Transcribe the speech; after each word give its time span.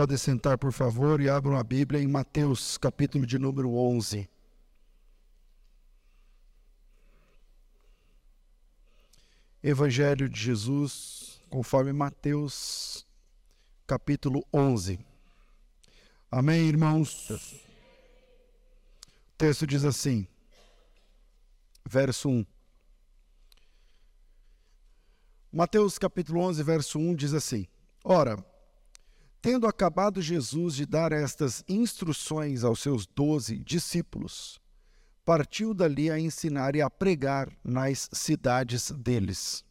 Pode 0.00 0.16
sentar, 0.16 0.56
por 0.56 0.72
favor, 0.72 1.20
e 1.20 1.28
abram 1.28 1.58
a 1.58 1.62
Bíblia 1.62 2.00
em 2.00 2.06
Mateus, 2.06 2.78
capítulo 2.78 3.26
de 3.26 3.38
número 3.38 3.74
11. 3.74 4.26
Evangelho 9.62 10.26
de 10.26 10.40
Jesus, 10.40 11.42
conforme 11.50 11.92
Mateus, 11.92 13.06
capítulo 13.86 14.42
11. 14.50 14.98
Amém, 16.30 16.66
irmãos? 16.66 17.28
O 17.28 17.38
texto 19.36 19.66
diz 19.66 19.84
assim, 19.84 20.26
verso 21.84 22.30
1. 22.30 22.46
Mateus 25.52 25.98
capítulo 25.98 26.40
11, 26.40 26.62
verso 26.62 26.98
1 26.98 27.14
diz 27.14 27.34
assim: 27.34 27.68
Ora, 28.02 28.42
tendo 29.42 29.66
acabado 29.66 30.20
Jesus 30.20 30.74
de 30.74 30.84
dar 30.84 31.12
estas 31.12 31.64
instruções 31.68 32.62
aos 32.62 32.80
seus 32.80 33.06
doze 33.06 33.58
discípulos, 33.58 34.60
partiu 35.24 35.72
dali 35.72 36.10
a 36.10 36.18
ensinar 36.18 36.76
e 36.76 36.82
a 36.82 36.90
pregar 36.90 37.48
nas 37.64 38.08
cidades 38.12 38.90
deles. 38.90 39.64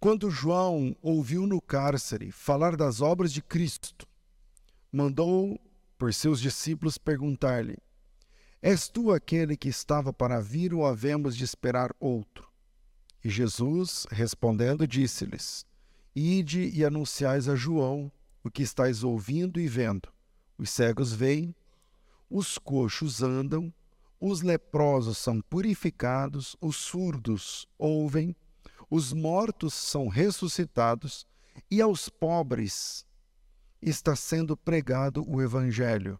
Quando 0.00 0.30
João 0.30 0.96
ouviu 1.02 1.46
no 1.46 1.60
cárcere 1.60 2.30
falar 2.30 2.76
das 2.76 3.00
obras 3.00 3.32
de 3.32 3.42
Cristo, 3.42 4.06
mandou 4.92 5.60
por 5.96 6.12
seus 6.14 6.40
discípulos 6.40 6.98
perguntar-lhe: 6.98 7.76
És 8.62 8.88
tu 8.88 9.12
aquele 9.12 9.56
que 9.56 9.68
estava 9.68 10.12
para 10.12 10.40
vir 10.40 10.72
ou 10.72 10.86
havemos 10.86 11.36
de 11.36 11.44
esperar 11.44 11.94
outro? 12.00 12.48
E 13.24 13.28
Jesus, 13.28 14.06
respondendo, 14.10 14.86
disse-lhes: 14.86 15.66
Ide 16.14 16.70
e 16.72 16.84
anunciais 16.84 17.48
a 17.48 17.56
João 17.56 18.10
o 18.42 18.50
que 18.50 18.62
estáis 18.62 19.02
ouvindo 19.02 19.60
e 19.60 19.68
vendo. 19.68 20.08
Os 20.56 20.70
cegos 20.70 21.12
veem, 21.12 21.54
os 22.30 22.58
coxos 22.58 23.22
andam, 23.22 23.72
os 24.20 24.42
leprosos 24.42 25.18
são 25.18 25.40
purificados, 25.40 26.56
os 26.60 26.76
surdos 26.76 27.66
ouvem, 27.78 28.34
os 28.90 29.12
mortos 29.12 29.74
são 29.74 30.08
ressuscitados, 30.08 31.26
e 31.70 31.80
aos 31.80 32.08
pobres 32.08 33.06
está 33.80 34.16
sendo 34.16 34.56
pregado 34.56 35.24
o 35.28 35.40
Evangelho. 35.40 36.18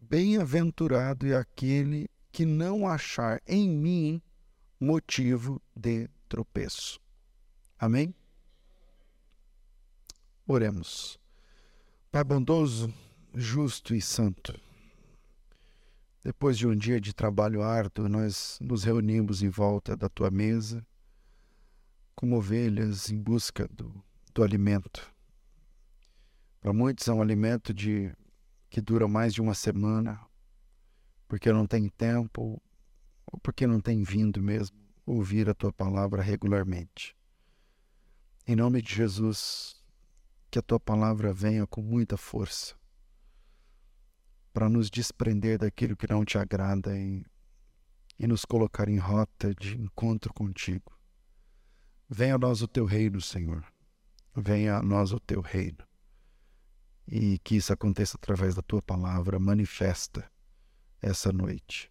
Bem-aventurado 0.00 1.26
é 1.26 1.36
aquele 1.36 2.08
que 2.30 2.44
não 2.44 2.86
achar 2.86 3.40
em 3.46 3.68
mim 3.68 4.22
motivo 4.78 5.60
de 5.74 6.08
tropeço. 6.28 7.00
Amém? 7.78 8.14
Oremos. 10.46 11.18
Pai 12.14 12.22
bondoso, 12.22 12.94
justo 13.34 13.92
e 13.92 14.00
santo, 14.00 14.56
depois 16.22 16.56
de 16.56 16.64
um 16.64 16.76
dia 16.76 17.00
de 17.00 17.12
trabalho 17.12 17.60
árduo, 17.60 18.08
nós 18.08 18.56
nos 18.60 18.84
reunimos 18.84 19.42
em 19.42 19.48
volta 19.48 19.96
da 19.96 20.08
tua 20.08 20.30
mesa, 20.30 20.86
como 22.14 22.36
ovelhas 22.36 23.10
em 23.10 23.20
busca 23.20 23.66
do, 23.66 23.92
do 24.32 24.44
alimento. 24.44 25.12
Para 26.60 26.72
muitos 26.72 27.08
é 27.08 27.12
um 27.12 27.20
alimento 27.20 27.74
de 27.74 28.12
que 28.70 28.80
dura 28.80 29.08
mais 29.08 29.34
de 29.34 29.40
uma 29.40 29.52
semana, 29.52 30.24
porque 31.26 31.52
não 31.52 31.66
tem 31.66 31.88
tempo, 31.88 32.62
ou 33.26 33.40
porque 33.40 33.66
não 33.66 33.80
tem 33.80 34.04
vindo 34.04 34.40
mesmo 34.40 34.76
ouvir 35.04 35.50
a 35.50 35.54
tua 35.54 35.72
palavra 35.72 36.22
regularmente. 36.22 37.16
Em 38.46 38.54
nome 38.54 38.80
de 38.80 38.94
Jesus, 38.94 39.83
que 40.54 40.58
a 40.60 40.62
tua 40.62 40.78
palavra 40.78 41.34
venha 41.34 41.66
com 41.66 41.82
muita 41.82 42.16
força 42.16 42.76
para 44.52 44.68
nos 44.68 44.88
desprender 44.88 45.58
daquilo 45.58 45.96
que 45.96 46.08
não 46.08 46.24
te 46.24 46.38
agrada 46.38 46.96
e, 46.96 47.26
e 48.16 48.24
nos 48.28 48.44
colocar 48.44 48.88
em 48.88 48.96
rota 48.96 49.52
de 49.52 49.76
encontro 49.76 50.32
contigo. 50.32 50.96
Venha 52.08 52.36
a 52.36 52.38
nós 52.38 52.62
o 52.62 52.68
teu 52.68 52.84
reino, 52.84 53.20
Senhor. 53.20 53.66
Venha 54.32 54.76
a 54.76 54.82
nós 54.84 55.10
o 55.10 55.18
teu 55.18 55.40
reino. 55.40 55.84
E 57.04 57.40
que 57.40 57.56
isso 57.56 57.72
aconteça 57.72 58.16
através 58.16 58.54
da 58.54 58.62
tua 58.62 58.80
palavra 58.80 59.40
manifesta 59.40 60.30
essa 61.02 61.32
noite, 61.32 61.90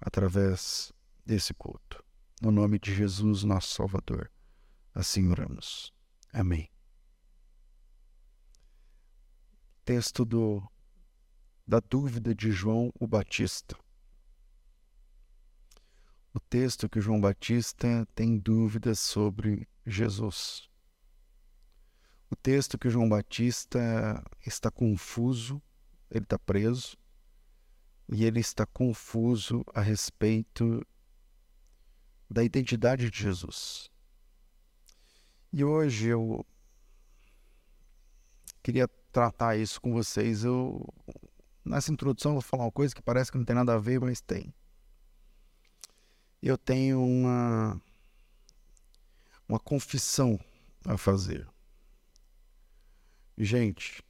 através 0.00 0.92
desse 1.26 1.52
culto. 1.52 2.04
No 2.40 2.52
nome 2.52 2.78
de 2.78 2.94
Jesus, 2.94 3.42
nosso 3.42 3.74
Salvador. 3.74 4.30
Assim 4.94 5.28
oramos. 5.28 5.92
Amém. 6.32 6.70
Texto 9.88 10.22
do, 10.22 10.62
da 11.66 11.80
dúvida 11.80 12.34
de 12.34 12.52
João 12.52 12.92
o 13.00 13.06
Batista. 13.06 13.74
O 16.34 16.38
texto 16.38 16.90
que 16.90 17.00
João 17.00 17.18
Batista 17.18 18.06
tem 18.14 18.38
dúvidas 18.38 19.00
sobre 19.00 19.66
Jesus. 19.86 20.68
O 22.28 22.36
texto 22.36 22.76
que 22.76 22.90
João 22.90 23.08
Batista 23.08 24.22
está 24.44 24.70
confuso, 24.70 25.58
ele 26.10 26.24
está 26.24 26.38
preso, 26.38 26.94
e 28.12 28.26
ele 28.26 28.40
está 28.40 28.66
confuso 28.66 29.64
a 29.72 29.80
respeito 29.80 30.86
da 32.28 32.44
identidade 32.44 33.10
de 33.10 33.22
Jesus. 33.22 33.90
E 35.50 35.64
hoje 35.64 36.08
eu 36.08 36.44
queria 38.62 38.86
tratar 39.18 39.56
isso 39.56 39.80
com 39.80 39.92
vocês. 39.92 40.44
Eu 40.44 40.86
nessa 41.64 41.90
introdução 41.90 42.30
eu 42.30 42.34
vou 42.34 42.42
falar 42.42 42.66
uma 42.66 42.70
coisa 42.70 42.94
que 42.94 43.02
parece 43.02 43.32
que 43.32 43.36
não 43.36 43.44
tem 43.44 43.56
nada 43.56 43.74
a 43.74 43.78
ver, 43.78 44.00
mas 44.00 44.20
tem. 44.20 44.54
Eu 46.40 46.56
tenho 46.56 47.02
uma 47.02 47.80
uma 49.48 49.58
confissão 49.58 50.38
a 50.84 50.96
fazer. 50.96 51.48
Gente, 53.36 54.04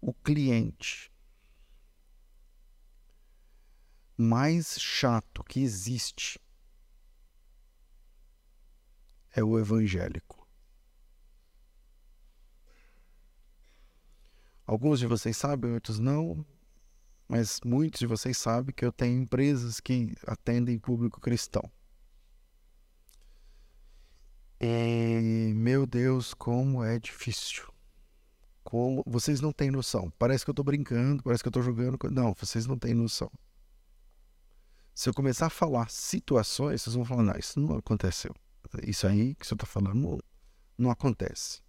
o 0.00 0.14
cliente 0.14 1.12
mais 4.16 4.80
chato 4.80 5.44
que 5.44 5.60
existe 5.60 6.40
é 9.30 9.44
o 9.44 9.58
evangélico. 9.58 10.37
Alguns 14.68 14.98
de 14.98 15.06
vocês 15.06 15.34
sabem, 15.34 15.72
outros 15.72 15.98
não, 15.98 16.44
mas 17.26 17.58
muitos 17.64 18.00
de 18.00 18.06
vocês 18.06 18.36
sabem 18.36 18.74
que 18.74 18.84
eu 18.84 18.92
tenho 18.92 19.22
empresas 19.22 19.80
que 19.80 20.14
atendem 20.26 20.78
público 20.78 21.22
cristão. 21.22 21.62
E, 24.60 25.54
meu 25.56 25.86
Deus, 25.86 26.34
como 26.34 26.84
é 26.84 26.98
difícil. 26.98 27.64
Como 28.62 29.02
vocês 29.06 29.40
não 29.40 29.52
têm 29.52 29.70
noção. 29.70 30.12
Parece 30.18 30.44
que 30.44 30.50
eu 30.50 30.52
estou 30.52 30.64
brincando, 30.66 31.22
parece 31.22 31.42
que 31.42 31.48
eu 31.48 31.50
estou 31.50 31.62
jogando. 31.62 31.98
Não, 32.10 32.34
vocês 32.34 32.66
não 32.66 32.78
têm 32.78 32.92
noção. 32.92 33.32
Se 34.94 35.08
eu 35.08 35.14
começar 35.14 35.46
a 35.46 35.50
falar 35.50 35.88
situações, 35.88 36.82
vocês 36.82 36.94
vão 36.94 37.06
falar, 37.06 37.22
não, 37.22 37.38
isso 37.38 37.58
não 37.58 37.74
aconteceu. 37.78 38.34
Isso 38.82 39.06
aí 39.06 39.34
que 39.34 39.46
você 39.46 39.54
está 39.54 39.64
falando 39.64 39.94
não, 39.94 40.18
não 40.76 40.90
acontece. 40.90 41.62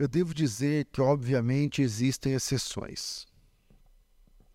Eu 0.00 0.08
devo 0.08 0.32
dizer 0.32 0.86
que, 0.86 1.02
obviamente, 1.02 1.82
existem 1.82 2.32
exceções. 2.32 3.26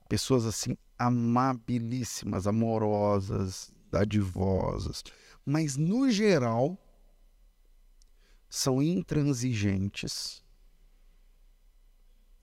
Pessoas 0.10 0.44
assim, 0.44 0.76
amabilíssimas, 0.98 2.48
amorosas, 2.48 3.72
dadivosas. 3.92 5.04
Mas, 5.46 5.78
no 5.78 6.10
geral, 6.10 6.76
são 8.50 8.82
intransigentes, 8.82 10.44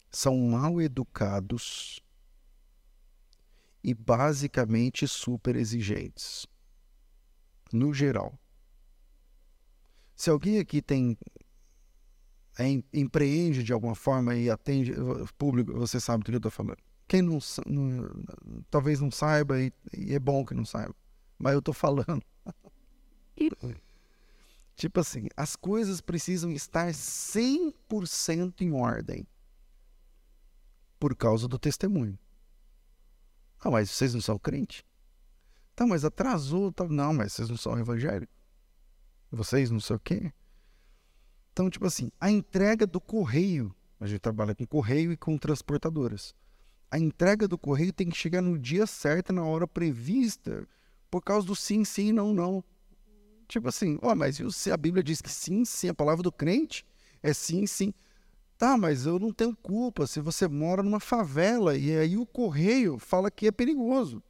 são 0.08 0.38
mal 0.38 0.80
educados 0.80 2.00
e 3.82 3.92
basicamente 3.92 5.08
super 5.08 5.56
exigentes. 5.56 6.46
No 7.72 7.92
geral. 7.92 8.38
Se 10.14 10.30
alguém 10.30 10.60
aqui 10.60 10.80
tem 10.80 11.18
é, 12.58 12.64
empreende 12.92 13.62
de 13.62 13.72
alguma 13.72 13.94
forma 13.94 14.34
e 14.34 14.50
atende 14.50 14.92
público, 15.38 15.72
você 15.72 15.98
sabe 15.98 16.24
do 16.24 16.26
que 16.26 16.34
eu 16.34 16.38
estou 16.38 16.50
falando. 16.50 16.78
Quem 17.08 17.22
não, 17.22 17.38
não, 17.66 18.24
talvez 18.70 19.00
não 19.00 19.10
saiba 19.10 19.60
e, 19.60 19.72
e, 19.96 20.14
é 20.14 20.18
bom 20.18 20.44
que 20.44 20.54
não 20.54 20.64
saiba, 20.64 20.94
mas 21.38 21.52
eu 21.52 21.58
estou 21.58 21.74
falando. 21.74 22.22
tipo 24.76 25.00
assim, 25.00 25.28
as 25.36 25.56
coisas 25.56 26.00
precisam 26.00 26.50
estar 26.52 26.88
100% 26.90 28.60
em 28.60 28.72
ordem 28.72 29.26
por 30.98 31.16
causa 31.16 31.48
do 31.48 31.58
testemunho. 31.58 32.18
Ah, 33.60 33.70
mas 33.70 33.90
vocês 33.90 34.14
não 34.14 34.20
são 34.20 34.38
crente? 34.38 34.84
Tá, 35.74 35.86
mas 35.86 36.04
atrasou. 36.04 36.72
Tá... 36.72 36.86
Não, 36.88 37.14
mas 37.14 37.32
vocês 37.32 37.48
não 37.48 37.56
são 37.56 37.78
evangélicos. 37.78 38.34
Vocês 39.30 39.70
não 39.70 39.80
sei 39.80 39.96
o 39.96 40.00
quê. 40.00 40.32
Então, 41.52 41.68
tipo 41.68 41.86
assim, 41.86 42.10
a 42.18 42.30
entrega 42.30 42.86
do 42.86 43.00
correio, 43.00 43.74
a 44.00 44.06
gente 44.06 44.20
trabalha 44.20 44.54
com 44.54 44.66
correio 44.66 45.12
e 45.12 45.16
com 45.16 45.36
transportadoras. 45.36 46.34
A 46.90 46.98
entrega 46.98 47.46
do 47.46 47.58
correio 47.58 47.92
tem 47.92 48.08
que 48.08 48.16
chegar 48.16 48.40
no 48.42 48.58
dia 48.58 48.86
certo, 48.86 49.32
na 49.32 49.44
hora 49.44 49.66
prevista, 49.66 50.66
por 51.10 51.22
causa 51.22 51.46
do 51.46 51.54
sim, 51.54 51.84
sim, 51.84 52.12
não, 52.12 52.32
não. 52.32 52.64
Tipo 53.46 53.68
assim, 53.68 53.98
ó, 54.00 54.12
oh, 54.12 54.14
mas 54.14 54.40
a 54.68 54.76
Bíblia 54.76 55.02
diz 55.02 55.20
que 55.20 55.30
sim, 55.30 55.64
sim, 55.64 55.88
a 55.88 55.94
palavra 55.94 56.22
do 56.22 56.32
crente 56.32 56.86
é 57.22 57.32
sim, 57.32 57.66
sim. 57.66 57.92
Tá, 58.56 58.78
mas 58.78 59.06
eu 59.06 59.18
não 59.18 59.32
tenho 59.32 59.56
culpa 59.56 60.06
se 60.06 60.20
você 60.20 60.46
mora 60.46 60.82
numa 60.82 61.00
favela 61.00 61.76
e 61.76 61.96
aí 61.96 62.16
o 62.16 62.24
correio 62.24 62.98
fala 62.98 63.30
que 63.30 63.46
é 63.46 63.50
perigoso. 63.50 64.22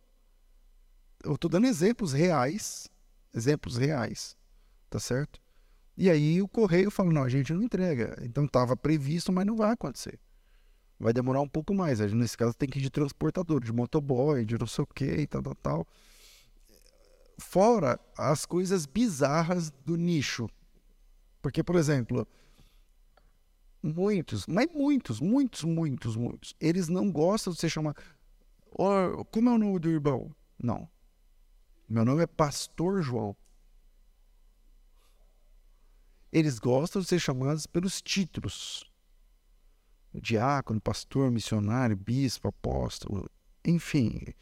Eu 1.22 1.34
estou 1.34 1.50
dando 1.50 1.66
exemplos 1.66 2.12
reais, 2.12 2.88
exemplos 3.34 3.76
reais, 3.76 4.36
tá 4.88 4.98
certo? 4.98 5.41
E 5.96 6.08
aí 6.08 6.40
o 6.40 6.48
correio 6.48 6.90
fala, 6.90 7.12
não, 7.12 7.22
a 7.22 7.28
gente 7.28 7.52
não 7.52 7.62
entrega. 7.62 8.16
Então 8.22 8.44
estava 8.44 8.76
previsto, 8.76 9.32
mas 9.32 9.46
não 9.46 9.56
vai 9.56 9.72
acontecer. 9.72 10.18
Vai 10.98 11.12
demorar 11.12 11.40
um 11.40 11.48
pouco 11.48 11.74
mais. 11.74 12.00
Nesse 12.00 12.36
caso 12.36 12.54
tem 12.54 12.68
que 12.68 12.78
ir 12.78 12.82
de 12.82 12.90
transportador, 12.90 13.62
de 13.62 13.72
motoboy, 13.72 14.44
de 14.44 14.56
não 14.58 14.66
sei 14.66 14.84
o 14.84 14.86
que 14.86 15.04
e 15.04 15.26
tal, 15.26 15.42
tal, 15.42 15.54
tal. 15.56 15.86
Fora 17.38 17.98
as 18.16 18.46
coisas 18.46 18.86
bizarras 18.86 19.70
do 19.84 19.96
nicho. 19.96 20.48
Porque, 21.42 21.62
por 21.62 21.74
exemplo, 21.74 22.26
muitos, 23.82 24.46
mas 24.46 24.68
muitos, 24.72 25.20
muitos, 25.20 25.64
muitos, 25.64 26.14
muitos, 26.14 26.54
eles 26.60 26.88
não 26.88 27.10
gostam 27.10 27.52
de 27.52 27.58
ser 27.58 27.68
chamados. 27.68 28.02
Oh, 28.70 29.24
como 29.24 29.50
é 29.50 29.52
o 29.52 29.58
nome 29.58 29.78
do 29.80 29.90
irmão? 29.90 30.34
Não. 30.62 30.88
Meu 31.88 32.04
nome 32.04 32.22
é 32.22 32.26
Pastor 32.26 33.02
João. 33.02 33.36
Eles 36.32 36.58
gostam 36.58 37.02
de 37.02 37.08
ser 37.08 37.18
chamados 37.18 37.66
pelos 37.66 38.00
títulos. 38.00 38.90
Diácono, 40.14 40.80
pastor, 40.80 41.30
missionário, 41.30 41.96
bispo, 41.96 42.48
apóstolo, 42.48 43.30
enfim, 43.64 44.34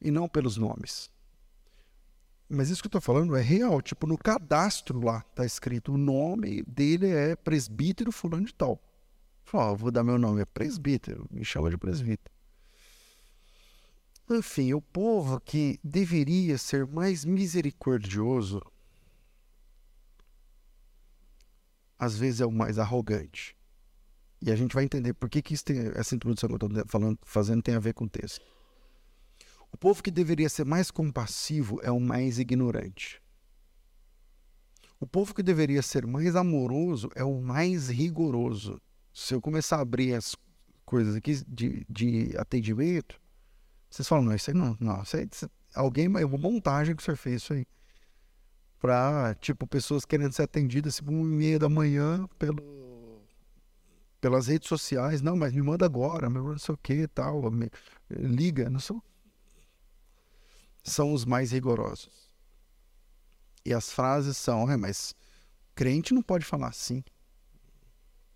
e 0.00 0.10
não 0.10 0.28
pelos 0.28 0.56
nomes. 0.56 1.10
Mas 2.48 2.70
isso 2.70 2.82
que 2.82 2.86
eu 2.86 2.90
estou 2.98 3.00
falando 3.00 3.36
é 3.36 3.42
real. 3.42 3.82
Tipo, 3.82 4.06
no 4.06 4.16
cadastro 4.16 5.04
lá 5.04 5.24
está 5.28 5.44
escrito 5.44 5.92
o 5.92 5.98
nome 5.98 6.62
dele 6.62 7.08
é 7.08 7.36
presbítero 7.36 8.10
fulano 8.10 8.46
de 8.46 8.54
tal. 8.54 8.80
Falou, 9.44 9.72
oh, 9.72 9.76
vou 9.76 9.90
dar 9.90 10.04
meu 10.04 10.18
nome, 10.18 10.42
é 10.42 10.44
presbítero, 10.44 11.26
me 11.30 11.44
chama 11.44 11.70
de 11.70 11.78
presbítero. 11.78 12.34
Enfim, 14.30 14.74
o 14.74 14.80
povo 14.80 15.40
que 15.40 15.80
deveria 15.82 16.58
ser 16.58 16.86
mais 16.86 17.24
misericordioso, 17.24 18.60
às 21.98 22.16
vezes 22.16 22.40
é 22.40 22.46
o 22.46 22.52
mais 22.52 22.78
arrogante. 22.78 23.56
E 24.40 24.50
a 24.52 24.56
gente 24.56 24.74
vai 24.74 24.84
entender 24.84 25.14
por 25.14 25.28
que, 25.28 25.42
que 25.42 25.54
isso 25.54 25.64
tem, 25.64 25.78
essa 25.94 26.14
introdução 26.14 26.48
que 26.48 26.54
eu 26.54 26.68
estou 26.68 26.86
falando, 26.86 27.18
fazendo 27.22 27.62
tem 27.62 27.74
a 27.74 27.80
ver 27.80 27.94
com 27.94 28.04
o 28.04 28.08
texto. 28.08 28.44
O 29.72 29.76
povo 29.76 30.02
que 30.02 30.10
deveria 30.10 30.48
ser 30.48 30.64
mais 30.64 30.90
compassivo 30.90 31.80
é 31.82 31.90
o 31.90 32.00
mais 32.00 32.38
ignorante. 32.38 33.20
O 35.00 35.06
povo 35.06 35.34
que 35.34 35.42
deveria 35.42 35.82
ser 35.82 36.06
mais 36.06 36.36
amoroso 36.36 37.10
é 37.14 37.24
o 37.24 37.40
mais 37.40 37.88
rigoroso 37.88 38.80
se 39.18 39.34
eu 39.34 39.40
começar 39.40 39.78
a 39.78 39.80
abrir 39.80 40.14
as 40.14 40.36
coisas 40.84 41.16
aqui 41.16 41.42
de, 41.48 41.84
de 41.90 42.36
atendimento, 42.36 43.20
vocês 43.90 44.06
falam, 44.06 44.26
não, 44.26 44.34
isso 44.34 44.50
aí 44.50 44.56
não, 44.56 44.76
não, 44.78 45.02
isso 45.02 45.16
aí, 45.16 45.28
alguém, 45.74 46.06
uma 46.06 46.38
montagem 46.38 46.94
que 46.94 47.02
o 47.02 47.04
senhor 47.04 47.16
fez 47.16 47.42
isso 47.42 47.52
aí. 47.52 47.66
Pra, 48.80 49.34
tipo, 49.40 49.66
pessoas 49.66 50.04
querendo 50.04 50.32
ser 50.32 50.42
atendidas, 50.42 50.96
tipo, 50.96 51.10
uma 51.10 51.22
e 51.22 51.24
meia 51.24 51.58
da 51.58 51.68
manhã 51.68 52.28
pelo, 52.38 53.22
pelas 54.20 54.46
redes 54.46 54.68
sociais. 54.68 55.20
Não, 55.20 55.36
mas 55.36 55.52
me 55.52 55.62
manda 55.62 55.84
agora, 55.84 56.28
não 56.28 56.56
sei 56.58 56.74
o 56.74 56.78
que 56.78 57.08
tal, 57.08 57.50
me, 57.50 57.70
liga, 58.08 58.70
não 58.70 58.78
sei. 58.80 58.96
São 60.84 61.12
os 61.12 61.24
mais 61.24 61.50
rigorosos. 61.50 62.28
E 63.64 63.74
as 63.74 63.90
frases 63.90 64.36
são, 64.36 64.70
é, 64.70 64.76
mas 64.76 65.14
crente 65.74 66.14
não 66.14 66.22
pode 66.22 66.44
falar 66.44 66.68
assim. 66.68 67.02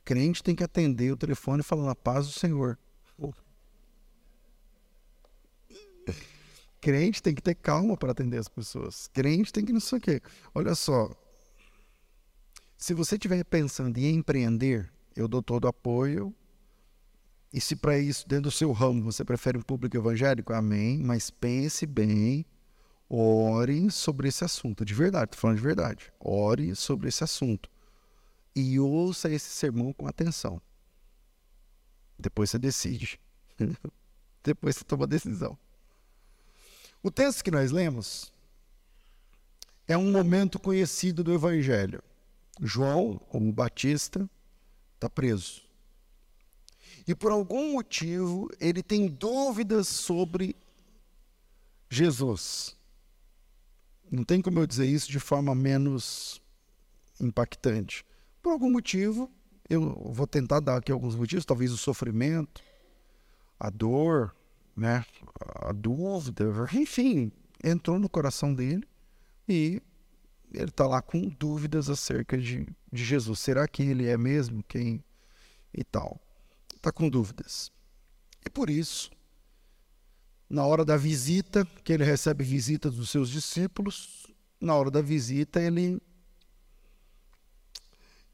Crente 0.05 0.43
tem 0.43 0.55
que 0.55 0.65
atender 0.65 1.13
o 1.13 1.17
telefone 1.17 1.63
falando 1.63 1.91
a 1.91 1.95
paz 1.95 2.27
do 2.27 2.33
Senhor. 2.33 2.79
Crente 6.83 7.23
tem 7.23 7.33
que 7.33 7.41
ter 7.41 7.55
calma 7.55 7.97
para 7.97 8.11
atender 8.11 8.39
as 8.39 8.49
pessoas. 8.49 9.09
Crente 9.13 9.53
tem 9.53 9.65
que 9.65 9.73
não 9.73 9.79
sei 9.79 9.99
o 9.99 10.01
quê. 10.01 10.21
Olha 10.53 10.75
só. 10.75 11.09
Se 12.77 12.93
você 12.93 13.15
estiver 13.15 13.45
pensando 13.45 13.97
em 13.99 14.17
empreender, 14.17 14.93
eu 15.15 15.29
dou 15.29 15.41
todo 15.41 15.69
apoio. 15.69 16.35
E 17.53 17.61
se 17.61 17.77
para 17.77 17.97
isso, 18.01 18.27
dentro 18.27 18.45
do 18.45 18.51
seu 18.51 18.73
ramo, 18.73 19.01
você 19.01 19.25
prefere 19.25 19.57
um 19.57 19.63
público 19.63 19.97
evangélico, 19.97 20.53
amém. 20.53 20.99
Mas 20.99 21.31
pense 21.31 21.87
bem, 21.87 22.45
ore 23.09 23.89
sobre 23.89 24.27
esse 24.27 24.45
assunto. 24.45 24.85
De 24.85 24.93
verdade, 24.93 25.27
estou 25.27 25.41
falando 25.41 25.59
de 25.59 25.63
verdade. 25.63 26.13
Ore 26.19 26.75
sobre 26.75 27.09
esse 27.11 27.23
assunto 27.23 27.71
e 28.57 28.81
ouça 28.81 29.31
esse 29.31 29.51
sermão 29.51 29.93
com 29.93 30.09
atenção. 30.09 30.61
Depois 32.19 32.51
você 32.51 32.59
decide. 32.59 33.21
Depois 34.43 34.75
você 34.75 34.85
toma 34.85 35.05
a 35.05 35.09
decisão. 35.09 35.57
O 37.03 37.11
texto 37.11 37.43
que 37.43 37.51
nós 37.51 37.73
lemos 37.73 38.33
é 39.89 39.97
um 39.97 40.13
momento 40.13 40.59
conhecido 40.59 41.25
do 41.25 41.35
Evangelho. 41.35 42.01
João, 42.61 43.19
como 43.29 43.53
Batista, 43.53 44.29
está 44.95 45.11
preso. 45.11 45.63
E 47.07 47.15
por 47.15 47.33
algum 47.33 47.73
motivo 47.73 48.49
ele 48.61 48.83
tem 48.83 49.09
dúvidas 49.09 49.89
sobre 49.89 50.55
Jesus. 51.91 52.77
Não 54.09 54.23
tem 54.23 54.41
como 54.41 54.61
eu 54.61 54.67
dizer 54.67 54.87
isso 54.87 55.11
de 55.11 55.19
forma 55.19 55.55
menos 55.55 56.41
impactante. 57.21 58.05
Por 58.41 58.53
algum 58.53 58.71
motivo, 58.71 59.29
eu 59.69 59.93
vou 60.13 60.27
tentar 60.27 60.61
dar 60.61 60.77
aqui 60.77 60.93
alguns 60.93 61.17
motivos, 61.17 61.45
talvez 61.45 61.73
o 61.73 61.77
sofrimento, 61.77 62.63
a 63.59 63.71
dor, 63.71 64.35
né, 64.77 65.05
a 65.57 65.73
dúvida, 65.73 66.45
enfim, 66.75 67.31
entrou 67.63 67.99
no 67.99 68.09
coração 68.09 68.55
dele 68.55 68.87
e 69.49 69.81
ele 70.53 70.69
está 70.69 70.87
lá 70.87 71.01
com 71.01 71.29
dúvidas 71.29 71.89
acerca 71.89 72.37
de, 72.37 72.67
de 72.93 73.05
Jesus. 73.05 73.39
Será 73.39 73.67
que 73.67 73.83
ele 73.83 74.07
é 74.07 74.17
mesmo 74.17 74.63
quem 74.65 75.03
e 75.73 75.83
tal? 75.85 76.21
Está 76.75 76.93
com 76.93 77.09
dúvidas. 77.09 77.71
E 78.45 78.51
por 78.51 78.69
isso, 78.69 79.11
na 80.49 80.67
hora 80.67 80.85
da 80.85 80.97
visita, 80.97 81.67
que 81.85 81.93
ele 81.93 82.05
recebe 82.05 82.45
visita 82.45 82.91
dos 82.91 83.11
seus 83.11 83.31
discípulos, 83.31 84.27
na 84.61 84.75
hora 84.75 84.91
da 84.91 85.01
visita 85.01 85.61
ele 85.61 86.01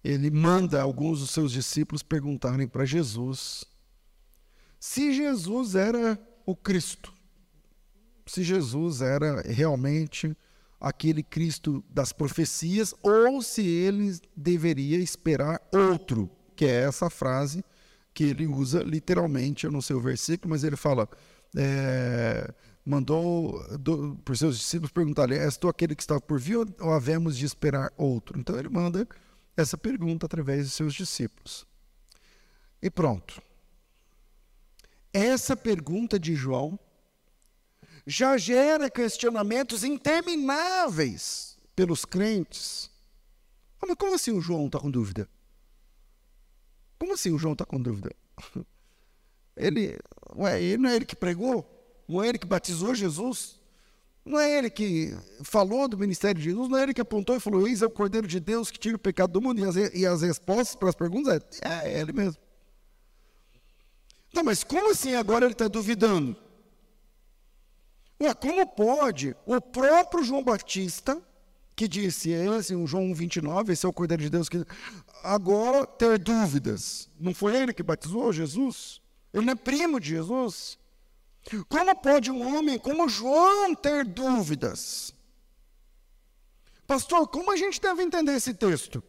ele 0.02 0.30
manda 0.30 0.80
alguns 0.80 1.18
dos 1.18 1.30
seus 1.30 1.50
discípulos 1.50 2.04
perguntarem 2.04 2.68
para 2.68 2.84
Jesus 2.84 3.64
se 4.78 5.12
Jesus 5.12 5.74
era 5.74 6.18
o 6.48 6.56
Cristo, 6.56 7.12
se 8.24 8.42
Jesus 8.42 9.02
era 9.02 9.42
realmente 9.42 10.34
aquele 10.80 11.22
Cristo 11.22 11.84
das 11.90 12.10
profecias 12.10 12.94
ou 13.02 13.42
se 13.42 13.60
ele 13.66 14.18
deveria 14.34 14.96
esperar 14.96 15.60
outro, 15.70 16.30
que 16.56 16.64
é 16.64 16.84
essa 16.84 17.10
frase 17.10 17.62
que 18.14 18.24
ele 18.24 18.46
usa 18.46 18.82
literalmente, 18.82 19.66
eu 19.66 19.70
não 19.70 19.82
sei 19.82 19.94
o 19.94 20.00
versículo, 20.00 20.48
mas 20.48 20.64
ele 20.64 20.74
fala, 20.74 21.06
é, 21.54 22.50
mandou 22.82 23.62
para 24.24 24.32
os 24.32 24.38
seus 24.38 24.56
discípulos 24.56 24.90
perguntarem, 24.90 25.36
és 25.36 25.58
tu 25.58 25.68
aquele 25.68 25.94
que 25.94 26.02
estava 26.02 26.20
por 26.22 26.40
vir 26.40 26.56
ou 26.80 26.94
havemos 26.94 27.36
de 27.36 27.44
esperar 27.44 27.92
outro? 27.94 28.40
Então 28.40 28.58
ele 28.58 28.70
manda 28.70 29.06
essa 29.54 29.76
pergunta 29.76 30.24
através 30.24 30.64
de 30.64 30.70
seus 30.70 30.94
discípulos. 30.94 31.66
E 32.80 32.88
pronto. 32.88 33.38
Essa 35.12 35.56
pergunta 35.56 36.18
de 36.18 36.34
João 36.34 36.78
já 38.06 38.36
gera 38.36 38.90
questionamentos 38.90 39.84
intermináveis 39.84 41.58
pelos 41.76 42.04
crentes. 42.04 42.90
Mas 43.80 43.96
como 43.96 44.14
assim 44.14 44.32
o 44.32 44.40
João 44.40 44.66
está 44.66 44.78
com 44.78 44.90
dúvida? 44.90 45.28
Como 46.98 47.14
assim 47.14 47.30
o 47.30 47.38
João 47.38 47.52
está 47.52 47.64
com 47.64 47.80
dúvida? 47.80 48.10
Ele, 49.56 49.98
ué, 50.36 50.62
ele 50.62 50.78
não 50.78 50.88
é 50.88 50.94
ele 50.94 51.04
que 51.04 51.16
pregou? 51.16 51.68
Não 52.06 52.22
é 52.22 52.28
ele 52.28 52.38
que 52.38 52.46
batizou 52.46 52.94
Jesus? 52.94 53.60
Não 54.24 54.38
é 54.38 54.56
ele 54.56 54.70
que 54.70 55.12
falou 55.42 55.88
do 55.88 55.98
ministério 55.98 56.38
de 56.38 56.44
Jesus, 56.44 56.68
não 56.68 56.78
é 56.78 56.84
ele 56.84 56.94
que 56.94 57.00
apontou 57.00 57.34
e 57.34 57.40
falou: 57.40 57.66
Eis 57.66 57.82
é 57.82 57.86
o 57.86 57.90
Cordeiro 57.90 58.28
de 58.28 58.38
Deus 58.38 58.70
que 58.70 58.78
tira 58.78 58.94
o 58.94 59.00
pecado 59.00 59.32
do 59.32 59.42
mundo. 59.42 59.60
E 59.60 59.64
as, 59.64 59.94
e 59.94 60.06
as 60.06 60.22
respostas 60.22 60.76
para 60.76 60.90
as 60.90 60.94
perguntas 60.94 61.42
é: 61.60 61.86
é 61.86 62.00
ele 62.00 62.12
mesmo. 62.12 62.40
Não, 64.32 64.44
mas 64.44 64.62
como 64.62 64.90
assim 64.90 65.14
agora 65.14 65.44
ele 65.44 65.52
está 65.52 65.68
duvidando? 65.68 66.36
Ué, 68.20 68.34
como 68.34 68.66
pode 68.66 69.36
o 69.46 69.60
próprio 69.60 70.24
João 70.24 70.42
Batista, 70.42 71.20
que 71.76 71.86
disse, 71.86 72.30
esse, 72.30 72.74
o 72.74 72.86
João 72.86 73.14
29, 73.14 73.72
esse 73.72 73.86
é 73.86 73.88
o 73.88 73.92
Cordeiro 73.92 74.22
de 74.22 74.30
Deus, 74.30 74.48
que 74.48 74.64
agora 75.22 75.86
ter 75.86 76.18
dúvidas. 76.18 77.08
Não 77.18 77.32
foi 77.32 77.56
ele 77.56 77.72
que 77.72 77.82
batizou 77.82 78.32
Jesus? 78.32 79.00
Ele 79.32 79.46
não 79.46 79.52
é 79.52 79.56
primo 79.56 80.00
de 80.00 80.08
Jesus? 80.08 80.78
Como 81.68 81.94
pode 81.96 82.30
um 82.30 82.56
homem 82.56 82.78
como 82.78 83.08
João 83.08 83.74
ter 83.74 84.04
dúvidas? 84.04 85.14
Pastor, 86.86 87.28
como 87.28 87.52
a 87.52 87.56
gente 87.56 87.80
deve 87.80 88.02
entender 88.02 88.32
esse 88.32 88.52
texto? 88.52 89.02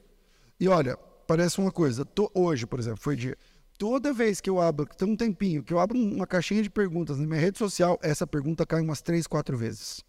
E 0.59 0.67
olha, 0.67 0.97
parece 1.25 1.59
uma 1.59 1.71
coisa. 1.71 2.07
Hoje, 2.33 2.65
por 2.65 2.79
exemplo, 2.79 2.99
foi 2.99 3.15
dia. 3.15 3.37
Toda 3.79 4.11
vez 4.11 4.41
que 4.41 4.49
eu 4.49 4.59
abro, 4.59 4.85
tem 4.85 5.07
um 5.07 5.15
tempinho, 5.15 5.63
que 5.63 5.73
eu 5.73 5.79
abro 5.79 5.97
uma 5.97 6.27
caixinha 6.27 6.61
de 6.61 6.69
perguntas 6.69 7.17
na 7.17 7.25
minha 7.25 7.39
rede 7.39 7.57
social, 7.57 7.97
essa 8.03 8.27
pergunta 8.27 8.65
cai 8.65 8.81
umas 8.81 9.01
três, 9.01 9.25
quatro 9.25 9.57
vezes. 9.57 10.03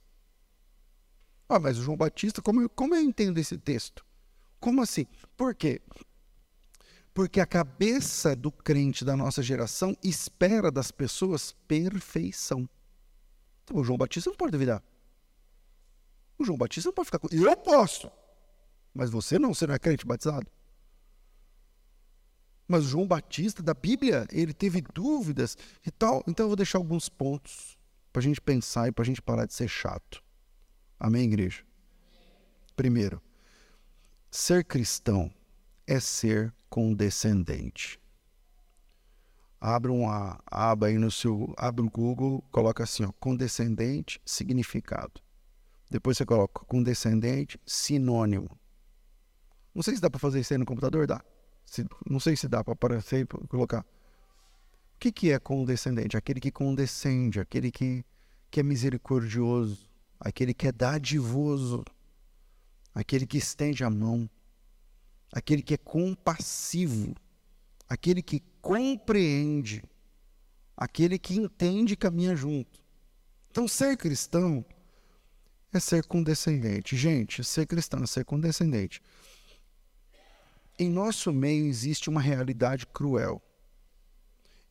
Ah, 1.48 1.60
mas 1.60 1.78
o 1.78 1.82
João 1.82 1.96
Batista, 1.96 2.42
como 2.42 2.62
eu, 2.62 2.68
como 2.68 2.96
eu 2.96 3.00
entendo 3.00 3.38
esse 3.38 3.56
texto? 3.56 4.04
Como 4.58 4.82
assim? 4.82 5.06
Por 5.36 5.54
quê? 5.54 5.80
Porque 7.14 7.38
a 7.38 7.46
cabeça 7.46 8.34
do 8.34 8.50
crente 8.50 9.04
da 9.04 9.16
nossa 9.16 9.40
geração 9.40 9.96
espera 10.02 10.72
das 10.72 10.90
pessoas 10.90 11.52
perfeição. 11.68 12.68
Então, 13.62 13.76
o 13.76 13.84
João 13.84 13.96
Batista 13.96 14.30
não 14.30 14.36
pode 14.36 14.50
duvidar. 14.50 14.82
O 16.36 16.44
João 16.44 16.58
Batista 16.58 16.88
não 16.88 16.94
pode 16.94 17.06
ficar 17.06 17.20
com. 17.20 17.28
Eu 17.30 17.56
posso. 17.56 18.10
Mas 18.92 19.10
você 19.10 19.38
não, 19.38 19.54
você 19.54 19.64
não 19.64 19.76
é 19.76 19.78
crente 19.78 20.04
batizado. 20.04 20.50
Mas 22.70 22.84
João 22.84 23.04
Batista 23.04 23.64
da 23.64 23.74
Bíblia, 23.74 24.28
ele 24.30 24.54
teve 24.54 24.80
dúvidas 24.80 25.58
e 25.84 25.90
tal. 25.90 26.22
Então 26.24 26.44
eu 26.44 26.50
vou 26.50 26.56
deixar 26.56 26.78
alguns 26.78 27.08
pontos 27.08 27.76
para 28.12 28.20
a 28.20 28.22
gente 28.22 28.40
pensar 28.40 28.86
e 28.86 28.92
para 28.92 29.02
a 29.02 29.06
gente 29.06 29.20
parar 29.20 29.44
de 29.44 29.52
ser 29.52 29.66
chato. 29.66 30.22
Amém, 30.96 31.24
igreja? 31.24 31.64
Primeiro, 32.76 33.20
ser 34.30 34.64
cristão 34.64 35.32
é 35.84 35.98
ser 35.98 36.54
condescendente. 36.68 38.00
Abra 39.60 39.90
uma 39.90 40.40
aba 40.46 40.86
aí 40.86 40.96
no 40.96 41.10
seu, 41.10 41.52
abre 41.56 41.84
o 41.84 41.90
Google, 41.90 42.40
coloca 42.52 42.84
assim, 42.84 43.02
ó, 43.02 43.10
condescendente, 43.18 44.20
significado. 44.24 45.20
Depois 45.90 46.16
você 46.16 46.24
coloca 46.24 46.64
condescendente, 46.66 47.60
sinônimo. 47.66 48.48
Não 49.74 49.82
sei 49.82 49.96
se 49.96 50.00
dá 50.00 50.08
para 50.08 50.20
fazer 50.20 50.38
isso 50.38 50.54
aí 50.54 50.58
no 50.58 50.64
computador, 50.64 51.08
dá. 51.08 51.20
Se, 51.70 51.86
não 52.04 52.18
sei 52.18 52.34
se 52.34 52.48
dá 52.48 52.64
para 52.64 52.72
aparecer 52.72 53.20
e 53.20 53.46
colocar. 53.46 53.82
O 53.82 54.98
que, 54.98 55.12
que 55.12 55.30
é 55.30 55.38
condescendente? 55.38 56.16
Aquele 56.16 56.40
que 56.40 56.50
condescende, 56.50 57.38
aquele 57.38 57.70
que, 57.70 58.04
que 58.50 58.58
é 58.58 58.62
misericordioso, 58.64 59.88
aquele 60.18 60.52
que 60.52 60.66
é 60.66 60.72
dadivoso, 60.72 61.84
aquele 62.92 63.24
que 63.24 63.38
estende 63.38 63.84
a 63.84 63.88
mão, 63.88 64.28
aquele 65.32 65.62
que 65.62 65.74
é 65.74 65.76
compassivo, 65.76 67.14
aquele 67.88 68.20
que 68.20 68.42
compreende, 68.60 69.84
aquele 70.76 71.20
que 71.20 71.36
entende 71.36 71.92
e 71.92 71.96
caminha 71.96 72.34
junto. 72.34 72.80
Então, 73.48 73.68
ser 73.68 73.96
cristão 73.96 74.64
é 75.72 75.78
ser 75.78 76.04
condescendente. 76.04 76.96
Gente, 76.96 77.44
ser 77.44 77.64
cristão 77.64 78.02
é 78.02 78.06
ser 78.08 78.24
condescendente. 78.24 79.00
Em 80.80 80.88
nosso 80.88 81.30
meio 81.30 81.66
existe 81.66 82.08
uma 82.08 82.22
realidade 82.22 82.86
cruel. 82.86 83.42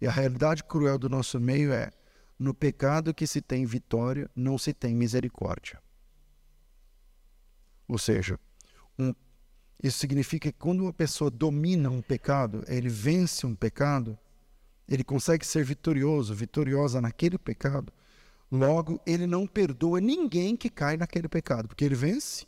E 0.01 0.07
a 0.07 0.11
realidade 0.11 0.63
cruel 0.63 0.97
do 0.97 1.07
nosso 1.07 1.39
meio 1.39 1.71
é: 1.71 1.91
no 2.39 2.51
pecado 2.51 3.13
que 3.13 3.27
se 3.27 3.43
tem 3.43 3.63
vitória, 3.63 4.27
não 4.35 4.57
se 4.57 4.73
tem 4.73 4.95
misericórdia. 4.95 5.79
Ou 7.87 7.99
seja, 7.99 8.39
um, 8.97 9.13
isso 9.83 9.99
significa 9.99 10.51
que 10.51 10.57
quando 10.57 10.81
uma 10.81 10.91
pessoa 10.91 11.29
domina 11.29 11.91
um 11.91 12.01
pecado, 12.01 12.63
ele 12.67 12.89
vence 12.89 13.45
um 13.45 13.53
pecado, 13.53 14.17
ele 14.87 15.03
consegue 15.03 15.45
ser 15.45 15.63
vitorioso, 15.63 16.33
vitoriosa 16.33 16.99
naquele 16.99 17.37
pecado, 17.37 17.93
logo 18.51 18.99
ele 19.05 19.27
não 19.27 19.45
perdoa 19.45 20.01
ninguém 20.01 20.57
que 20.57 20.71
cai 20.71 20.97
naquele 20.97 21.29
pecado, 21.29 21.67
porque 21.67 21.85
ele 21.85 21.93
vence. 21.93 22.47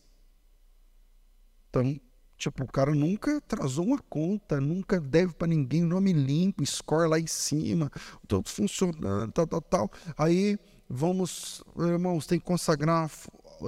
Então, 1.69 2.01
Tipo, 2.41 2.63
o 2.63 2.67
cara 2.67 2.95
nunca 2.95 3.37
atrasou 3.37 3.85
uma 3.85 3.99
conta, 4.09 4.59
nunca 4.59 4.99
deve 4.99 5.31
para 5.31 5.47
ninguém, 5.47 5.83
nome 5.83 6.11
limpo, 6.11 6.65
score 6.65 7.07
lá 7.07 7.19
em 7.19 7.27
cima, 7.27 7.91
tudo 8.27 8.49
funcionando, 8.49 9.31
tal, 9.31 9.45
tal, 9.45 9.61
tal. 9.61 9.91
Aí 10.17 10.57
vamos, 10.89 11.63
irmãos, 11.77 12.25
tem 12.25 12.39
que 12.39 12.45
consagrar 12.45 13.11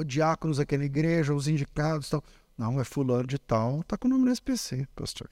diáconos 0.03 0.59
aqui 0.59 0.75
na 0.75 0.85
igreja, 0.85 1.35
os 1.35 1.47
indicados 1.47 2.09
tal. 2.09 2.23
Não, 2.57 2.81
é 2.81 2.83
fulano 2.83 3.27
de 3.27 3.37
tal, 3.37 3.83
tá 3.83 3.95
com 3.95 4.07
o 4.07 4.09
nome 4.09 4.25
no 4.25 4.31
SPC, 4.31 4.87
pastor. 4.95 5.29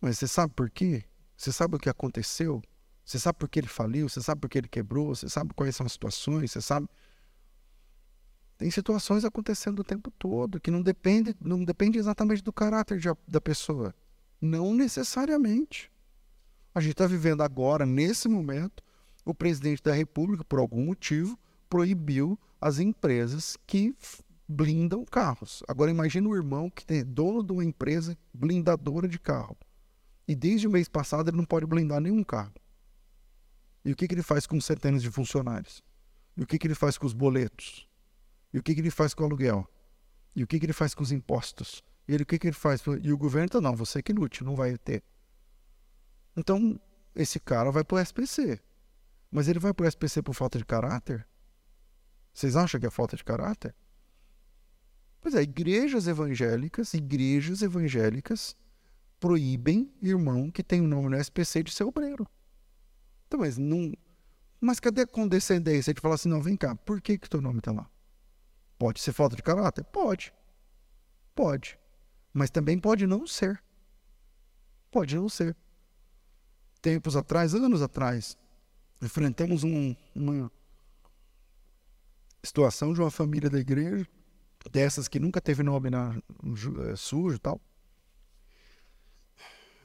Mas 0.00 0.18
você 0.20 0.28
sabe 0.28 0.54
por 0.54 0.70
quê? 0.70 1.02
Você 1.36 1.50
sabe 1.50 1.74
o 1.74 1.78
que 1.80 1.88
aconteceu? 1.88 2.62
Você 3.04 3.18
sabe 3.18 3.40
por 3.40 3.48
que 3.48 3.58
ele 3.58 3.66
faliu? 3.66 4.08
Você 4.08 4.22
sabe 4.22 4.40
por 4.40 4.48
que 4.48 4.58
ele 4.58 4.68
quebrou? 4.68 5.16
Você 5.16 5.28
sabe 5.28 5.52
quais 5.52 5.74
são 5.74 5.84
as 5.84 5.92
situações? 5.92 6.52
Você 6.52 6.60
sabe 6.60 6.88
tem 8.58 8.72
situações 8.72 9.24
acontecendo 9.24 9.78
o 9.78 9.84
tempo 9.84 10.10
todo 10.10 10.60
que 10.60 10.70
não 10.70 10.82
depende, 10.82 11.34
não 11.40 11.64
depende 11.64 11.96
exatamente 11.96 12.42
do 12.42 12.52
caráter 12.52 12.98
de, 12.98 13.08
da 13.26 13.40
pessoa. 13.40 13.94
Não 14.40 14.74
necessariamente. 14.74 15.90
A 16.74 16.80
gente 16.80 16.92
está 16.92 17.06
vivendo 17.06 17.42
agora, 17.42 17.86
nesse 17.86 18.28
momento, 18.28 18.82
o 19.24 19.32
presidente 19.32 19.82
da 19.82 19.92
República, 19.92 20.42
por 20.42 20.58
algum 20.58 20.84
motivo, 20.84 21.38
proibiu 21.70 22.36
as 22.60 22.80
empresas 22.80 23.56
que 23.64 23.94
blindam 24.48 25.04
carros. 25.04 25.62
Agora 25.68 25.90
imagine 25.90 26.26
o 26.26 26.34
irmão 26.34 26.68
que 26.68 26.84
é 26.92 27.04
dono 27.04 27.44
de 27.44 27.52
uma 27.52 27.64
empresa 27.64 28.18
blindadora 28.34 29.06
de 29.06 29.20
carro. 29.20 29.56
E 30.26 30.34
desde 30.34 30.66
o 30.66 30.70
mês 30.70 30.88
passado 30.88 31.30
ele 31.30 31.36
não 31.36 31.44
pode 31.44 31.64
blindar 31.64 32.00
nenhum 32.00 32.24
carro. 32.24 32.54
E 33.84 33.92
o 33.92 33.96
que, 33.96 34.08
que 34.08 34.14
ele 34.14 34.22
faz 34.22 34.46
com 34.46 34.60
centenas 34.60 35.00
de 35.00 35.10
funcionários? 35.10 35.82
E 36.36 36.42
o 36.42 36.46
que, 36.46 36.58
que 36.58 36.66
ele 36.66 36.74
faz 36.74 36.98
com 36.98 37.06
os 37.06 37.12
boletos? 37.12 37.87
E 38.52 38.58
o 38.58 38.62
que, 38.62 38.74
que 38.74 38.80
ele 38.80 38.90
faz 38.90 39.14
com 39.14 39.22
o 39.22 39.26
aluguel? 39.26 39.68
E 40.34 40.42
o 40.42 40.46
que, 40.46 40.58
que 40.58 40.66
ele 40.66 40.72
faz 40.72 40.94
com 40.94 41.02
os 41.02 41.12
impostos? 41.12 41.82
E 42.06 42.14
ele, 42.14 42.22
o 42.22 42.26
que, 42.26 42.38
que 42.38 42.46
ele 42.46 42.54
faz? 42.54 42.82
E 43.02 43.12
o 43.12 43.18
governo 43.18 43.46
está, 43.46 43.60
não, 43.60 43.76
você 43.76 44.02
que 44.02 44.12
lute, 44.12 44.42
não 44.42 44.56
vai 44.56 44.76
ter. 44.78 45.02
Então, 46.36 46.80
esse 47.14 47.38
cara 47.38 47.70
vai 47.70 47.84
para 47.84 47.96
o 47.96 47.98
SPC. 47.98 48.60
Mas 49.30 49.48
ele 49.48 49.58
vai 49.58 49.74
para 49.74 49.84
o 49.84 49.88
SPC 49.88 50.22
por 50.22 50.34
falta 50.34 50.58
de 50.58 50.64
caráter? 50.64 51.26
Vocês 52.32 52.56
acham 52.56 52.80
que 52.80 52.86
é 52.86 52.90
falta 52.90 53.16
de 53.16 53.24
caráter? 53.24 53.74
Pois 55.20 55.34
é, 55.34 55.42
igrejas 55.42 56.06
evangélicas, 56.06 56.94
igrejas 56.94 57.60
evangélicas 57.60 58.56
proíbem 59.18 59.92
irmão 60.00 60.50
que 60.50 60.62
tem 60.62 60.80
o 60.80 60.84
um 60.84 60.86
nome 60.86 61.08
no 61.08 61.16
SPC 61.16 61.64
de 61.64 61.72
ser 61.72 61.84
obreiro. 61.84 62.26
Então, 63.26 63.40
mas 63.40 63.58
não. 63.58 63.92
Mas 64.60 64.80
cadê 64.80 65.02
a 65.02 65.06
condescendência 65.06 65.92
de 65.92 66.00
falar 66.00 66.14
assim, 66.14 66.28
não, 66.28 66.40
vem 66.40 66.56
cá, 66.56 66.74
por 66.74 67.00
que 67.00 67.18
que 67.18 67.28
teu 67.28 67.40
nome 67.40 67.58
está 67.58 67.72
lá? 67.72 67.90
Pode 68.78 69.00
ser 69.00 69.12
falta 69.12 69.34
de 69.34 69.42
caráter? 69.42 69.84
Pode. 69.84 70.32
Pode. 71.34 71.78
Mas 72.32 72.50
também 72.50 72.78
pode 72.78 73.06
não 73.06 73.26
ser. 73.26 73.62
Pode 74.90 75.16
não 75.16 75.28
ser. 75.28 75.56
Tempos 76.80 77.16
atrás, 77.16 77.54
anos 77.54 77.82
atrás, 77.82 78.38
enfrentamos 79.02 79.64
um, 79.64 79.96
uma 80.14 80.50
situação 82.42 82.92
de 82.92 83.00
uma 83.00 83.10
família 83.10 83.50
da 83.50 83.58
igreja, 83.58 84.06
dessas 84.70 85.08
que 85.08 85.18
nunca 85.18 85.40
teve 85.40 85.62
nome 85.62 85.90
na, 85.90 86.16
uh, 86.44 86.96
sujo 86.96 87.36
e 87.36 87.38
tal. 87.38 87.60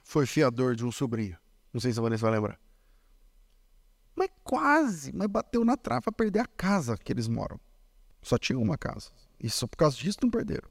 Foi 0.04 0.26
fiador 0.26 0.76
de 0.76 0.86
um 0.86 0.92
sobrinho. 0.92 1.38
Não 1.74 1.82
sei 1.82 1.92
se 1.92 2.00
a 2.00 2.02
Vanessa 2.02 2.22
vai 2.22 2.32
lembrar. 2.36 2.60
Mas 4.16 4.30
quase, 4.44 5.12
mas 5.12 5.28
bateu 5.28 5.66
na 5.66 5.76
trava 5.76 6.12
perder 6.12 6.42
a 6.42 6.46
casa 6.46 6.96
que 6.96 7.12
eles 7.12 7.28
moram. 7.28 7.60
Só 8.24 8.38
tinha 8.38 8.58
uma 8.58 8.78
casa. 8.78 9.12
E 9.40 9.50
só 9.50 9.68
por 9.68 9.78
causa 9.78 9.98
disso 9.98 10.20
não 10.24 10.30
perderam. 10.30 10.70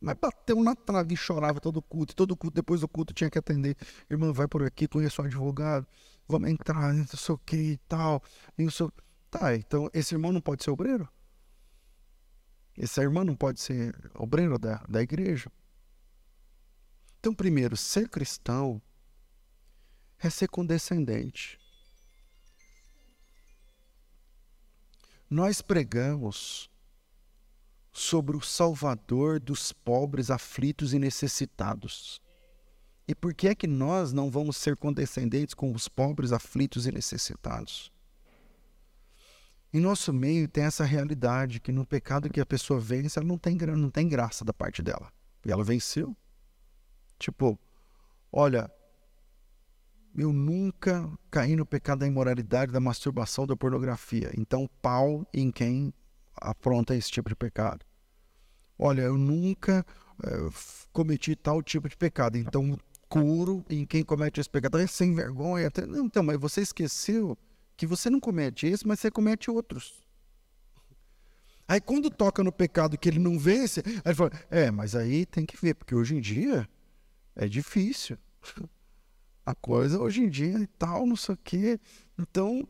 Mas 0.00 0.16
bateu 0.18 0.62
na 0.62 0.74
trave 0.74 1.14
e 1.14 1.16
chorava 1.16 1.60
todo 1.60 1.82
culto. 1.82 2.12
E 2.12 2.16
todo 2.16 2.36
culto, 2.36 2.54
depois 2.54 2.80
do 2.80 2.88
culto, 2.88 3.12
tinha 3.12 3.30
que 3.30 3.38
atender. 3.38 3.76
Irmão, 4.10 4.32
vai 4.32 4.48
por 4.48 4.62
aqui, 4.62 4.88
conheço 4.88 5.22
um 5.22 5.26
advogado. 5.26 5.86
Vamos 6.26 6.50
entrar, 6.50 6.92
não 6.92 7.06
sei 7.06 7.34
o 7.34 7.38
que 7.38 7.56
e 7.56 7.76
tal. 7.88 8.22
E 8.58 8.64
o 8.64 8.70
seu... 8.70 8.92
Tá, 9.30 9.54
então 9.54 9.90
esse 9.92 10.14
irmão 10.14 10.32
não 10.32 10.40
pode 10.40 10.64
ser 10.64 10.70
obreiro? 10.70 11.08
Essa 12.78 13.02
irmã 13.02 13.24
não 13.24 13.34
pode 13.34 13.60
ser 13.60 13.94
obreiro 14.14 14.58
da, 14.58 14.76
da 14.88 15.02
igreja? 15.02 15.50
Então, 17.18 17.34
primeiro, 17.34 17.76
ser 17.76 18.08
cristão 18.08 18.80
é 20.18 20.30
ser 20.30 20.48
condescendente. 20.48 21.58
Nós 25.28 25.60
pregamos 25.60 26.70
sobre 27.96 28.36
o 28.36 28.42
Salvador 28.42 29.40
dos 29.40 29.72
pobres, 29.72 30.30
aflitos 30.30 30.92
e 30.92 30.98
necessitados. 30.98 32.20
E 33.08 33.14
por 33.14 33.32
que 33.32 33.48
é 33.48 33.54
que 33.54 33.66
nós 33.66 34.12
não 34.12 34.30
vamos 34.30 34.58
ser 34.58 34.76
condescendentes 34.76 35.54
com 35.54 35.72
os 35.72 35.88
pobres, 35.88 36.30
aflitos 36.30 36.86
e 36.86 36.92
necessitados? 36.92 37.90
Em 39.72 39.80
nosso 39.80 40.12
meio 40.12 40.46
tem 40.46 40.64
essa 40.64 40.84
realidade 40.84 41.58
que 41.58 41.72
no 41.72 41.86
pecado 41.86 42.28
que 42.28 42.38
a 42.38 42.44
pessoa 42.44 42.78
vence, 42.78 43.18
ela 43.18 43.26
não 43.26 43.38
tem, 43.38 43.56
não 43.56 43.90
tem 43.90 44.06
graça 44.06 44.44
da 44.44 44.52
parte 44.52 44.82
dela. 44.82 45.10
E 45.42 45.50
ela 45.50 45.64
venceu. 45.64 46.14
Tipo, 47.18 47.58
olha, 48.30 48.70
eu 50.14 50.34
nunca 50.34 51.10
caí 51.30 51.56
no 51.56 51.64
pecado 51.64 52.00
da 52.00 52.06
imoralidade, 52.06 52.72
da 52.72 52.80
masturbação, 52.80 53.46
da 53.46 53.56
pornografia. 53.56 54.30
Então, 54.36 54.68
pau 54.82 55.26
em 55.32 55.50
quem 55.50 55.94
apronta 56.40 56.94
esse 56.94 57.10
tipo 57.10 57.28
de 57.28 57.36
pecado. 57.36 57.84
Olha, 58.78 59.02
eu 59.02 59.16
nunca 59.16 59.84
é, 60.24 60.30
cometi 60.92 61.34
tal 61.34 61.62
tipo 61.62 61.88
de 61.88 61.96
pecado. 61.96 62.36
Então, 62.36 62.78
curo 63.08 63.64
em 63.70 63.86
quem 63.86 64.02
comete 64.02 64.40
esse 64.40 64.50
pecado. 64.50 64.78
É 64.78 64.86
sem 64.86 65.14
vergonha. 65.14 65.68
Até... 65.68 65.86
Não, 65.86 66.06
então, 66.06 66.22
mas 66.22 66.38
você 66.38 66.60
esqueceu 66.60 67.36
que 67.76 67.86
você 67.86 68.08
não 68.10 68.20
comete 68.20 68.66
esse, 68.66 68.86
mas 68.86 69.00
você 69.00 69.10
comete 69.10 69.50
outros. 69.50 70.06
Aí 71.68 71.80
quando 71.80 72.10
toca 72.10 72.44
no 72.44 72.52
pecado 72.52 72.96
que 72.96 73.08
ele 73.08 73.18
não 73.18 73.38
vence, 73.38 73.82
aí 73.86 74.02
ele 74.06 74.14
fala, 74.14 74.30
é, 74.50 74.70
mas 74.70 74.94
aí 74.94 75.26
tem 75.26 75.44
que 75.44 75.60
ver, 75.60 75.74
porque 75.74 75.94
hoje 75.94 76.16
em 76.16 76.20
dia 76.20 76.68
é 77.34 77.48
difícil. 77.48 78.16
A 79.44 79.54
coisa 79.54 80.00
hoje 80.00 80.22
em 80.22 80.28
dia 80.28 80.58
e 80.58 80.66
tal, 80.66 81.06
não 81.06 81.14
sei 81.14 81.34
o 81.34 81.38
quê. 81.38 81.78
Então, 82.18 82.68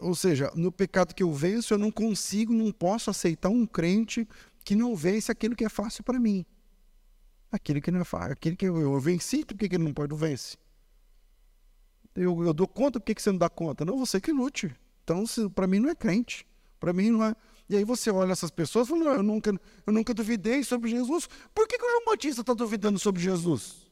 ou 0.00 0.14
seja, 0.14 0.50
no 0.54 0.70
pecado 0.70 1.14
que 1.14 1.22
eu 1.22 1.32
venço, 1.32 1.74
eu 1.74 1.78
não 1.78 1.90
consigo, 1.90 2.52
não 2.52 2.72
posso 2.72 3.10
aceitar 3.10 3.48
um 3.48 3.66
crente 3.66 4.26
que 4.64 4.74
não 4.74 4.96
vence 4.96 5.30
aquilo 5.30 5.54
que 5.54 5.64
é 5.64 5.68
fácil 5.68 6.02
para 6.02 6.18
mim. 6.18 6.44
Aquilo 7.50 7.80
que 7.80 7.90
não 7.90 8.00
é 8.00 8.04
fácil, 8.04 8.32
aquilo 8.32 8.56
que 8.56 8.66
eu, 8.66 8.76
eu 8.78 9.00
venci, 9.00 9.44
por 9.44 9.56
que, 9.56 9.68
que 9.68 9.76
ele 9.76 9.84
não 9.84 9.94
pode 9.94 10.14
vencer? 10.14 10.58
Eu, 12.14 12.42
eu 12.44 12.52
dou 12.52 12.66
conta, 12.66 12.98
por 12.98 13.06
que, 13.06 13.14
que 13.14 13.22
você 13.22 13.30
não 13.30 13.38
dá 13.38 13.48
conta? 13.48 13.84
Não, 13.84 13.98
você 13.98 14.20
que 14.20 14.32
lute. 14.32 14.74
Então, 15.04 15.24
para 15.54 15.66
mim 15.66 15.78
não 15.78 15.90
é 15.90 15.94
crente. 15.94 16.46
Para 16.80 16.92
mim 16.92 17.10
não 17.10 17.24
é. 17.24 17.34
E 17.68 17.76
aí 17.76 17.84
você 17.84 18.10
olha 18.10 18.32
essas 18.32 18.50
pessoas 18.50 18.86
e 18.86 18.90
fala, 18.90 19.04
não, 19.04 19.12
eu 19.14 19.22
nunca, 19.22 19.50
eu 19.86 19.92
nunca 19.92 20.14
duvidei 20.14 20.62
sobre 20.64 20.90
Jesus. 20.90 21.28
Por 21.54 21.66
que, 21.66 21.78
que 21.78 21.84
o 21.84 21.90
João 21.90 22.04
Batista 22.06 22.40
está 22.40 22.54
duvidando 22.54 22.98
sobre 22.98 23.22
Jesus? 23.22 23.85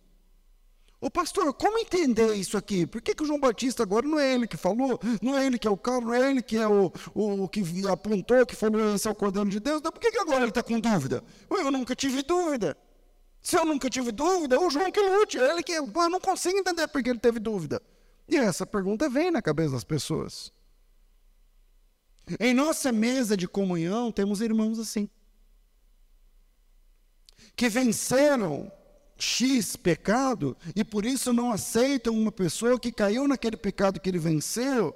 Ô 1.05 1.11
pastor, 1.11 1.53
como 1.53 1.77
entender 1.77 2.35
isso 2.35 2.57
aqui? 2.57 2.87
Por 2.87 3.03
que, 3.03 3.15
que 3.15 3.23
o 3.23 3.27
João 3.27 3.39
Batista 3.39 3.83
agora 3.83 4.09
não 4.09 4.19
é 4.19 4.33
ele 4.33 4.47
que 4.47 4.57
falou? 4.57 4.99
Não 5.21 5.37
é 5.37 5.45
ele 5.45 5.59
que 5.59 5.69
é 5.69 5.71
o 5.71 5.77
cara, 5.77 6.01
não 6.01 6.15
é 6.15 6.31
ele 6.31 6.41
que 6.41 6.57
é 6.57 6.67
o, 6.67 6.91
o 7.15 7.47
que 7.47 7.63
apontou, 7.87 8.47
que 8.47 8.57
falou 8.57 8.95
esse 8.95 9.07
é 9.07 9.11
o 9.11 9.15
Cordeiro 9.15 9.51
de 9.51 9.61
Deus? 9.61 9.81
Então 9.81 9.93
por 9.93 10.01
que, 10.01 10.11
que 10.11 10.19
agora 10.19 10.39
ele 10.39 10.49
está 10.49 10.63
com 10.63 10.81
dúvida? 10.81 11.23
Eu 11.51 11.71
nunca 11.71 11.95
tive 11.95 12.23
dúvida. 12.23 12.75
Se 13.43 13.55
eu 13.55 13.67
nunca 13.67 13.91
tive 13.91 14.13
dúvida, 14.13 14.59
o 14.59 14.71
João 14.71 14.91
que 14.91 14.99
lute, 14.99 15.37
é 15.37 15.51
ele 15.51 15.63
que. 15.63 15.73
Eu 15.73 16.09
não 16.09 16.19
consigo 16.19 16.57
entender 16.57 16.89
por 16.89 17.03
que 17.03 17.11
ele 17.11 17.19
teve 17.19 17.39
dúvida. 17.39 17.83
E 18.27 18.39
essa 18.39 18.65
pergunta 18.65 19.07
vem 19.07 19.31
na 19.31 19.43
cabeça 19.43 19.73
das 19.73 19.85
pessoas. 19.85 20.51
Em 22.41 22.55
nossa 22.55 22.91
mesa 22.91 23.37
de 23.37 23.47
comunhão, 23.47 24.11
temos 24.11 24.41
irmãos 24.41 24.79
assim, 24.79 25.11
que 27.55 27.69
venceram 27.69 28.73
X 29.17 29.77
pecado 29.77 30.57
e 30.75 30.85
por 30.85 31.05
isso 31.05 31.33
não 31.33 31.53
aceitam 31.53 32.15
uma 32.15 32.33
pessoa 32.33 32.79
que 32.79 32.93
caiu 32.93 33.29
naquele 33.29 33.57
pecado 33.57 34.01
que 34.01 34.09
ele 34.09 34.19
venceu, 34.19 34.95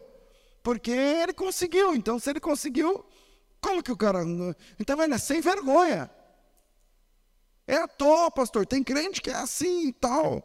porque 0.63 0.91
ele 0.91 1.33
conseguiu. 1.33 1.95
Então, 1.95 2.19
se 2.19 2.31
ele 2.31 2.41
conseguiu, 2.41 3.05
como 3.61 3.83
que 3.83 3.93
o 3.93 3.97
cara. 3.97 4.21
Então, 4.79 5.01
ele 5.03 5.15
é 5.15 5.19
sem 5.19 5.41
vergonha. 5.41 6.11
É 7.67 7.77
à 7.77 7.87
toa, 7.87 8.31
pastor. 8.31 8.67
Tem 8.67 8.83
crente 8.83 9.21
que 9.21 9.31
é 9.31 9.35
assim 9.35 9.89
e 9.89 9.93
tal. 9.93 10.43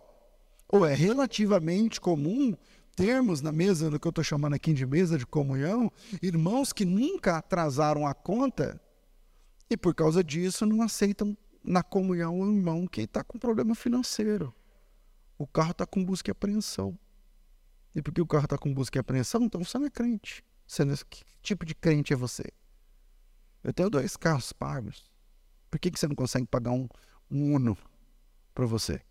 Ou 0.68 0.86
é 0.86 0.94
relativamente 0.94 2.01
comum 2.01 2.56
termos 2.96 3.42
na 3.42 3.51
mesa, 3.51 3.89
no 3.89 4.00
que 4.00 4.08
eu 4.08 4.10
estou 4.10 4.24
chamando 4.24 4.53
aqui 4.53 4.74
de 4.74 4.86
mesa 4.86 5.18
de 5.18 5.25
comunhão, 5.25 5.92
irmãos 6.22 6.72
que 6.72 6.86
nunca 6.86 7.38
atrasaram 7.38 8.06
a 8.06 8.13
conta 8.13 8.80
e 9.70 9.77
por 9.77 9.96
causa 9.96 10.24
disso 10.24 10.65
não 10.65 10.82
aceitam 10.82 11.36
na 11.63 11.82
comunhão 11.82 12.39
um 12.39 12.55
irmão 12.55 12.86
que 12.86 13.01
está 13.01 13.24
com 13.24 13.39
problema 13.39 13.74
financeiro. 13.74 14.53
O 15.38 15.48
carro 15.48 15.72
está 15.72 15.86
com 15.86 16.03
busca 16.03 16.29
e 16.29 16.32
apreensão. 16.32 16.98
E 17.96 18.01
porque 18.01 18.22
o 18.22 18.27
carro 18.27 18.46
está 18.46 18.58
com 18.58 18.74
busca 18.74 18.98
e 18.98 19.00
apreensão, 19.00 19.43
então 19.43 19.64
você 19.64 19.77
não 19.77 19.85
é 19.85 19.90
crente. 19.90 20.44
Você 20.68 20.83
não 20.83 20.94
é... 20.94 20.98
Que 21.09 21.24
tipo 21.42 21.66
de 21.66 21.75
crente 21.75 22.14
é 22.14 22.16
você? 22.16 22.44
Eu 23.64 23.74
tenho 23.74 23.90
dois 23.90 24.18
carros 24.18 24.51
pagos. 24.51 25.11
Por 25.70 25.79
que, 25.79 25.90
que 25.90 26.00
você 26.00 26.07
não 26.07 26.16
consegue 26.16 26.46
pagar 26.46 26.72
um, 26.72 26.87
um 27.31 27.55
Uno 27.55 27.77
para 28.53 28.66
você? 28.66 29.01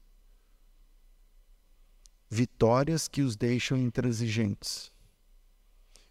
Vitórias 2.28 3.08
que 3.08 3.22
os 3.22 3.36
deixam 3.36 3.78
intransigentes. 3.78 4.92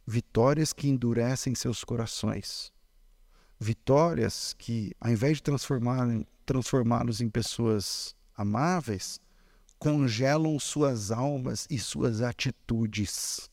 Vitórias 0.05 0.73
que 0.73 0.87
endurecem 0.87 1.55
seus 1.55 1.83
corações. 1.83 2.71
Vitórias 3.63 4.55
que, 4.57 4.91
ao 4.99 5.11
invés 5.11 5.37
de 5.37 5.43
transformá-los 5.43 7.21
em 7.21 7.29
pessoas 7.29 8.15
amáveis, 8.35 9.21
congelam 9.77 10.57
suas 10.57 11.11
almas 11.11 11.67
e 11.69 11.77
suas 11.77 12.23
atitudes. 12.23 13.51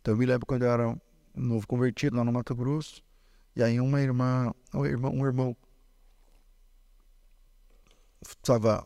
Então, 0.00 0.14
eu 0.14 0.18
me 0.18 0.26
lembro 0.26 0.44
quando 0.44 0.64
eu 0.64 0.72
era 0.72 0.88
um 0.88 1.00
novo 1.36 1.68
convertido 1.68 2.16
lá 2.16 2.24
no 2.24 2.32
Mato 2.32 2.52
Grosso, 2.52 3.00
e 3.54 3.62
aí 3.62 3.80
uma 3.80 4.00
irmã, 4.00 4.52
um 4.74 4.84
irmão, 4.84 5.14
um 5.14 5.24
irmão 5.24 5.56
estava 8.20 8.84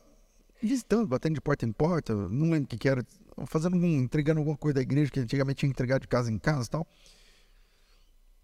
visitando, 0.61 1.09
batendo 1.09 1.37
de 1.37 1.41
porta 1.41 1.65
em 1.65 1.73
porta, 1.73 2.15
não 2.15 2.51
lembro 2.51 2.65
o 2.65 2.67
que, 2.67 2.77
que 2.77 2.91
era, 2.91 3.03
fazendo 3.47 3.77
entregando 3.87 4.39
alguma 4.39 4.59
coisa 4.59 4.75
da 4.75 4.83
igreja 4.83 5.11
que 5.11 5.21
antigamente 5.21 5.61
tinha 5.61 5.71
entregado 5.71 6.03
de 6.03 6.09
casa 6.09 6.31
em 6.31 6.39
casa 6.39 6.67
e 6.67 6.71
tal. 6.71 6.87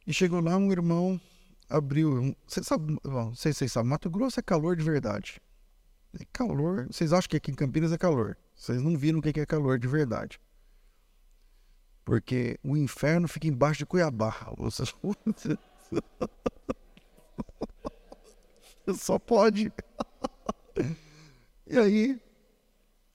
E 0.07 0.15
chegou 0.15 0.41
lá 0.41 0.57
um 0.57 0.73
irmão, 0.73 1.21
abriu. 1.71 2.37
Você 2.47 2.63
sabe, 2.63 2.99
não 3.05 3.35
sei 3.35 3.53
se 3.53 3.61
vocês 3.61 3.73
sabem, 3.73 3.89
Mato 3.89 4.11
Grosso 4.11 4.41
é 4.41 4.43
calor 4.43 4.77
de 4.77 4.83
verdade. 4.83 5.41
É 6.19 6.25
calor. 6.33 6.89
Vocês 6.91 7.13
acham 7.13 7.29
que 7.29 7.37
aqui 7.37 7.53
em 7.53 7.55
Campinas 7.55 7.93
é 7.93 7.99
calor. 7.99 8.37
Vocês 8.55 8.83
não 8.83 8.97
viram 8.97 9.21
o 9.21 9.23
que 9.23 9.41
é 9.41 9.47
calor 9.47 9.79
de 9.79 9.87
verdade. 9.87 10.41
Porque 12.05 12.59
o 12.65 12.77
inferno 12.77 13.29
fica 13.29 13.47
embaixo 13.47 13.79
de 13.79 13.87
Cuiabá. 13.87 14.35
Só 18.97 19.19
pode. 19.19 19.73
E 21.67 21.79
aí, 21.79 22.21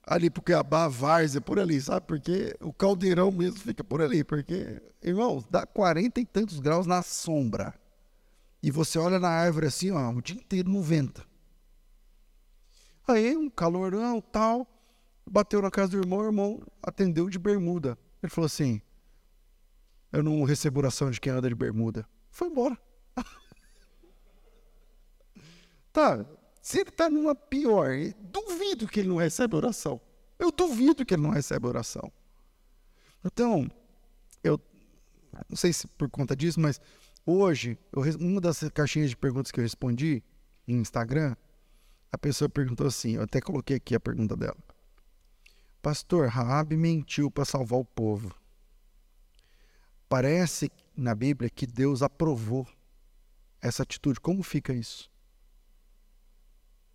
ali 0.06 0.30
pro 0.30 0.42
Cuiabá, 0.42 0.88
Várzea, 0.88 1.42
por 1.42 1.58
ali, 1.58 1.78
sabe? 1.78 2.06
Porque 2.06 2.56
o 2.60 2.72
caldeirão 2.72 3.30
mesmo 3.30 3.58
fica 3.58 3.84
por 3.84 4.00
ali. 4.00 4.24
Porque, 4.24 4.80
irmão, 5.02 5.44
dá 5.50 5.66
40 5.66 6.18
e 6.20 6.24
tantos 6.24 6.58
graus 6.58 6.86
na 6.86 7.02
sombra. 7.02 7.74
E 8.66 8.70
você 8.72 8.98
olha 8.98 9.20
na 9.20 9.28
árvore 9.28 9.68
assim, 9.68 9.92
ó, 9.92 10.10
o 10.10 10.20
dia 10.20 10.34
inteiro 10.34 10.68
no 10.68 10.82
vento. 10.82 11.24
Aí, 13.06 13.36
um 13.36 13.48
calorão, 13.48 14.20
tal, 14.20 14.66
bateu 15.24 15.62
na 15.62 15.70
casa 15.70 15.92
do 15.92 15.98
irmão, 15.98 16.18
o 16.18 16.24
irmão 16.24 16.66
atendeu 16.82 17.30
de 17.30 17.38
bermuda. 17.38 17.96
Ele 18.20 18.28
falou 18.28 18.46
assim: 18.46 18.82
Eu 20.10 20.20
não 20.20 20.42
recebo 20.42 20.80
oração 20.80 21.12
de 21.12 21.20
quem 21.20 21.30
anda 21.30 21.48
de 21.48 21.54
bermuda. 21.54 22.08
Foi 22.28 22.48
embora. 22.48 22.76
tá, 25.92 26.26
se 26.60 26.80
ele 26.80 26.90
está 26.90 27.08
numa 27.08 27.36
pior, 27.36 27.90
duvido 28.18 28.88
que 28.88 28.98
ele 28.98 29.10
não 29.10 29.18
recebe 29.18 29.54
oração. 29.54 30.00
Eu 30.40 30.50
duvido 30.50 31.06
que 31.06 31.14
ele 31.14 31.22
não 31.22 31.30
recebe 31.30 31.68
oração. 31.68 32.12
Então, 33.24 33.70
eu 34.42 34.60
não 35.48 35.56
sei 35.56 35.72
se 35.72 35.86
por 35.86 36.10
conta 36.10 36.34
disso, 36.34 36.58
mas 36.58 36.80
hoje, 37.26 37.78
eu, 37.92 38.02
uma 38.18 38.40
das 38.40 38.60
caixinhas 38.72 39.10
de 39.10 39.16
perguntas 39.16 39.52
que 39.52 39.60
eu 39.60 39.64
respondi 39.64 40.22
em 40.66 40.76
Instagram, 40.76 41.36
a 42.10 42.16
pessoa 42.16 42.48
perguntou 42.48 42.86
assim, 42.86 43.16
eu 43.16 43.22
até 43.22 43.40
coloquei 43.40 43.76
aqui 43.76 43.94
a 43.94 44.00
pergunta 44.00 44.36
dela. 44.36 44.56
Pastor, 45.82 46.28
Raab 46.28 46.74
mentiu 46.76 47.30
para 47.30 47.44
salvar 47.44 47.78
o 47.78 47.84
povo. 47.84 48.34
Parece 50.08 50.70
na 50.96 51.14
Bíblia 51.14 51.50
que 51.50 51.66
Deus 51.66 52.02
aprovou 52.02 52.66
essa 53.60 53.82
atitude. 53.82 54.20
Como 54.20 54.42
fica 54.42 54.72
isso? 54.72 55.10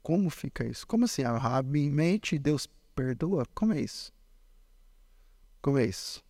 Como 0.01 0.29
fica 0.29 0.65
isso? 0.65 0.87
Como 0.87 1.05
assim? 1.05 1.23
A 1.23 1.37
Rabi 1.37 1.89
mente 1.89 2.35
e 2.35 2.39
Deus 2.39 2.67
perdoa? 2.95 3.45
Como 3.53 3.73
é 3.73 3.81
isso? 3.81 4.11
Como 5.61 5.77
é 5.77 5.85
isso? 5.85 6.23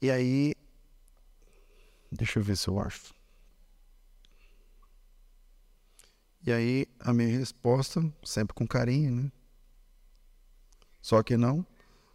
E 0.00 0.10
aí, 0.10 0.54
deixa 2.12 2.38
eu 2.38 2.42
ver 2.42 2.56
se 2.56 2.68
eu 2.68 2.78
acho. 2.78 3.14
E 6.44 6.52
aí, 6.52 6.86
a 7.00 7.12
minha 7.12 7.38
resposta, 7.38 8.02
sempre 8.22 8.54
com 8.54 8.66
carinho, 8.66 9.10
né? 9.12 9.32
Só 11.00 11.22
que 11.22 11.36
não. 11.36 11.64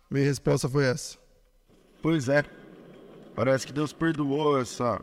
Minha 0.10 0.26
resposta 0.26 0.70
foi 0.70 0.86
essa. 0.86 1.18
Pois 2.02 2.30
é. 2.30 2.44
Parece 3.36 3.66
que 3.66 3.74
Deus 3.74 3.94
perdoou 3.94 4.60
essa, 4.60 5.02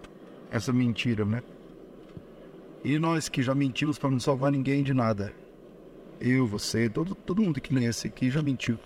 essa 0.51 0.73
mentira, 0.73 1.25
né? 1.25 1.43
E 2.83 2.99
nós 2.99 3.29
que 3.29 3.43
já 3.43 3.55
mentimos 3.55 3.99
para 3.99 4.11
não 4.11 4.21
salvar 4.21 4.53
ninguém 4.53 4.83
de 4.83 4.93
nada. 4.93 5.35
Eu, 6.21 6.47
você, 6.47 6.89
todo, 6.89 7.15
todo 7.15 7.43
mundo 7.43 7.61
que 7.61 7.73
nesse 7.73 8.07
aqui 8.07 8.31
já 8.31 8.43
mentiu. 8.43 8.79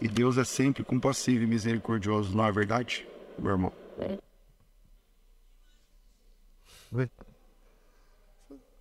E 0.00 0.06
Deus 0.06 0.36
é 0.36 0.44
sempre 0.44 0.84
compassivo 0.84 1.44
e 1.44 1.46
misericordioso, 1.46 2.36
não 2.36 2.46
é 2.46 2.52
verdade, 2.52 3.06
meu 3.38 3.52
irmão? 3.52 3.72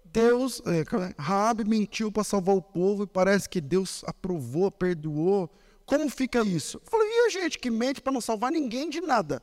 Deus, 0.06 0.62
é, 0.66 0.84
Raabe 1.18 1.64
mentiu 1.64 2.12
para 2.12 2.24
salvar 2.24 2.56
o 2.56 2.62
povo 2.62 3.04
e 3.04 3.08
parece 3.08 3.48
que 3.48 3.62
Deus 3.62 4.04
aprovou, 4.06 4.72
perdoou. 4.72 5.50
Como 5.86 6.10
fica 6.10 6.42
isso? 6.42 6.78
Eu 6.78 6.90
falei, 6.90 7.08
e 7.08 7.26
a 7.28 7.30
gente 7.30 7.60
que 7.60 7.70
mente 7.70 8.02
para 8.02 8.14
não 8.14 8.22
salvar 8.22 8.52
ninguém 8.52 8.90
de 8.90 9.00
nada? 9.02 9.42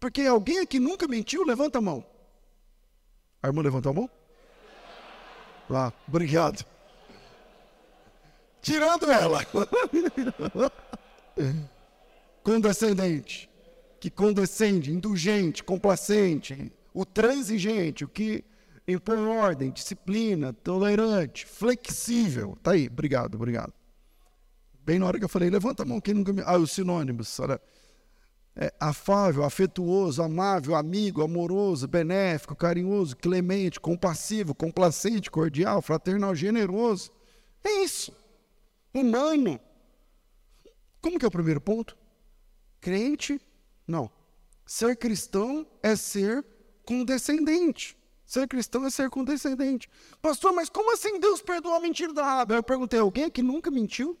Porque 0.00 0.22
alguém 0.22 0.58
aqui 0.60 0.78
nunca 0.78 1.06
mentiu, 1.06 1.44
levanta 1.44 1.78
a 1.78 1.82
mão. 1.82 2.04
A 3.42 3.48
irmã 3.48 3.62
levantou 3.62 3.90
a 3.90 3.94
mão? 3.94 4.10
Lá, 5.68 5.92
obrigado. 6.08 6.64
Tirando 8.60 9.10
ela. 9.10 9.40
condescendente, 12.42 13.48
que 13.98 14.10
condescende, 14.10 14.92
indulgente, 14.92 15.64
complacente, 15.64 16.70
o 16.94 17.04
transigente, 17.04 18.04
o 18.04 18.08
que 18.08 18.44
impõe 18.86 19.26
ordem, 19.26 19.72
disciplina, 19.72 20.52
tolerante, 20.52 21.44
flexível. 21.44 22.56
Tá 22.62 22.70
aí, 22.70 22.86
obrigado, 22.86 23.34
obrigado. 23.34 23.72
Bem 24.84 24.98
na 25.00 25.06
hora 25.06 25.18
que 25.18 25.24
eu 25.24 25.28
falei, 25.28 25.50
levanta 25.50 25.82
a 25.82 25.86
mão, 25.86 26.00
quem 26.00 26.14
nunca 26.14 26.32
me. 26.32 26.42
Ah, 26.42 26.56
os 26.56 26.70
sinônimos. 26.70 27.40
Olha. 27.40 27.60
É, 28.56 28.72
afável, 28.78 29.42
afetuoso, 29.42 30.22
amável, 30.22 30.76
amigo, 30.76 31.22
amoroso, 31.22 31.88
benéfico, 31.88 32.54
carinhoso, 32.54 33.16
clemente, 33.16 33.80
compassivo, 33.80 34.54
complacente, 34.54 35.28
cordial, 35.28 35.82
fraternal, 35.82 36.36
generoso. 36.36 37.10
É 37.64 37.82
isso. 37.82 38.16
Humano. 38.94 39.58
Como 41.00 41.18
que 41.18 41.24
é 41.24 41.28
o 41.28 41.32
primeiro 41.32 41.60
ponto? 41.60 41.96
Crente? 42.80 43.40
Não. 43.88 44.08
Ser 44.64 44.96
cristão 44.96 45.66
é 45.82 45.96
ser 45.96 46.44
condescendente. 46.84 47.96
Ser 48.26 48.48
cristão 48.48 48.86
é 48.86 48.90
ser 48.90 49.10
condescendente. 49.10 49.88
Pastor, 50.20 50.52
mas 50.52 50.68
como 50.68 50.92
assim 50.92 51.20
Deus 51.20 51.42
perdoou 51.42 51.74
a 51.74 51.80
mentira 51.80 52.12
da 52.12 52.24
Rabi? 52.24 52.54
Eu 52.54 52.62
perguntei, 52.62 52.98
alguém 52.98 53.30
que 53.30 53.42
nunca 53.42 53.70
mentiu? 53.70 54.18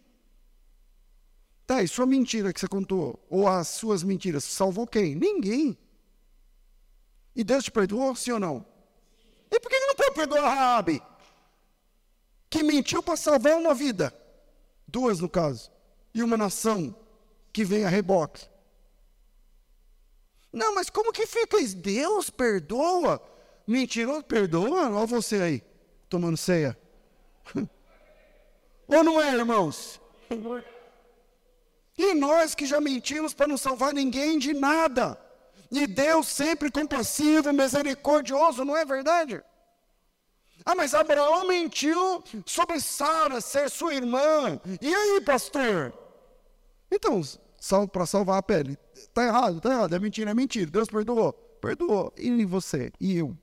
Tá, 1.66 1.82
e 1.82 1.88
sua 1.88 2.04
mentira 2.04 2.52
que 2.52 2.60
você 2.60 2.68
contou, 2.68 3.18
ou 3.30 3.48
as 3.48 3.68
suas 3.68 4.02
mentiras, 4.02 4.44
salvou 4.44 4.86
quem? 4.86 5.14
Ninguém. 5.14 5.78
E 7.34 7.42
Deus 7.42 7.64
te 7.64 7.70
perdoou, 7.70 8.14
sim 8.14 8.32
ou 8.32 8.40
não? 8.40 8.66
E 9.50 9.58
por 9.58 9.70
que 9.70 9.76
ele 9.76 9.86
não 9.86 9.94
pode 9.94 10.14
perdoar 10.14 10.44
a 10.44 10.54
Rabi? 10.76 11.02
Que 12.50 12.62
mentiu 12.62 13.02
para 13.02 13.16
salvar 13.16 13.56
uma 13.56 13.74
vida. 13.74 14.14
Duas, 14.86 15.20
no 15.20 15.28
caso. 15.28 15.72
E 16.12 16.22
uma 16.22 16.36
nação 16.36 16.94
que 17.52 17.64
vem 17.64 17.84
a 17.84 17.88
reboque. 17.88 18.46
Não, 20.54 20.72
mas 20.72 20.88
como 20.88 21.12
que 21.12 21.26
fica 21.26 21.60
isso? 21.60 21.76
Deus 21.76 22.30
perdoa? 22.30 23.20
Mentiroso, 23.66 24.22
perdoa? 24.22 24.88
Olha 24.88 25.06
você 25.06 25.36
aí, 25.42 25.62
tomando 26.08 26.36
ceia. 26.36 26.78
Ou 28.86 29.02
não 29.02 29.20
é, 29.20 29.34
irmãos? 29.34 30.00
E 31.98 32.14
nós 32.14 32.54
que 32.54 32.66
já 32.66 32.80
mentimos 32.80 33.34
para 33.34 33.48
não 33.48 33.56
salvar 33.56 33.92
ninguém 33.92 34.38
de 34.38 34.54
nada. 34.54 35.18
E 35.72 35.88
Deus 35.88 36.28
sempre 36.28 36.70
compassivo, 36.70 37.52
misericordioso, 37.52 38.64
não 38.64 38.76
é 38.76 38.84
verdade? 38.84 39.42
Ah, 40.64 40.76
mas 40.76 40.94
Abraão 40.94 41.48
mentiu 41.48 42.22
sobre 42.46 42.80
Sara 42.80 43.40
ser 43.40 43.68
sua 43.68 43.92
irmã. 43.92 44.60
E 44.80 44.94
aí, 44.94 45.20
pastor? 45.20 45.92
Então, 46.92 47.20
para 47.90 48.06
salvar 48.06 48.38
a 48.38 48.42
pele, 48.42 48.76
está 48.94 49.24
errado, 49.24 49.56
está 49.56 49.70
errado, 49.70 49.94
é 49.94 49.98
mentira, 49.98 50.30
é 50.30 50.34
mentira. 50.34 50.70
Deus 50.70 50.88
perdoou, 50.88 51.32
perdoou. 51.32 52.12
E 52.16 52.44
você? 52.44 52.92
E 53.00 53.16
eu? 53.16 53.36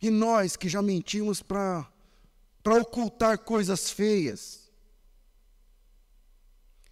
E 0.00 0.10
nós 0.10 0.56
que 0.56 0.68
já 0.68 0.82
mentimos 0.82 1.42
para 1.42 1.88
ocultar 2.80 3.38
coisas 3.38 3.90
feias. 3.90 4.70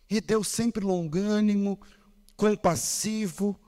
E 0.08 0.20
Deus 0.20 0.48
sempre 0.48 0.84
longânimo, 0.84 1.78
compassivo, 2.36 3.58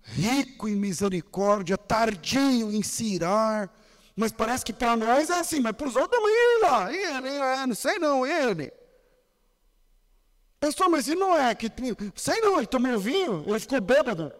rico 0.00 0.66
em 0.66 0.76
misericórdia, 0.76 1.76
tardio 1.76 2.72
em 2.72 2.82
cirar. 2.82 3.70
Mas 4.16 4.32
parece 4.32 4.64
que 4.64 4.72
para 4.72 4.96
nós 4.96 5.28
é 5.28 5.40
assim, 5.40 5.60
mas 5.60 5.72
para 5.72 5.88
os 5.88 5.96
outros 5.96 6.18
também 6.18 6.60
lá. 6.62 6.92
Ele, 6.92 7.28
é, 7.28 7.66
não 7.66 7.74
sei 7.74 7.98
não, 7.98 8.24
ele. 8.24 8.72
Pessoal, 10.64 10.88
mas 10.88 11.06
e 11.06 11.14
não 11.14 11.36
é 11.36 11.54
que. 11.54 11.70
Sei 12.16 12.40
não, 12.40 12.56
ele 12.56 12.66
tomou 12.66 12.98
vinho, 12.98 13.44
ele 13.46 13.60
ficou 13.60 13.82
bêbado. 13.82 14.32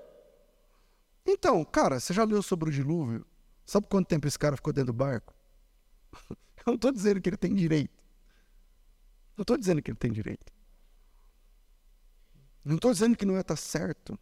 Então, 1.27 1.63
cara, 1.67 2.01
você 2.01 2.15
já 2.15 2.25
leu 2.25 2.43
sobre 2.43 2.71
o 2.71 2.73
dilúvio? 2.73 3.27
Sabe 3.67 3.87
quanto 3.89 4.09
tempo 4.09 4.27
esse 4.27 4.39
cara 4.39 4.57
ficou 4.57 4.73
dentro 4.73 4.95
do 4.95 4.97
barco? 4.97 5.35
Eu 6.57 6.69
não 6.69 6.75
estou 6.77 6.91
dizendo 6.91 7.21
que 7.21 7.29
ele 7.29 7.37
tem 7.37 7.55
direito. 7.55 8.03
Não 9.37 9.43
estou 9.43 9.59
dizendo 9.59 9.83
que 9.83 9.91
ele 9.91 9.99
tem 9.99 10.11
direito. 10.11 10.51
Não 12.65 12.77
estou 12.77 12.91
dizendo 12.91 13.19
que 13.19 13.27
não 13.27 13.37
é 13.37 13.41
estar 13.41 13.55
tá 13.55 13.61
certo. 13.61 14.19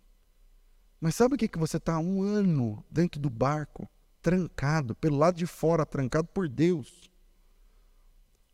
Mas 1.00 1.14
sabe 1.14 1.36
o 1.36 1.38
que, 1.38 1.46
que 1.46 1.58
você 1.58 1.76
está 1.76 2.00
um 2.00 2.20
ano 2.20 2.84
dentro 2.90 3.20
do 3.20 3.30
barco, 3.30 3.88
trancado, 4.20 4.96
pelo 4.96 5.18
lado 5.18 5.36
de 5.36 5.46
fora, 5.46 5.86
trancado 5.86 6.26
por 6.26 6.48
Deus? 6.48 7.08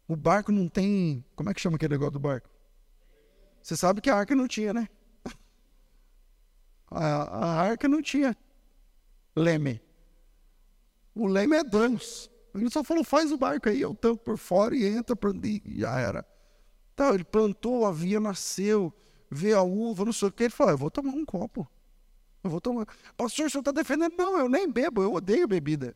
O 0.07 0.15
barco 0.15 0.53
não 0.53 0.69
tem. 0.69 1.25
Como 1.35 1.49
é 1.49 1.55
que 1.55 1.63
chama 1.63 1.77
aquele 1.77 1.95
negócio 1.95 2.13
do 2.13 2.21
barco? 2.21 2.58
Você 3.69 3.77
sabe 3.77 4.01
que 4.01 4.09
a 4.09 4.17
arca 4.17 4.35
não 4.35 4.49
tinha, 4.49 4.73
né? 4.73 4.89
A, 6.91 7.05
a 7.05 7.61
arca 7.61 7.87
não 7.87 8.01
tinha 8.01 8.35
leme. 9.37 9.79
O 11.15 11.27
leme 11.27 11.55
é 11.55 11.63
Deus. 11.63 12.31
Ele 12.55 12.71
só 12.71 12.83
falou, 12.83 13.05
faz 13.05 13.31
o 13.31 13.37
barco 13.37 13.69
aí, 13.69 13.83
eu 13.83 13.95
tampo 13.95 14.25
por 14.25 14.39
fora 14.39 14.75
e 14.75 14.87
entra 14.87 15.15
por 15.15 15.37
e 15.45 15.63
já 15.81 16.01
era. 16.01 16.27
Então, 16.95 17.13
ele 17.13 17.25
plantou, 17.25 17.85
a 17.85 17.93
via 17.93 18.19
nasceu, 18.19 18.91
vê 19.31 19.53
a 19.53 19.61
uva, 19.61 20.07
não 20.07 20.15
sei 20.15 20.29
o 20.29 20.33
que. 20.33 20.45
Ele 20.45 20.51
falou, 20.51 20.73
eu 20.73 20.79
vou 20.79 20.91
tomar 20.91 21.13
um 21.13 21.27
copo. 21.27 21.71
Eu 22.43 22.49
vou 22.49 22.63
tomar. 22.63 22.87
Pastor, 23.19 23.49
o 23.49 23.51
senhor 23.51 23.61
está 23.61 23.71
defendendo? 23.71 24.15
Não, 24.17 24.39
eu 24.39 24.49
nem 24.49 24.67
bebo, 24.67 25.03
eu 25.03 25.13
odeio 25.13 25.47
bebida. 25.47 25.95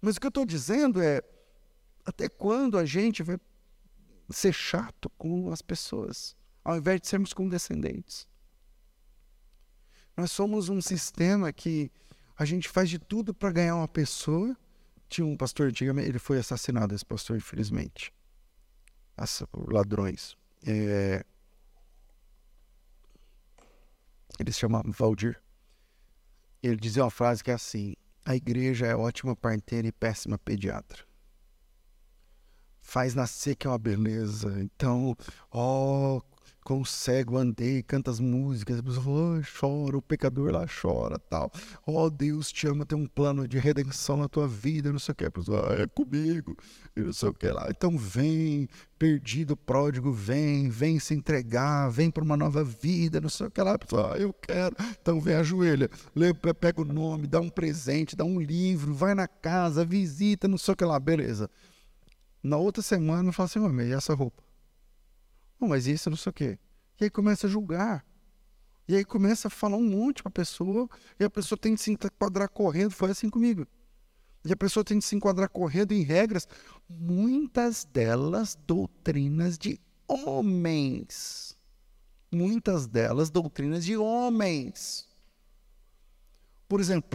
Mas 0.00 0.16
o 0.16 0.20
que 0.20 0.26
eu 0.26 0.28
estou 0.28 0.44
dizendo 0.44 1.00
é, 1.00 1.22
até 2.04 2.28
quando 2.28 2.76
a 2.76 2.84
gente 2.84 3.22
vai 3.22 3.38
ser 4.28 4.52
chato 4.52 5.08
com 5.10 5.52
as 5.52 5.62
pessoas, 5.62 6.34
ao 6.64 6.76
invés 6.76 7.00
de 7.00 7.08
sermos 7.08 7.32
condescendentes? 7.32 8.26
Nós 10.16 10.30
somos 10.30 10.68
um 10.68 10.80
sistema 10.80 11.52
que 11.52 11.90
a 12.36 12.44
gente 12.44 12.68
faz 12.68 12.88
de 12.88 12.98
tudo 12.98 13.34
para 13.34 13.52
ganhar 13.52 13.76
uma 13.76 13.88
pessoa. 13.88 14.56
Tinha 15.08 15.26
um 15.26 15.36
pastor 15.36 15.68
antigamente, 15.68 16.08
ele 16.08 16.18
foi 16.18 16.38
assassinado, 16.38 16.94
esse 16.94 17.04
pastor, 17.04 17.36
infelizmente. 17.36 18.12
Por 19.50 19.72
ladrões. 19.72 20.36
É... 20.66 21.24
Ele 24.38 24.52
se 24.52 24.58
chama 24.58 24.82
Valdir. 24.86 25.40
Ele 26.62 26.76
dizia 26.76 27.04
uma 27.04 27.10
frase 27.10 27.44
que 27.44 27.50
é 27.50 27.54
assim: 27.54 27.94
A 28.24 28.34
igreja 28.34 28.86
é 28.86 28.96
ótima 28.96 29.36
parteira 29.36 29.86
e 29.86 29.92
péssima 29.92 30.38
pediatra. 30.38 31.04
Faz 32.80 33.14
nascer 33.14 33.54
que 33.54 33.66
é 33.66 33.70
uma 33.70 33.78
beleza. 33.78 34.60
Então, 34.60 35.16
ó, 35.50 36.16
oh, 36.16 36.22
com 36.64 36.80
o 36.80 36.86
cego 36.86 37.36
andei, 37.36 37.82
canta 37.82 38.10
as 38.10 38.18
músicas, 38.18 38.78
a 38.78 38.82
pessoa 38.82 39.04
fala, 39.04 39.38
oh, 39.38 39.42
chora, 39.60 39.98
o 39.98 40.02
pecador 40.02 40.50
lá 40.50 40.66
chora, 40.66 41.18
tal. 41.18 41.52
Oh, 41.86 42.08
Deus 42.08 42.50
te 42.50 42.66
ama, 42.66 42.86
tem 42.86 42.96
um 42.96 43.06
plano 43.06 43.46
de 43.46 43.58
redenção 43.58 44.16
na 44.16 44.28
tua 44.28 44.48
vida, 44.48 44.90
não 44.90 44.98
sei 44.98 45.12
o 45.12 45.14
que. 45.14 45.26
A 45.26 45.30
pessoa, 45.30 45.74
ah, 45.74 45.82
é 45.82 45.86
comigo, 45.86 46.56
e 46.96 47.02
não 47.02 47.12
sei 47.12 47.28
o 47.28 47.34
que 47.34 47.48
lá. 47.48 47.66
Então 47.68 47.98
vem, 47.98 48.66
perdido, 48.98 49.54
pródigo, 49.54 50.10
vem, 50.10 50.70
vem 50.70 50.98
se 50.98 51.12
entregar, 51.12 51.90
vem 51.90 52.10
para 52.10 52.24
uma 52.24 52.36
nova 52.36 52.64
vida, 52.64 53.20
não 53.20 53.28
sei 53.28 53.46
o 53.46 53.50
que 53.50 53.60
lá. 53.60 53.74
A 53.74 53.78
pessoa, 53.78 54.14
ah, 54.14 54.18
eu 54.18 54.32
quero. 54.32 54.74
Então 55.02 55.20
vem, 55.20 55.34
ajoelha, 55.34 55.90
lê, 56.16 56.32
pega 56.32 56.80
o 56.80 56.84
nome, 56.86 57.26
dá 57.26 57.40
um 57.40 57.50
presente, 57.50 58.16
dá 58.16 58.24
um 58.24 58.40
livro, 58.40 58.94
vai 58.94 59.14
na 59.14 59.28
casa, 59.28 59.84
visita, 59.84 60.48
não 60.48 60.56
sei 60.56 60.72
o 60.72 60.76
que 60.76 60.84
lá, 60.84 60.98
beleza. 60.98 61.50
Na 62.42 62.56
outra 62.56 62.82
semana, 62.82 63.32
fala 63.32 63.46
assim, 63.46 63.58
homem, 63.58 63.88
e 63.88 63.92
essa 63.92 64.14
roupa? 64.14 64.43
Mas 65.68 65.86
isso 65.86 66.10
não 66.10 66.16
sei 66.16 66.30
o 66.30 66.32
quê. 66.32 66.58
E 67.00 67.04
aí 67.04 67.10
começa 67.10 67.46
a 67.46 67.50
julgar. 67.50 68.04
E 68.86 68.94
aí 68.94 69.04
começa 69.04 69.48
a 69.48 69.50
falar 69.50 69.76
um 69.76 69.88
monte 69.88 70.22
para 70.22 70.28
a 70.28 70.32
pessoa, 70.32 70.88
e 71.18 71.24
a 71.24 71.30
pessoa 71.30 71.58
tem 71.58 71.74
que 71.74 71.80
se 71.82 71.90
enquadrar 71.90 72.48
correndo. 72.48 72.90
Foi 72.90 73.10
assim 73.10 73.30
comigo. 73.30 73.66
E 74.44 74.52
a 74.52 74.56
pessoa 74.56 74.84
tem 74.84 74.98
que 74.98 75.06
se 75.06 75.16
enquadrar 75.16 75.48
correndo 75.48 75.92
em 75.92 76.02
regras, 76.02 76.46
muitas 76.88 77.84
delas 77.84 78.58
doutrinas 78.66 79.56
de 79.56 79.80
homens. 80.06 81.56
Muitas 82.30 82.86
delas 82.86 83.30
doutrinas 83.30 83.84
de 83.84 83.96
homens. 83.96 85.08
Por 86.68 86.78
exemplo, 86.78 87.08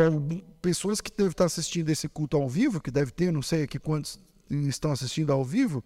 pessoas 0.62 1.01
que 1.01 1.12
devem 1.12 1.31
estar 1.31 1.45
assistindo 1.45 1.89
esse 1.89 2.07
culto 2.07 2.35
ao 2.35 2.49
vivo, 2.49 2.81
que 2.81 2.89
deve 2.89 3.12
ter, 3.12 3.31
não 3.31 3.41
sei 3.41 3.63
aqui 3.63 3.77
quantos 3.77 4.19
estão 4.49 4.91
assistindo 4.91 5.31
ao 5.31 5.43
vivo, 5.45 5.83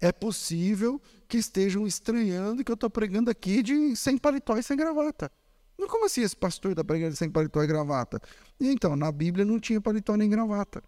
é 0.00 0.12
possível 0.12 1.00
que 1.26 1.38
estejam 1.38 1.86
estranhando 1.86 2.64
que 2.64 2.70
eu 2.70 2.74
estou 2.74 2.90
pregando 2.90 3.30
aqui 3.30 3.62
de 3.62 3.96
sem 3.96 4.18
paletó 4.18 4.56
e 4.56 4.62
sem 4.62 4.76
gravata. 4.76 5.30
Mas 5.78 5.90
como 5.90 6.06
assim 6.06 6.22
esse 6.22 6.36
pastor 6.36 6.74
da 6.74 6.82
igreja 6.82 7.16
sem 7.16 7.30
paletó 7.30 7.62
e 7.62 7.66
gravata? 7.66 8.20
E 8.58 8.68
então, 8.68 8.96
na 8.96 9.12
Bíblia 9.12 9.44
não 9.44 9.60
tinha 9.60 9.80
paletó 9.80 10.16
nem 10.16 10.28
gravata. 10.28 10.82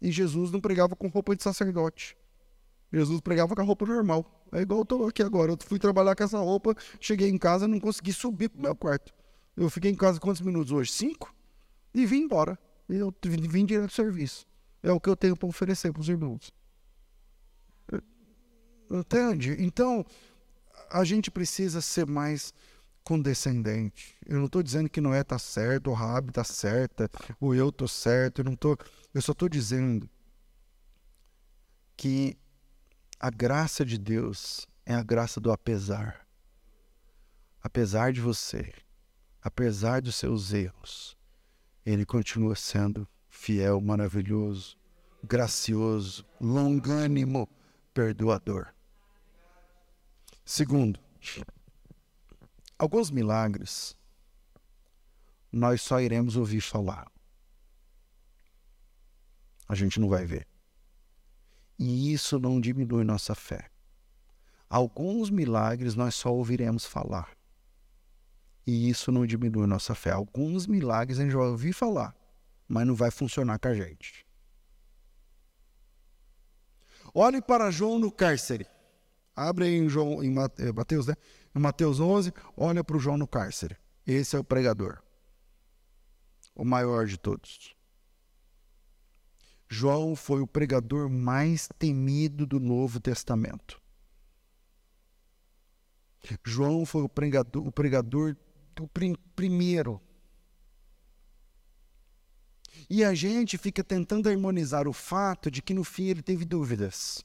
E 0.00 0.10
Jesus 0.10 0.50
não 0.50 0.60
pregava 0.60 0.94
com 0.96 1.08
roupa 1.08 1.34
de 1.34 1.42
sacerdote. 1.42 2.16
Jesus 2.92 3.20
pregava 3.20 3.54
com 3.54 3.62
a 3.62 3.64
roupa 3.64 3.86
normal. 3.86 4.46
É 4.52 4.60
igual 4.60 4.80
eu 4.80 4.82
estou 4.82 5.06
aqui 5.06 5.22
agora. 5.22 5.52
Eu 5.52 5.58
fui 5.64 5.78
trabalhar 5.78 6.14
com 6.14 6.24
essa 6.24 6.38
roupa, 6.38 6.74
cheguei 7.00 7.30
em 7.30 7.38
casa, 7.38 7.66
não 7.66 7.80
consegui 7.80 8.12
subir 8.12 8.50
para 8.50 8.58
o 8.58 8.62
meu 8.62 8.76
quarto. 8.76 9.14
Eu 9.56 9.70
fiquei 9.70 9.90
em 9.90 9.94
casa 9.94 10.20
quantos 10.20 10.42
minutos 10.42 10.72
hoje? 10.72 10.92
Cinco? 10.92 11.34
E 11.94 12.04
vim 12.04 12.22
embora. 12.22 12.58
Eu 12.88 13.14
vim 13.24 13.64
direto 13.64 13.86
do 13.86 13.92
serviço. 13.92 14.46
É 14.82 14.92
o 14.92 15.00
que 15.00 15.08
eu 15.08 15.16
tenho 15.16 15.36
para 15.36 15.48
oferecer 15.48 15.92
para 15.92 16.00
os 16.00 16.08
irmãos. 16.08 16.52
Entende? 18.92 19.56
Então, 19.58 20.04
a 20.90 21.02
gente 21.02 21.30
precisa 21.30 21.80
ser 21.80 22.06
mais 22.06 22.52
condescendente. 23.02 24.14
Eu 24.26 24.38
não 24.38 24.46
estou 24.46 24.62
dizendo 24.62 24.90
que 24.90 25.00
Noé 25.00 25.22
está 25.22 25.38
certo, 25.38 25.90
o 25.90 25.94
Rabi 25.94 26.28
está 26.28 26.44
certa, 26.44 27.10
ou 27.40 27.54
eu 27.54 27.70
estou 27.70 27.88
certo. 27.88 28.40
Eu, 28.40 28.44
não 28.44 28.54
tô, 28.54 28.76
eu 29.14 29.22
só 29.22 29.32
estou 29.32 29.48
dizendo 29.48 30.08
que 31.96 32.36
a 33.18 33.30
graça 33.30 33.84
de 33.84 33.96
Deus 33.96 34.66
é 34.84 34.94
a 34.94 35.02
graça 35.02 35.40
do 35.40 35.50
apesar. 35.50 36.26
Apesar 37.62 38.12
de 38.12 38.20
você, 38.20 38.72
apesar 39.40 40.02
dos 40.02 40.16
seus 40.16 40.52
erros, 40.52 41.16
Ele 41.86 42.04
continua 42.04 42.56
sendo 42.56 43.08
fiel, 43.28 43.80
maravilhoso, 43.80 44.76
gracioso, 45.24 46.26
longânimo, 46.40 47.48
perdoador. 47.94 48.72
Segundo, 50.44 50.98
alguns 52.78 53.10
milagres 53.10 53.96
nós 55.52 55.82
só 55.82 56.00
iremos 56.00 56.36
ouvir 56.36 56.60
falar. 56.60 57.10
A 59.68 59.74
gente 59.74 60.00
não 60.00 60.08
vai 60.08 60.24
ver. 60.24 60.48
E 61.78 62.12
isso 62.12 62.38
não 62.38 62.60
diminui 62.60 63.04
nossa 63.04 63.34
fé. 63.34 63.70
Alguns 64.68 65.30
milagres 65.30 65.94
nós 65.94 66.14
só 66.14 66.32
ouviremos 66.32 66.84
falar. 66.84 67.36
E 68.66 68.88
isso 68.88 69.12
não 69.12 69.26
diminui 69.26 69.66
nossa 69.66 69.94
fé. 69.94 70.12
Alguns 70.12 70.66
milagres 70.66 71.18
a 71.18 71.24
gente 71.24 71.34
vai 71.34 71.46
ouvir 71.48 71.72
falar, 71.72 72.14
mas 72.68 72.86
não 72.86 72.94
vai 72.94 73.10
funcionar 73.10 73.58
com 73.58 73.68
a 73.68 73.74
gente. 73.74 74.26
Olhe 77.14 77.42
para 77.42 77.70
João 77.70 77.98
no 77.98 78.10
cárcere. 78.10 78.66
Abre 79.34 79.66
em, 79.68 79.88
João, 79.88 80.22
em 80.22 80.34
eh, 80.58 80.72
Mateus, 80.72 81.06
né? 81.06 81.14
Em 81.54 81.58
Mateus 81.58 82.00
11, 82.00 82.32
olha 82.56 82.84
para 82.84 82.96
o 82.96 83.00
João 83.00 83.16
no 83.16 83.26
cárcere. 83.26 83.76
Esse 84.06 84.36
é 84.36 84.38
o 84.38 84.44
pregador. 84.44 85.02
O 86.54 86.64
maior 86.64 87.06
de 87.06 87.18
todos. 87.18 87.74
João 89.68 90.14
foi 90.14 90.42
o 90.42 90.46
pregador 90.46 91.08
mais 91.08 91.68
temido 91.78 92.46
do 92.46 92.60
Novo 92.60 93.00
Testamento. 93.00 93.80
João 96.44 96.84
foi 96.84 97.02
o 97.02 97.08
pregador, 97.08 97.66
o 97.66 97.72
pregador 97.72 98.36
do 98.74 98.86
prim, 98.86 99.14
primeiro. 99.34 100.00
E 102.88 103.02
a 103.04 103.14
gente 103.14 103.56
fica 103.56 103.82
tentando 103.82 104.28
harmonizar 104.28 104.86
o 104.86 104.92
fato 104.92 105.50
de 105.50 105.62
que 105.62 105.74
no 105.74 105.84
fim 105.84 106.08
ele 106.08 106.22
teve 106.22 106.44
dúvidas. 106.44 107.24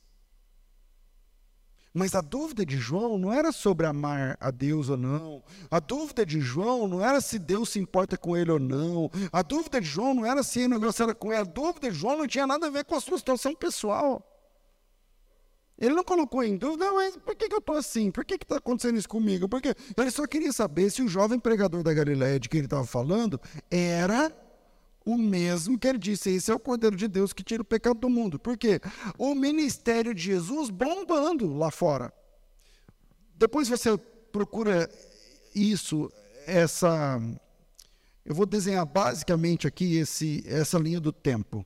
Mas 1.98 2.14
a 2.14 2.22
dúvida 2.22 2.64
de 2.64 2.78
João 2.78 3.18
não 3.18 3.34
era 3.34 3.52
sobre 3.52 3.88
amar 3.88 4.38
a 4.40 4.52
Deus 4.52 4.88
ou 4.88 4.96
não. 4.96 5.44
A 5.72 5.80
dúvida 5.80 6.24
de 6.24 6.40
João 6.40 6.88
não 6.88 7.04
era 7.04 7.20
se 7.20 7.40
Deus 7.40 7.70
se 7.70 7.80
importa 7.80 8.16
com 8.16 8.38
ele 8.38 8.52
ou 8.52 8.60
não. 8.60 9.10
A 9.32 9.42
dúvida 9.42 9.82
de 9.82 9.88
João 9.88 10.14
não 10.14 10.24
era 10.24 10.44
se 10.44 10.60
ele 10.60 10.68
negócio 10.68 11.02
era 11.02 11.16
com 11.16 11.34
ele. 11.34 11.42
A 11.42 11.44
dúvida 11.44 11.90
de 11.90 11.98
João 11.98 12.20
não 12.20 12.28
tinha 12.28 12.46
nada 12.46 12.68
a 12.68 12.70
ver 12.70 12.86
com 12.86 12.94
a 12.94 13.02
sua 13.02 13.18
situação 13.18 13.56
pessoal. 13.56 14.24
Ele 15.76 15.96
não 15.96 16.04
colocou 16.04 16.44
em 16.44 16.56
dúvida, 16.56 16.86
não, 16.86 16.96
mas 16.96 17.18
por 17.18 17.36
que, 17.36 17.48
que 17.48 17.56
eu 17.56 17.60
estou 17.60 17.76
assim? 17.76 18.12
Por 18.12 18.24
que 18.24 18.36
está 18.36 18.58
acontecendo 18.58 18.98
isso 18.98 19.10
comigo? 19.10 19.50
Porque 19.50 19.74
ele 19.98 20.12
só 20.12 20.28
queria 20.28 20.54
saber 20.54 20.92
se 20.92 21.02
o 21.02 21.08
jovem 21.08 21.40
pregador 21.40 21.82
da 21.82 21.94
Galiléia 21.96 22.40
de 22.40 22.48
quem 22.48 22.60
ele 22.60 22.68
estava 22.68 22.86
falando 22.86 23.42
era 23.72 24.32
o 25.08 25.18
mesmo 25.18 25.80
que 25.80 25.88
ele 25.88 25.98
disse: 25.98 26.32
esse 26.32 26.52
é 26.52 26.54
o 26.54 26.60
Cordeiro 26.60 26.98
de 26.98 27.08
Deus 27.08 27.32
que 27.32 27.42
tira 27.42 27.62
o 27.62 27.66
pecado 27.66 27.98
do 27.98 28.10
mundo. 28.10 28.38
Por 28.38 28.58
quê? 28.58 28.82
O 29.18 29.34
ministério 29.34 30.14
de 30.14 30.22
Jesus 30.22 30.70
bombando 30.70 31.56
lá 31.56 31.72
fora. 31.72 32.14
Depois 33.34 33.70
você 33.70 33.98
procura 34.34 34.90
isso, 35.56 36.12
essa. 36.46 37.22
Eu 38.26 38.36
vou 38.36 38.46
desenhar 38.46 38.86
basicamente 38.86 39.66
aqui 39.66 39.96
esse, 39.96 40.44
essa 40.46 40.78
linha 40.78 41.00
do 41.00 41.14
tempo. 41.14 41.66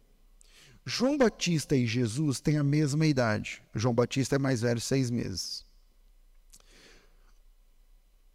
João 0.86 1.18
Batista 1.18 1.76
e 1.76 1.88
Jesus 1.88 2.40
têm 2.40 2.60
a 2.60 2.64
mesma 2.64 3.08
idade. 3.08 3.64
João 3.74 3.96
Batista 3.96 4.36
é 4.36 4.40
mais 4.40 4.62
velho 4.62 4.80
seis 4.80 5.10
meses. 5.10 5.66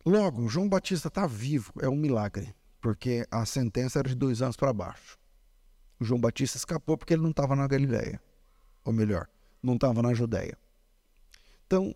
Logo, 0.05 0.49
João 0.49 0.69
Batista 0.69 1.07
está 1.07 1.29
vivo, 1.29 1.73
é 1.81 1.89
um 1.89 1.97
milagre 1.97 2.53
porque 2.87 3.27
a 3.33 3.45
sentença 3.45 3.99
era 3.99 4.09
de 4.09 4.15
dois 4.15 4.41
anos 4.41 4.55
para 4.55 4.73
baixo. 4.73 5.19
O 5.99 6.05
João 6.05 6.21
Batista 6.21 6.57
escapou 6.57 6.97
porque 6.97 7.15
ele 7.15 7.23
não 7.23 7.31
estava 7.31 7.57
na 7.57 7.67
Galiléia, 7.67 8.23
ou 8.85 8.93
melhor, 8.93 9.29
não 9.61 9.75
estava 9.75 10.01
na 10.03 10.15
Judéia. 10.15 10.57
Então, 11.67 11.93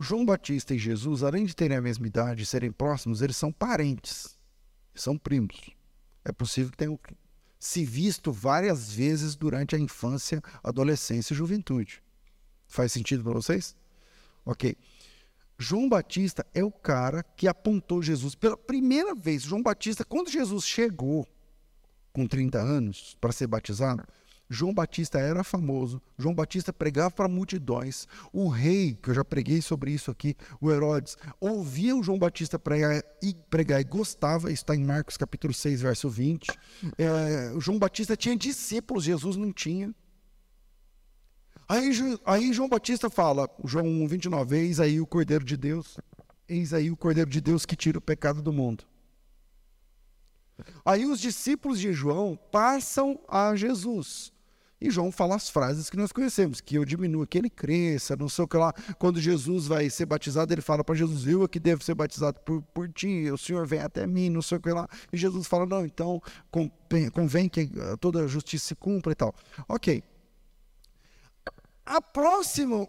João 0.00 0.24
Batista 0.24 0.74
e 0.74 0.78
Jesus, 0.78 1.22
além 1.22 1.44
de 1.44 1.54
terem 1.54 1.76
a 1.76 1.82
mesma 1.82 2.06
idade 2.06 2.42
e 2.42 2.46
serem 2.46 2.72
próximos, 2.72 3.20
eles 3.20 3.36
são 3.36 3.52
parentes, 3.52 4.38
são 4.94 5.18
primos. 5.18 5.76
É 6.24 6.32
possível 6.32 6.70
que 6.70 6.78
tenham 6.78 6.98
se 7.58 7.84
visto 7.84 8.32
várias 8.32 8.90
vezes 8.90 9.36
durante 9.36 9.76
a 9.76 9.78
infância, 9.78 10.40
adolescência 10.64 11.34
e 11.34 11.36
juventude. 11.36 12.02
Faz 12.66 12.92
sentido 12.92 13.22
para 13.22 13.34
vocês? 13.34 13.76
Ok. 14.46 14.74
João 15.62 15.90
Batista 15.90 16.46
é 16.54 16.64
o 16.64 16.72
cara 16.72 17.22
que 17.36 17.46
apontou 17.46 18.02
Jesus 18.02 18.34
pela 18.34 18.56
primeira 18.56 19.14
vez. 19.14 19.42
João 19.42 19.62
Batista, 19.62 20.06
quando 20.06 20.30
Jesus 20.30 20.64
chegou 20.64 21.28
com 22.14 22.26
30 22.26 22.58
anos 22.58 23.14
para 23.20 23.30
ser 23.30 23.46
batizado, 23.46 24.02
João 24.48 24.72
Batista 24.72 25.18
era 25.20 25.44
famoso, 25.44 26.00
João 26.18 26.34
Batista 26.34 26.72
pregava 26.72 27.10
para 27.10 27.28
multidões. 27.28 28.08
O 28.32 28.48
rei, 28.48 28.98
que 29.02 29.10
eu 29.10 29.14
já 29.14 29.22
preguei 29.22 29.60
sobre 29.60 29.90
isso 29.92 30.10
aqui, 30.10 30.34
o 30.62 30.72
Herodes, 30.72 31.18
ouvia 31.38 31.94
o 31.94 32.02
João 32.02 32.18
Batista 32.18 32.58
pregar 32.58 33.04
e, 33.22 33.34
pregar 33.50 33.82
e 33.82 33.84
gostava, 33.84 34.50
isso 34.50 34.62
está 34.62 34.74
em 34.74 34.82
Marcos 34.82 35.18
capítulo 35.18 35.52
6, 35.52 35.82
verso 35.82 36.08
20. 36.08 36.48
É, 36.96 37.52
João 37.60 37.78
Batista 37.78 38.16
tinha 38.16 38.34
discípulos, 38.34 39.04
Jesus 39.04 39.36
não 39.36 39.52
tinha. 39.52 39.94
Aí, 41.70 41.88
aí 42.24 42.52
João 42.52 42.68
Batista 42.68 43.08
fala, 43.08 43.48
João 43.64 44.04
29, 44.08 44.58
eis 44.58 44.80
aí 44.80 45.00
o 45.00 45.06
Cordeiro 45.06 45.44
de 45.44 45.56
Deus, 45.56 45.98
eis 46.48 46.74
aí 46.74 46.90
o 46.90 46.96
Cordeiro 46.96 47.30
de 47.30 47.40
Deus 47.40 47.64
que 47.64 47.76
tira 47.76 47.96
o 47.96 48.00
pecado 48.00 48.42
do 48.42 48.52
mundo. 48.52 48.82
Aí 50.84 51.06
os 51.06 51.20
discípulos 51.20 51.78
de 51.78 51.92
João 51.92 52.36
passam 52.50 53.20
a 53.28 53.54
Jesus. 53.54 54.32
E 54.80 54.90
João 54.90 55.12
fala 55.12 55.36
as 55.36 55.48
frases 55.48 55.88
que 55.88 55.96
nós 55.96 56.10
conhecemos, 56.10 56.60
que 56.60 56.74
eu 56.74 56.84
diminua, 56.84 57.24
que 57.24 57.38
ele 57.38 57.48
cresça, 57.48 58.16
não 58.16 58.28
sei 58.28 58.44
o 58.44 58.48
que 58.48 58.56
lá. 58.56 58.72
Quando 58.98 59.20
Jesus 59.20 59.68
vai 59.68 59.88
ser 59.90 60.06
batizado, 60.06 60.52
ele 60.52 60.62
fala 60.62 60.82
para 60.82 60.96
Jesus, 60.96 61.24
eu 61.24 61.44
é 61.44 61.48
que 61.48 61.60
devo 61.60 61.84
ser 61.84 61.94
batizado 61.94 62.40
por, 62.40 62.62
por 62.74 62.88
ti, 62.88 63.30
o 63.30 63.38
Senhor 63.38 63.64
vem 63.64 63.78
até 63.78 64.08
mim, 64.08 64.28
não 64.28 64.42
sei 64.42 64.58
o 64.58 64.60
que 64.60 64.72
lá. 64.72 64.88
E 65.12 65.16
Jesus 65.16 65.46
fala, 65.46 65.66
não, 65.66 65.86
então 65.86 66.20
convém 67.12 67.48
que 67.48 67.70
toda 68.00 68.24
a 68.24 68.26
justiça 68.26 68.66
se 68.66 68.74
cumpra 68.74 69.12
e 69.12 69.14
tal. 69.14 69.32
Ok, 69.68 70.02
a 71.90 72.00
próximo, 72.00 72.88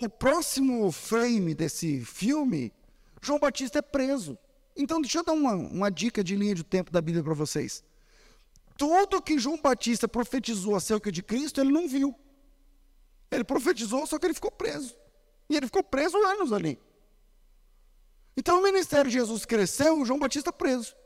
o 0.00 0.08
próximo 0.08 0.90
frame 0.90 1.54
desse 1.54 2.02
filme, 2.02 2.72
João 3.20 3.38
Batista 3.38 3.80
é 3.80 3.82
preso. 3.82 4.38
Então, 4.74 5.02
deixa 5.02 5.18
eu 5.18 5.24
dar 5.24 5.32
uma, 5.32 5.54
uma 5.54 5.90
dica 5.90 6.24
de 6.24 6.34
linha 6.34 6.54
de 6.54 6.64
tempo 6.64 6.90
da 6.90 7.02
Bíblia 7.02 7.22
para 7.22 7.34
vocês. 7.34 7.84
Tudo 8.78 9.20
que 9.20 9.38
João 9.38 9.60
Batista 9.60 10.08
profetizou 10.08 10.74
acerca 10.74 11.12
de 11.12 11.22
Cristo, 11.22 11.60
ele 11.60 11.70
não 11.70 11.86
viu. 11.86 12.14
Ele 13.30 13.44
profetizou, 13.44 14.06
só 14.06 14.18
que 14.18 14.24
ele 14.24 14.34
ficou 14.34 14.50
preso. 14.50 14.96
E 15.50 15.54
ele 15.54 15.66
ficou 15.66 15.82
preso 15.82 16.16
anos 16.16 16.50
ali. 16.50 16.80
Então 18.34 18.60
o 18.60 18.62
ministério 18.62 19.10
de 19.10 19.18
Jesus 19.18 19.44
cresceu, 19.44 20.04
João 20.06 20.18
Batista 20.18 20.50
preso. 20.52 20.96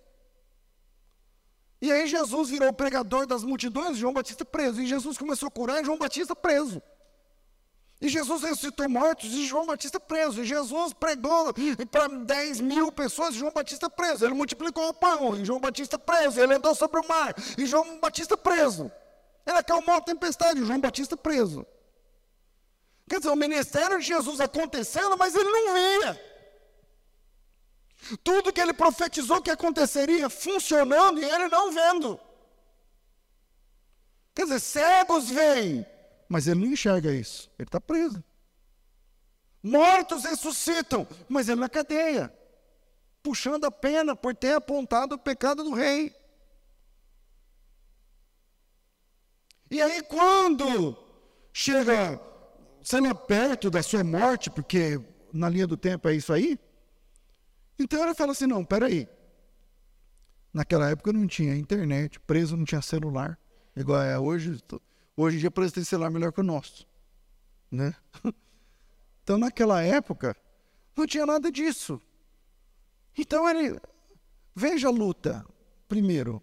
E 1.80 1.90
aí 1.90 2.06
Jesus 2.06 2.50
virou 2.50 2.68
o 2.68 2.72
pregador 2.72 3.26
das 3.26 3.42
multidões, 3.42 3.96
João 3.96 4.12
Batista 4.12 4.44
preso. 4.44 4.80
E 4.80 4.86
Jesus 4.86 5.18
começou 5.18 5.48
a 5.48 5.50
curar, 5.50 5.84
João 5.84 5.98
Batista 5.98 6.36
preso. 6.36 6.80
E 8.02 8.08
Jesus 8.08 8.42
ressuscitou 8.42 8.88
mortos 8.88 9.32
e 9.32 9.46
João 9.46 9.64
Batista 9.64 10.00
preso. 10.00 10.42
E 10.42 10.44
Jesus 10.44 10.92
pregou 10.92 11.54
para 11.88 12.08
10 12.08 12.60
mil 12.60 12.90
pessoas 12.90 13.32
e 13.32 13.38
João 13.38 13.52
Batista 13.52 13.88
preso. 13.88 14.24
Ele 14.24 14.34
multiplicou 14.34 14.88
o 14.88 14.92
pão 14.92 15.36
e 15.36 15.44
João 15.44 15.60
Batista 15.60 15.96
preso. 15.96 16.40
Ele 16.40 16.54
andou 16.54 16.74
sobre 16.74 16.98
o 16.98 17.06
mar 17.06 17.32
e 17.56 17.64
João 17.64 18.00
Batista 18.00 18.36
preso. 18.36 18.90
Ele 19.46 19.56
acalmou 19.56 19.94
a 19.94 20.00
tempestade 20.00 20.60
e 20.60 20.64
João 20.64 20.80
Batista 20.80 21.16
preso. 21.16 21.64
Quer 23.08 23.18
dizer, 23.18 23.30
o 23.30 23.36
ministério 23.36 24.00
de 24.00 24.04
Jesus 24.04 24.40
acontecendo, 24.40 25.16
mas 25.16 25.36
ele 25.36 25.48
não 25.48 25.72
via. 25.72 26.32
Tudo 28.24 28.52
que 28.52 28.60
ele 28.60 28.72
profetizou 28.72 29.40
que 29.40 29.50
aconteceria 29.50 30.28
funcionando 30.28 31.20
e 31.20 31.24
ele 31.24 31.46
não 31.46 31.70
vendo. 31.70 32.18
Quer 34.34 34.42
dizer, 34.42 34.58
cegos 34.58 35.28
veem, 35.28 35.86
mas 36.32 36.46
ele 36.46 36.60
não 36.60 36.72
enxerga 36.72 37.12
isso. 37.12 37.50
Ele 37.58 37.68
está 37.68 37.78
preso. 37.78 38.24
Mortos 39.62 40.24
ressuscitam, 40.24 41.06
mas 41.28 41.46
ele 41.46 41.60
na 41.60 41.68
cadeia, 41.68 42.32
puxando 43.22 43.66
a 43.66 43.70
pena 43.70 44.16
por 44.16 44.34
ter 44.34 44.54
apontado 44.54 45.14
o 45.14 45.18
pecado 45.18 45.62
do 45.62 45.74
rei. 45.74 46.16
E 49.70 49.82
aí, 49.82 50.02
quando 50.04 50.96
chega, 51.52 52.18
sendo 52.82 53.14
perto 53.14 53.70
da 53.70 53.82
sua 53.82 54.02
morte, 54.02 54.48
porque 54.48 54.98
na 55.34 55.50
linha 55.50 55.66
do 55.66 55.76
tempo 55.76 56.08
é 56.08 56.14
isso 56.14 56.32
aí, 56.32 56.58
então 57.78 58.02
ele 58.02 58.14
fala 58.14 58.32
assim: 58.32 58.46
não, 58.46 58.64
peraí. 58.64 59.06
Naquela 60.50 60.88
época 60.88 61.12
não 61.12 61.26
tinha 61.26 61.54
internet, 61.54 62.18
preso 62.20 62.56
não 62.56 62.64
tinha 62.64 62.80
celular. 62.80 63.38
Igual 63.76 64.00
é 64.00 64.18
hoje. 64.18 64.58
Hoje 65.16 65.36
em 65.36 65.40
dia 65.40 65.50
preso 65.50 65.74
tem 65.74 65.84
celular 65.84 66.10
melhor 66.10 66.32
que 66.32 66.40
o 66.40 66.44
nosso. 66.44 66.86
Né? 67.70 67.94
Então 69.24 69.38
naquela 69.38 69.80
época 69.80 70.36
não 70.96 71.06
tinha 71.06 71.24
nada 71.24 71.48
disso. 71.50 72.02
Então 73.16 73.48
ele. 73.48 73.80
Veja 74.52 74.88
a 74.88 74.90
luta. 74.90 75.46
Primeiro. 75.88 76.42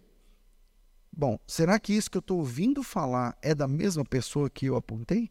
Bom, 1.12 1.38
será 1.46 1.78
que 1.78 1.92
isso 1.92 2.10
que 2.10 2.16
eu 2.16 2.20
estou 2.20 2.38
ouvindo 2.38 2.82
falar 2.82 3.36
é 3.42 3.54
da 3.54 3.68
mesma 3.68 4.02
pessoa 4.02 4.48
que 4.48 4.64
eu 4.64 4.76
apontei? 4.76 5.30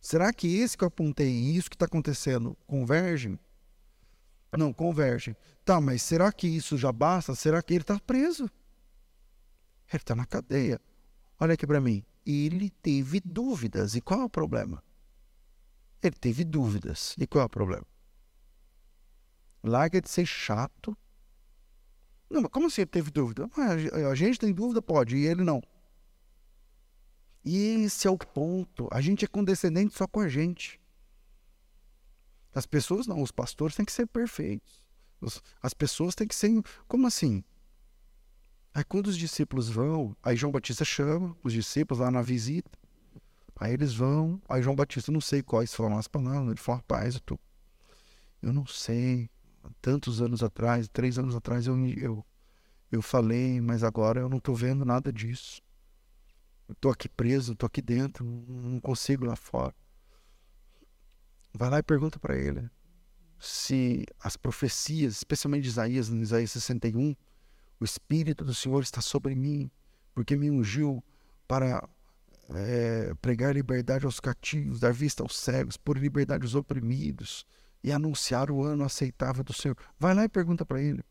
Será 0.00 0.32
que 0.32 0.56
esse 0.56 0.76
que 0.76 0.84
eu 0.84 0.88
apontei 0.88 1.30
e 1.30 1.56
isso 1.56 1.70
que 1.70 1.76
está 1.76 1.86
acontecendo 1.86 2.56
convergem? 2.66 3.38
Não, 4.56 4.72
convergem. 4.72 5.34
Tá, 5.64 5.80
mas 5.80 6.02
será 6.02 6.30
que 6.30 6.46
isso 6.46 6.76
já 6.76 6.92
basta? 6.92 7.34
Será 7.34 7.62
que 7.62 7.72
ele 7.72 7.82
está 7.82 7.98
preso? 7.98 8.44
Ele 8.44 10.02
está 10.02 10.14
na 10.14 10.26
cadeia. 10.26 10.80
Olha 11.42 11.54
aqui 11.54 11.66
para 11.66 11.80
mim. 11.80 12.04
Ele 12.24 12.70
teve 12.70 13.18
dúvidas. 13.18 13.96
E 13.96 14.00
qual 14.00 14.20
é 14.20 14.24
o 14.24 14.30
problema? 14.30 14.80
Ele 16.00 16.14
teve 16.14 16.44
dúvidas. 16.44 17.16
E 17.18 17.26
qual 17.26 17.42
é 17.42 17.46
o 17.46 17.48
problema? 17.48 17.84
Larga 19.60 20.00
de 20.00 20.08
ser 20.08 20.24
chato. 20.24 20.96
Não, 22.30 22.42
mas 22.42 22.50
como 22.52 22.68
assim 22.68 22.82
ele 22.82 22.90
teve 22.90 23.10
dúvida? 23.10 23.50
A 24.08 24.14
gente 24.14 24.38
tem 24.38 24.52
dúvida, 24.52 24.80
pode, 24.80 25.16
e 25.16 25.26
ele 25.26 25.42
não. 25.42 25.60
E 27.44 27.82
esse 27.86 28.06
é 28.06 28.10
o 28.12 28.16
ponto. 28.16 28.88
A 28.92 29.00
gente 29.00 29.24
é 29.24 29.28
condescendente 29.28 29.96
só 29.96 30.06
com 30.06 30.20
a 30.20 30.28
gente. 30.28 30.80
As 32.54 32.66
pessoas 32.66 33.08
não, 33.08 33.20
os 33.20 33.32
pastores 33.32 33.74
têm 33.74 33.84
que 33.84 33.90
ser 33.90 34.06
perfeitos. 34.06 34.86
As 35.60 35.74
pessoas 35.74 36.14
têm 36.14 36.28
que 36.28 36.36
ser. 36.36 36.52
Como 36.86 37.04
assim? 37.04 37.42
Aí 38.74 38.84
quando 38.84 39.08
os 39.08 39.16
discípulos 39.16 39.68
vão, 39.68 40.16
aí 40.22 40.34
João 40.36 40.52
Batista 40.52 40.84
chama 40.84 41.36
os 41.42 41.52
discípulos 41.52 42.00
lá 42.00 42.10
na 42.10 42.22
visita. 42.22 42.70
Aí 43.56 43.72
eles 43.72 43.94
vão, 43.94 44.40
aí 44.48 44.62
João 44.62 44.74
Batista, 44.74 45.12
não 45.12 45.20
sei 45.20 45.42
quais 45.42 45.74
foram 45.74 45.98
as 45.98 46.08
palavras, 46.08 46.48
ele 46.48 46.60
falou, 46.60 46.78
rapaz, 46.78 47.14
eu, 47.14 47.20
tô, 47.20 47.38
eu 48.40 48.52
não 48.52 48.66
sei, 48.66 49.30
tantos 49.80 50.20
anos 50.20 50.42
atrás, 50.42 50.88
três 50.88 51.18
anos 51.18 51.36
atrás 51.36 51.66
eu, 51.66 51.76
eu, 51.96 52.24
eu 52.90 53.02
falei, 53.02 53.60
mas 53.60 53.84
agora 53.84 54.20
eu 54.20 54.28
não 54.28 54.38
estou 54.38 54.54
vendo 54.54 54.84
nada 54.84 55.12
disso. 55.12 55.62
Eu 56.66 56.72
estou 56.72 56.90
aqui 56.90 57.08
preso, 57.08 57.52
estou 57.52 57.66
aqui 57.66 57.82
dentro, 57.82 58.24
não 58.24 58.80
consigo 58.80 59.26
lá 59.26 59.36
fora. 59.36 59.74
Vai 61.52 61.68
lá 61.68 61.78
e 61.78 61.82
pergunta 61.82 62.18
para 62.18 62.36
ele 62.36 62.70
se 63.42 64.06
as 64.20 64.36
profecias, 64.36 65.16
especialmente 65.16 65.64
de 65.64 65.68
Isaías, 65.68 66.08
no 66.08 66.22
Isaías 66.22 66.52
61, 66.52 67.16
o 67.82 67.84
Espírito 67.84 68.44
do 68.44 68.54
Senhor 68.54 68.80
está 68.80 69.00
sobre 69.00 69.34
mim, 69.34 69.68
porque 70.14 70.36
me 70.36 70.48
ungiu 70.48 71.02
para 71.48 71.88
é, 72.50 73.12
pregar 73.20 73.54
liberdade 73.54 74.06
aos 74.06 74.20
cativos, 74.20 74.78
dar 74.78 74.92
vista 74.92 75.22
aos 75.22 75.36
cegos, 75.36 75.76
pôr 75.76 75.98
liberdade 75.98 76.44
aos 76.44 76.54
oprimidos 76.54 77.44
e 77.82 77.90
anunciar 77.90 78.52
o 78.52 78.62
ano 78.62 78.84
aceitável 78.84 79.42
do 79.42 79.52
Senhor. 79.52 79.76
Vai 79.98 80.14
lá 80.14 80.24
e 80.24 80.28
pergunta 80.28 80.64
para 80.64 80.80
ele. 80.80 81.02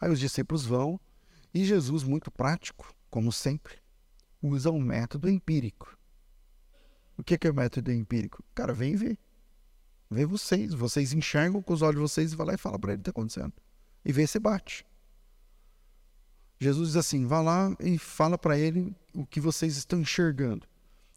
Aí 0.00 0.08
os 0.08 0.20
discípulos 0.20 0.64
vão 0.64 1.00
e 1.52 1.64
Jesus, 1.64 2.04
muito 2.04 2.30
prático, 2.30 2.94
como 3.10 3.32
sempre, 3.32 3.74
usa 4.40 4.70
um 4.70 4.80
método 4.80 5.28
empírico. 5.28 5.98
O 7.16 7.24
que 7.24 7.36
é 7.44 7.50
o 7.50 7.54
método 7.54 7.90
empírico? 7.90 8.44
Cara, 8.54 8.72
vem 8.72 8.94
ver. 8.94 9.18
Vê 10.08 10.24
vocês. 10.24 10.72
Vocês 10.72 11.12
enxergam 11.12 11.60
com 11.60 11.72
os 11.72 11.82
olhos 11.82 11.96
de 11.96 12.02
vocês 12.02 12.32
e 12.32 12.36
vai 12.36 12.46
lá 12.46 12.54
e 12.54 12.58
fala 12.58 12.78
para 12.78 12.92
ele 12.92 13.00
o 13.00 13.02
que 13.02 13.10
está 13.10 13.18
acontecendo. 13.18 13.52
E 14.04 14.12
vê 14.12 14.26
se 14.26 14.38
bate. 14.38 14.86
Jesus 16.60 16.88
diz 16.88 16.96
assim: 16.96 17.26
vá 17.26 17.40
lá 17.40 17.74
e 17.80 17.98
fala 17.98 18.36
para 18.36 18.58
ele 18.58 18.94
o 19.14 19.26
que 19.26 19.40
vocês 19.40 19.76
estão 19.76 20.00
enxergando. 20.00 20.66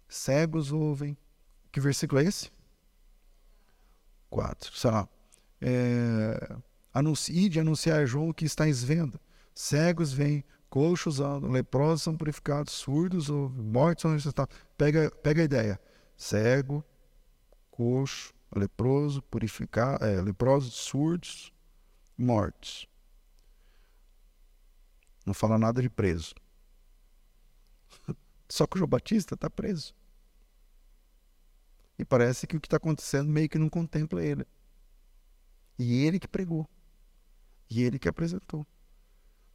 Cegos 0.08 0.72
ouvem. 0.72 1.18
Que 1.72 1.80
versículo 1.80 2.22
é 2.22 2.26
esse? 2.26 2.52
Quatro. 4.30 4.76
Sei 4.76 4.92
lá. 4.92 5.08
É, 5.62 6.58
anuncie 6.94 7.48
de 7.48 7.60
anunciar 7.60 8.00
a 8.00 8.06
João 8.06 8.30
o 8.30 8.34
que 8.34 8.46
estáis 8.46 8.84
vendo. 8.84 9.20
Cegos 9.54 10.12
vêm, 10.12 10.44
coxos 10.70 11.20
andam, 11.20 11.52
leprosos 11.52 12.04
são 12.04 12.16
purificados, 12.16 12.74
surdos 12.74 13.30
ouvem, 13.30 13.64
mortos 13.64 14.02
são 14.02 14.12
ressuscitados. 14.12 14.56
Pega, 14.78 15.12
pega 15.22 15.42
a 15.42 15.46
ideia 15.46 15.80
cego, 16.22 16.86
coxo, 17.72 18.32
leproso, 18.56 19.24
purificado, 19.24 20.06
é, 20.06 20.22
leprosos, 20.22 20.74
surdos, 20.76 21.52
mortos. 22.22 22.88
Não 25.26 25.34
fala 25.34 25.58
nada 25.58 25.82
de 25.82 25.90
preso. 25.90 26.34
Só 28.50 28.66
que 28.66 28.76
o 28.76 28.80
João 28.80 28.90
Batista 28.90 29.36
está 29.36 29.50
preso. 29.50 29.94
E 31.98 32.06
parece 32.06 32.48
que 32.48 32.58
o 32.58 32.60
que 32.60 32.68
está 32.68 32.78
acontecendo 32.78 33.30
meio 33.30 33.48
que 33.48 33.60
não 33.60 33.70
contempla 33.70 34.24
ele. 34.24 34.46
E 35.78 36.04
ele 36.06 36.20
que 36.20 36.28
pregou. 36.28 36.68
E 37.70 37.84
ele 37.84 38.00
que 38.00 38.10
apresentou. 38.10 38.66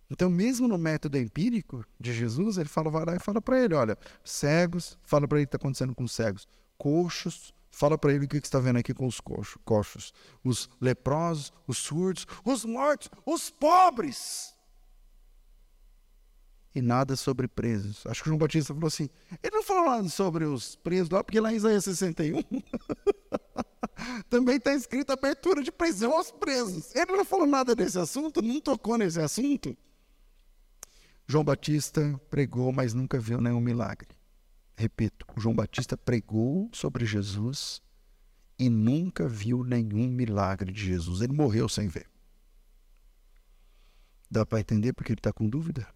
Então, 0.09 0.31
mesmo 0.31 0.69
no 0.69 0.79
método 0.79 1.19
empírico 1.19 1.85
de 1.99 2.13
Jesus, 2.13 2.59
ele 2.59 2.69
fala, 2.69 2.91
vai 2.91 3.05
lá 3.05 3.17
e 3.17 3.19
fala 3.19 3.43
para 3.43 3.63
ele: 3.63 3.75
olha, 3.75 3.99
cegos, 4.25 4.97
fala 5.03 5.27
para 5.27 5.39
ele 5.39 5.45
o 5.45 5.49
que 5.49 5.57
está 5.57 5.63
acontecendo 5.63 5.95
com 5.95 6.05
os 6.05 6.13
cegos, 6.13 6.47
coxos, 6.79 7.53
fala 7.77 7.99
para 7.99 8.11
ele 8.15 8.25
o 8.25 8.29
que 8.29 8.39
está 8.39 8.59
vendo 8.59 8.79
aqui 8.79 8.95
com 8.95 9.07
os 9.07 9.21
coxos, 9.21 9.59
coxos, 9.63 10.15
os 10.43 10.67
leprosos, 10.81 11.53
os 11.67 11.77
surdos, 11.77 12.27
os 12.43 12.65
mortos, 12.65 13.11
os 13.27 13.51
pobres. 13.51 14.55
E 16.75 16.81
nada 16.81 17.17
sobre 17.17 17.47
presos. 17.47 18.03
Acho 18.07 18.23
que 18.23 18.31
João 18.31 18.39
Batista 18.39 18.73
falou 18.73 18.89
assim: 18.89 19.11
ele 19.43 19.57
não 19.57 19.63
falou 19.63 19.91
nada 19.91 20.09
sobre 20.09 20.47
os 20.47 20.75
presos 20.77 21.11
lá, 21.11 21.23
porque 21.23 21.39
lá 21.39 21.53
em 21.53 21.57
Isaías 21.57 21.85
61 21.85 22.43
também 24.31 24.57
está 24.57 24.73
escrito 24.75 25.13
abertura 25.13 25.63
de 25.63 25.71
prisão 25.71 26.17
aos 26.17 26.31
presos. 26.31 26.95
Ele 26.95 27.13
não 27.13 27.27
falou 27.27 27.47
nada 27.47 27.75
desse 27.75 27.99
assunto, 27.99 28.41
não 28.41 28.59
tocou 28.59 28.97
nesse 28.97 29.21
assunto. 29.21 29.77
João 31.27 31.45
Batista 31.45 32.19
pregou, 32.31 32.73
mas 32.73 32.95
nunca 32.95 33.19
viu 33.19 33.39
nenhum 33.39 33.61
milagre. 33.61 34.16
Repito, 34.77 35.27
João 35.39 35.55
Batista 35.55 35.97
pregou 35.97 36.69
sobre 36.73 37.07
Jesus 37.07 37.81
e 38.59 38.69
nunca 38.69 39.27
viu 39.27 39.65
nenhum 39.65 40.07
milagre 40.09 40.71
de 40.71 40.85
Jesus. 40.85 41.23
Ele 41.23 41.33
morreu 41.33 41.69
sem 41.69 41.89
ver. 41.89 42.09
Dá 44.31 44.45
para 44.45 44.61
entender 44.61 44.93
porque 44.93 45.13
ele 45.13 45.19
está 45.19 45.33
com 45.33 45.49
dúvida? 45.49 45.89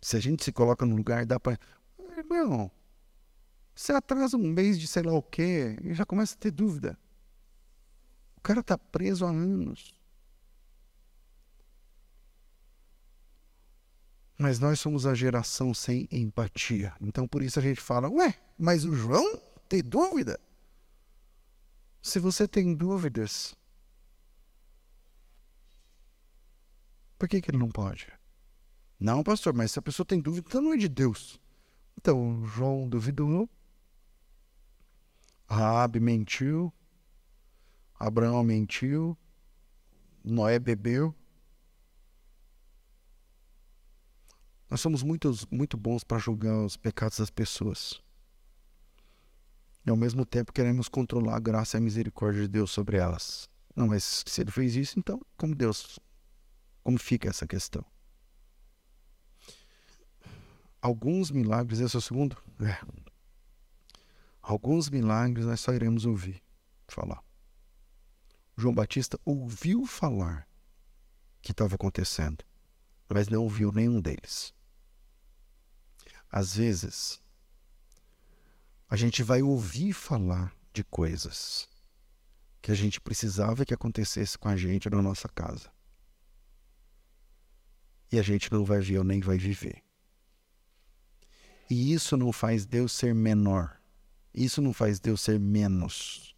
Se 0.00 0.16
a 0.16 0.20
gente 0.20 0.44
se 0.44 0.52
coloca 0.52 0.86
no 0.86 0.96
lugar, 0.96 1.26
dá 1.26 1.38
para. 1.38 1.58
Irmão, 2.16 2.70
você 3.74 3.92
atrasa 3.92 4.36
um 4.36 4.48
mês 4.48 4.80
de 4.80 4.86
sei 4.86 5.02
lá 5.02 5.12
o 5.12 5.22
quê 5.22 5.76
e 5.82 5.92
já 5.92 6.06
começa 6.06 6.34
a 6.34 6.38
ter 6.38 6.50
dúvida. 6.50 6.98
O 8.36 8.40
cara 8.40 8.60
está 8.60 8.78
preso 8.78 9.26
há 9.26 9.30
anos. 9.30 9.95
Mas 14.38 14.58
nós 14.58 14.78
somos 14.78 15.06
a 15.06 15.14
geração 15.14 15.72
sem 15.72 16.06
empatia. 16.10 16.94
Então 17.00 17.26
por 17.26 17.42
isso 17.42 17.58
a 17.58 17.62
gente 17.62 17.80
fala: 17.80 18.08
ué, 18.08 18.34
mas 18.58 18.84
o 18.84 18.94
João 18.94 19.40
tem 19.68 19.82
dúvida? 19.82 20.38
Se 22.02 22.18
você 22.18 22.46
tem 22.46 22.74
dúvidas, 22.74 23.56
por 27.18 27.28
que, 27.28 27.40
que 27.40 27.50
ele 27.50 27.58
não 27.58 27.70
pode? 27.70 28.06
Não, 28.98 29.22
pastor, 29.22 29.52
mas 29.52 29.72
se 29.72 29.78
a 29.78 29.82
pessoa 29.82 30.06
tem 30.06 30.20
dúvida, 30.20 30.46
então 30.48 30.62
não 30.62 30.72
é 30.72 30.76
de 30.76 30.88
Deus. 30.88 31.40
Então, 31.98 32.44
João 32.46 32.88
duvidou, 32.88 33.48
Raabe 35.48 36.00
mentiu, 36.00 36.72
Abraão 37.98 38.42
mentiu, 38.42 39.16
Noé 40.22 40.58
bebeu, 40.58 41.14
Nós 44.68 44.80
somos 44.80 45.02
muito, 45.02 45.32
bons 45.76 46.02
para 46.02 46.18
julgar 46.18 46.64
os 46.64 46.76
pecados 46.76 47.18
das 47.18 47.30
pessoas. 47.30 48.00
E 49.84 49.90
ao 49.90 49.96
mesmo 49.96 50.26
tempo 50.26 50.52
queremos 50.52 50.88
controlar 50.88 51.36
a 51.36 51.40
graça 51.40 51.76
e 51.76 51.78
a 51.78 51.80
misericórdia 51.80 52.42
de 52.42 52.48
Deus 52.48 52.72
sobre 52.72 52.96
elas. 52.96 53.48
Não, 53.74 53.86
mas 53.86 54.24
se 54.26 54.40
ele 54.40 54.50
fez 54.50 54.74
isso, 54.74 54.98
então 54.98 55.20
como 55.36 55.54
Deus? 55.54 56.00
Como 56.82 56.98
fica 56.98 57.28
essa 57.28 57.46
questão? 57.46 57.84
Alguns 60.82 61.30
milagres, 61.30 61.78
esse 61.78 61.94
é 61.94 61.98
o 61.98 62.02
segundo? 62.02 62.36
É. 62.60 62.78
Alguns 64.42 64.88
milagres 64.88 65.46
nós 65.46 65.60
só 65.60 65.72
iremos 65.72 66.04
ouvir 66.04 66.42
falar. 66.88 67.22
João 68.56 68.74
Batista 68.74 69.20
ouviu 69.24 69.84
falar 69.86 70.48
que 71.42 71.52
estava 71.52 71.74
acontecendo, 71.74 72.44
mas 73.08 73.28
não 73.28 73.42
ouviu 73.42 73.70
nenhum 73.70 74.00
deles. 74.00 74.54
Às 76.36 76.54
vezes, 76.54 77.18
a 78.90 78.94
gente 78.94 79.22
vai 79.22 79.40
ouvir 79.40 79.94
falar 79.94 80.54
de 80.70 80.84
coisas 80.84 81.66
que 82.60 82.70
a 82.70 82.74
gente 82.74 83.00
precisava 83.00 83.64
que 83.64 83.72
acontecesse 83.72 84.36
com 84.36 84.46
a 84.46 84.54
gente 84.54 84.90
na 84.90 85.00
nossa 85.00 85.30
casa. 85.30 85.70
E 88.12 88.18
a 88.18 88.22
gente 88.22 88.52
não 88.52 88.66
vai 88.66 88.80
ver 88.82 88.98
ou 88.98 89.04
nem 89.04 89.18
vai 89.18 89.38
viver. 89.38 89.82
E 91.70 91.94
isso 91.94 92.18
não 92.18 92.30
faz 92.30 92.66
Deus 92.66 92.92
ser 92.92 93.14
menor. 93.14 93.80
Isso 94.34 94.60
não 94.60 94.74
faz 94.74 95.00
Deus 95.00 95.22
ser 95.22 95.40
menos. 95.40 96.36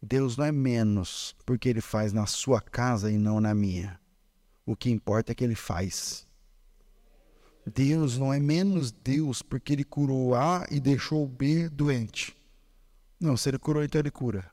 Deus 0.00 0.38
não 0.38 0.46
é 0.46 0.52
menos 0.52 1.36
porque 1.44 1.68
ele 1.68 1.82
faz 1.82 2.14
na 2.14 2.24
sua 2.24 2.62
casa 2.62 3.12
e 3.12 3.18
não 3.18 3.42
na 3.42 3.54
minha. 3.54 4.00
O 4.64 4.74
que 4.74 4.88
importa 4.88 5.32
é 5.32 5.34
que 5.34 5.44
ele 5.44 5.54
faz. 5.54 6.29
Deus 7.74 8.18
não 8.18 8.32
é 8.32 8.40
menos 8.40 8.90
Deus 8.90 9.42
porque 9.42 9.72
ele 9.72 9.84
curou 9.84 10.34
A 10.34 10.66
e 10.70 10.80
deixou 10.80 11.26
B 11.26 11.68
doente. 11.68 12.36
Não, 13.18 13.36
se 13.36 13.48
ele 13.48 13.58
curou, 13.58 13.82
então 13.82 14.00
ele 14.00 14.10
cura. 14.10 14.50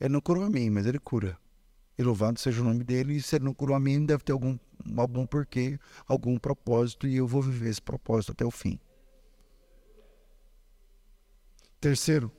Ele 0.00 0.10
não 0.10 0.20
curou 0.20 0.44
a 0.44 0.50
mim, 0.50 0.70
mas 0.70 0.86
ele 0.86 0.98
cura. 0.98 1.38
E 1.98 2.02
louvado 2.02 2.38
seja 2.38 2.60
o 2.60 2.64
nome 2.64 2.84
dele. 2.84 3.16
E 3.16 3.22
se 3.22 3.36
ele 3.36 3.44
não 3.44 3.54
curou 3.54 3.74
a 3.74 3.80
mim, 3.80 4.04
deve 4.04 4.22
ter 4.22 4.32
algum, 4.32 4.58
algum 4.96 5.26
porquê, 5.26 5.78
algum 6.06 6.38
propósito, 6.38 7.06
e 7.06 7.16
eu 7.16 7.26
vou 7.26 7.42
viver 7.42 7.70
esse 7.70 7.82
propósito 7.82 8.32
até 8.32 8.44
o 8.44 8.50
fim. 8.50 8.78
Terceiro, 11.80 12.32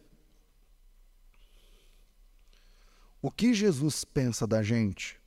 o 3.21 3.31
que 3.31 3.53
Jesus 3.53 4.03
pensa 4.03 4.47
da 4.47 4.63
gente 4.63 5.19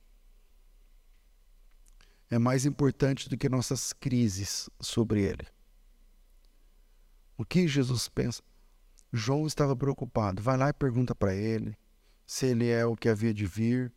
é 2.31 2.39
mais 2.39 2.65
importante 2.65 3.27
do 3.27 3.37
que 3.37 3.49
nossas 3.49 3.91
crises 3.91 4.69
sobre 4.79 5.21
ele. 5.21 5.45
O 7.37 7.43
que 7.43 7.67
Jesus 7.67 8.07
pensa? 8.07 8.41
João 9.11 9.45
estava 9.45 9.75
preocupado. 9.75 10.41
Vai 10.41 10.57
lá 10.57 10.69
e 10.69 10.73
pergunta 10.73 11.13
para 11.13 11.35
ele 11.35 11.77
se 12.25 12.45
ele 12.45 12.69
é 12.69 12.85
o 12.85 12.95
que 12.95 13.09
havia 13.09 13.33
de 13.33 13.45
vir 13.45 13.93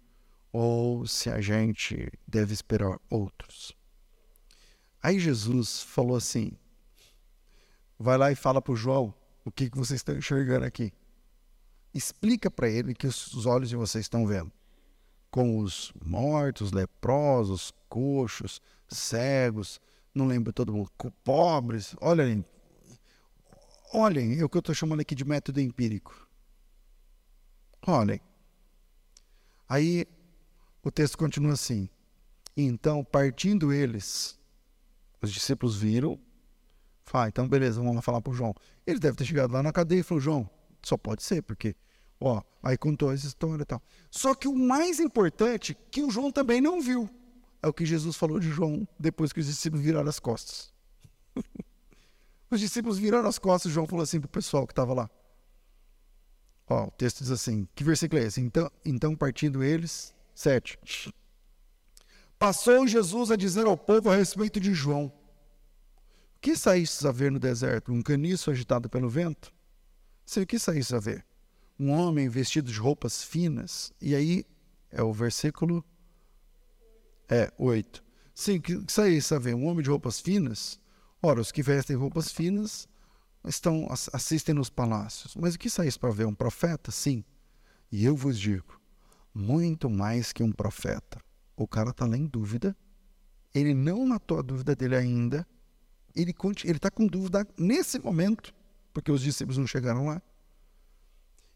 ou 0.52 1.06
se 1.06 1.30
a 1.30 1.40
gente 1.40 2.12
deve 2.26 2.52
esperar 2.52 2.98
outros. 3.08 3.72
Aí 5.00 5.20
Jesus 5.20 5.82
falou 5.82 6.16
assim: 6.16 6.58
vai 7.96 8.18
lá 8.18 8.32
e 8.32 8.34
fala 8.34 8.60
para 8.60 8.72
o 8.72 8.76
João 8.76 9.14
o 9.44 9.52
que, 9.52 9.70
que 9.70 9.78
vocês 9.78 10.00
estão 10.00 10.16
enxergando 10.16 10.64
aqui. 10.64 10.92
Explica 11.94 12.50
para 12.50 12.68
ele 12.68 12.94
que 12.94 13.06
os 13.06 13.46
olhos 13.46 13.68
de 13.68 13.76
vocês 13.76 14.06
estão 14.06 14.26
vendo. 14.26 14.50
Com 15.34 15.58
os 15.58 15.92
mortos, 16.00 16.70
leprosos, 16.70 17.72
coxos, 17.88 18.62
cegos, 18.86 19.80
não 20.14 20.28
lembro 20.28 20.52
todo 20.52 20.72
mundo, 20.72 20.92
pobres. 21.24 21.96
Olhem, 22.00 22.44
olhem, 23.92 24.38
é 24.38 24.44
o 24.44 24.48
que 24.48 24.56
eu 24.56 24.60
estou 24.60 24.72
chamando 24.72 25.00
aqui 25.00 25.12
de 25.12 25.24
método 25.24 25.60
empírico. 25.60 26.28
Olhem. 27.84 28.20
Aí 29.68 30.06
o 30.84 30.92
texto 30.92 31.18
continua 31.18 31.54
assim. 31.54 31.88
Então, 32.56 33.02
partindo 33.02 33.72
eles, 33.72 34.38
os 35.20 35.32
discípulos 35.32 35.76
viram. 35.76 36.16
Fala, 37.02 37.26
então 37.26 37.48
beleza, 37.48 37.80
vamos 37.80 37.96
lá 37.96 38.02
falar 38.02 38.20
para 38.20 38.30
o 38.30 38.36
João. 38.36 38.54
Ele 38.86 39.00
deve 39.00 39.16
ter 39.16 39.24
chegado 39.24 39.50
lá 39.50 39.64
na 39.64 39.72
cadeia 39.72 39.98
e 39.98 40.04
falou: 40.04 40.20
João, 40.20 40.48
só 40.80 40.96
pode 40.96 41.24
ser, 41.24 41.42
porque, 41.42 41.74
ó, 42.24 42.42
aí 42.62 42.76
contou 42.76 43.12
essa 43.12 43.26
história 43.26 43.62
e 43.62 43.66
tal. 43.66 43.82
Só 44.10 44.34
que 44.34 44.48
o 44.48 44.56
mais 44.56 44.98
importante, 45.00 45.76
que 45.90 46.02
o 46.02 46.10
João 46.10 46.30
também 46.30 46.60
não 46.60 46.80
viu, 46.80 47.08
é 47.62 47.68
o 47.68 47.72
que 47.72 47.86
Jesus 47.86 48.16
falou 48.16 48.38
de 48.38 48.50
João 48.50 48.86
depois 48.98 49.32
que 49.32 49.40
os 49.40 49.46
discípulos 49.46 49.84
viraram 49.84 50.08
as 50.08 50.18
costas. 50.18 50.72
os 52.50 52.60
discípulos 52.60 52.98
viraram 52.98 53.28
as 53.28 53.38
costas 53.38 53.72
João 53.72 53.86
falou 53.86 54.02
assim 54.02 54.20
para 54.20 54.26
o 54.26 54.30
pessoal 54.30 54.66
que 54.66 54.72
estava 54.72 54.94
lá: 54.94 55.10
Ó, 56.68 56.86
o 56.86 56.90
texto 56.90 57.18
diz 57.20 57.30
assim: 57.30 57.68
que 57.74 57.84
versículo 57.84 58.20
é 58.20 58.26
esse? 58.26 58.40
Então, 58.40 58.70
então 58.84 59.16
partindo 59.16 59.62
eles, 59.62 60.14
7. 60.34 60.78
Passou 62.38 62.86
Jesus 62.86 63.30
a 63.30 63.36
dizer 63.36 63.66
ao 63.66 63.76
povo 63.76 64.10
a 64.10 64.16
respeito 64.16 64.58
de 64.60 64.74
João: 64.74 65.06
O 65.06 66.40
que 66.40 66.56
saíste 66.56 67.06
a 67.06 67.12
ver 67.12 67.30
no 67.30 67.38
deserto? 67.38 67.92
Um 67.92 68.02
caniço 68.02 68.50
agitado 68.50 68.88
pelo 68.88 69.08
vento? 69.08 69.52
Sim, 70.24 70.42
o 70.42 70.46
que 70.46 70.58
saíste 70.58 70.94
a 70.94 70.98
ver? 70.98 71.24
Um 71.78 71.90
homem 71.90 72.28
vestido 72.28 72.70
de 72.70 72.78
roupas 72.78 73.22
finas. 73.22 73.92
E 74.00 74.14
aí 74.14 74.44
é 74.90 75.02
o 75.02 75.12
versículo 75.12 75.84
é 77.28 77.52
8. 77.58 78.04
Sim, 78.34 78.56
o 78.56 78.62
que 78.62 78.84
saíste 78.88 79.34
a 79.34 79.38
ver? 79.38 79.54
Um 79.54 79.66
homem 79.66 79.82
de 79.82 79.90
roupas 79.90 80.20
finas? 80.20 80.80
Ora, 81.22 81.40
os 81.40 81.50
que 81.50 81.62
vestem 81.62 81.96
roupas 81.96 82.30
finas 82.30 82.88
estão 83.44 83.86
assistem 84.12 84.54
nos 84.54 84.70
palácios. 84.70 85.34
Mas 85.36 85.54
o 85.54 85.58
que 85.58 85.70
saís 85.70 85.96
para 85.96 86.10
ver? 86.10 86.26
Um 86.26 86.34
profeta? 86.34 86.90
Sim. 86.90 87.24
E 87.90 88.04
eu 88.04 88.16
vos 88.16 88.38
digo, 88.38 88.80
muito 89.32 89.88
mais 89.88 90.32
que 90.32 90.42
um 90.42 90.52
profeta. 90.52 91.20
O 91.56 91.66
cara 91.66 91.90
está 91.90 92.06
lá 92.06 92.16
em 92.16 92.26
dúvida. 92.26 92.76
Ele 93.54 93.72
não 93.72 94.04
matou 94.06 94.38
a 94.38 94.42
dúvida 94.42 94.74
dele 94.74 94.96
ainda. 94.96 95.46
Ele 96.14 96.34
está 96.64 96.90
com 96.90 97.06
dúvida 97.06 97.46
nesse 97.58 97.98
momento, 97.98 98.54
porque 98.92 99.10
os 99.10 99.22
discípulos 99.22 99.58
não 99.58 99.66
chegaram 99.66 100.06
lá. 100.06 100.22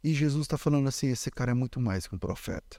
E 0.02 0.14
Jesus 0.14 0.42
está 0.42 0.56
falando 0.56 0.88
assim: 0.88 1.08
esse 1.08 1.30
cara 1.30 1.50
é 1.50 1.54
muito 1.54 1.80
mais 1.80 2.06
que 2.06 2.14
um 2.14 2.18
profeta. 2.18 2.78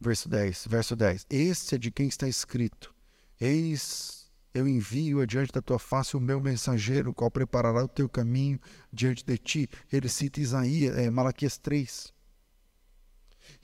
Verso 0.00 0.28
10, 0.28 0.66
verso 0.68 0.94
10. 0.94 1.26
Este 1.30 1.74
é 1.74 1.78
de 1.78 1.90
quem 1.90 2.08
está 2.08 2.28
escrito: 2.28 2.94
Eis 3.40 4.24
eu 4.54 4.68
envio 4.68 5.20
adiante 5.20 5.50
da 5.50 5.60
tua 5.60 5.80
face 5.80 6.16
o 6.16 6.20
meu 6.20 6.40
mensageiro, 6.40 7.12
qual 7.12 7.28
preparará 7.28 7.82
o 7.82 7.88
teu 7.88 8.08
caminho 8.08 8.60
diante 8.92 9.24
de 9.24 9.36
ti. 9.36 9.68
Ele 9.92 10.08
cita 10.08 10.40
Isaías, 10.40 10.96
é, 10.96 11.10
Malaquias 11.10 11.58
3. 11.58 12.14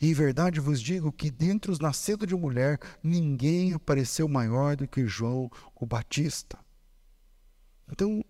E 0.01 0.11
em 0.11 0.15
verdade 0.15 0.59
vos 0.59 0.81
digo 0.81 1.13
que 1.13 1.31
dentre 1.31 1.71
os 1.71 1.79
nascidos 1.79 2.27
de 2.27 2.35
mulher, 2.35 2.79
ninguém 3.03 3.73
apareceu 3.73 4.27
maior 4.29 4.77
do 4.77 4.89
que 4.89 5.07
João 5.07 5.49
o 5.77 5.87
Batista. 5.87 6.59
Então, 7.91 8.25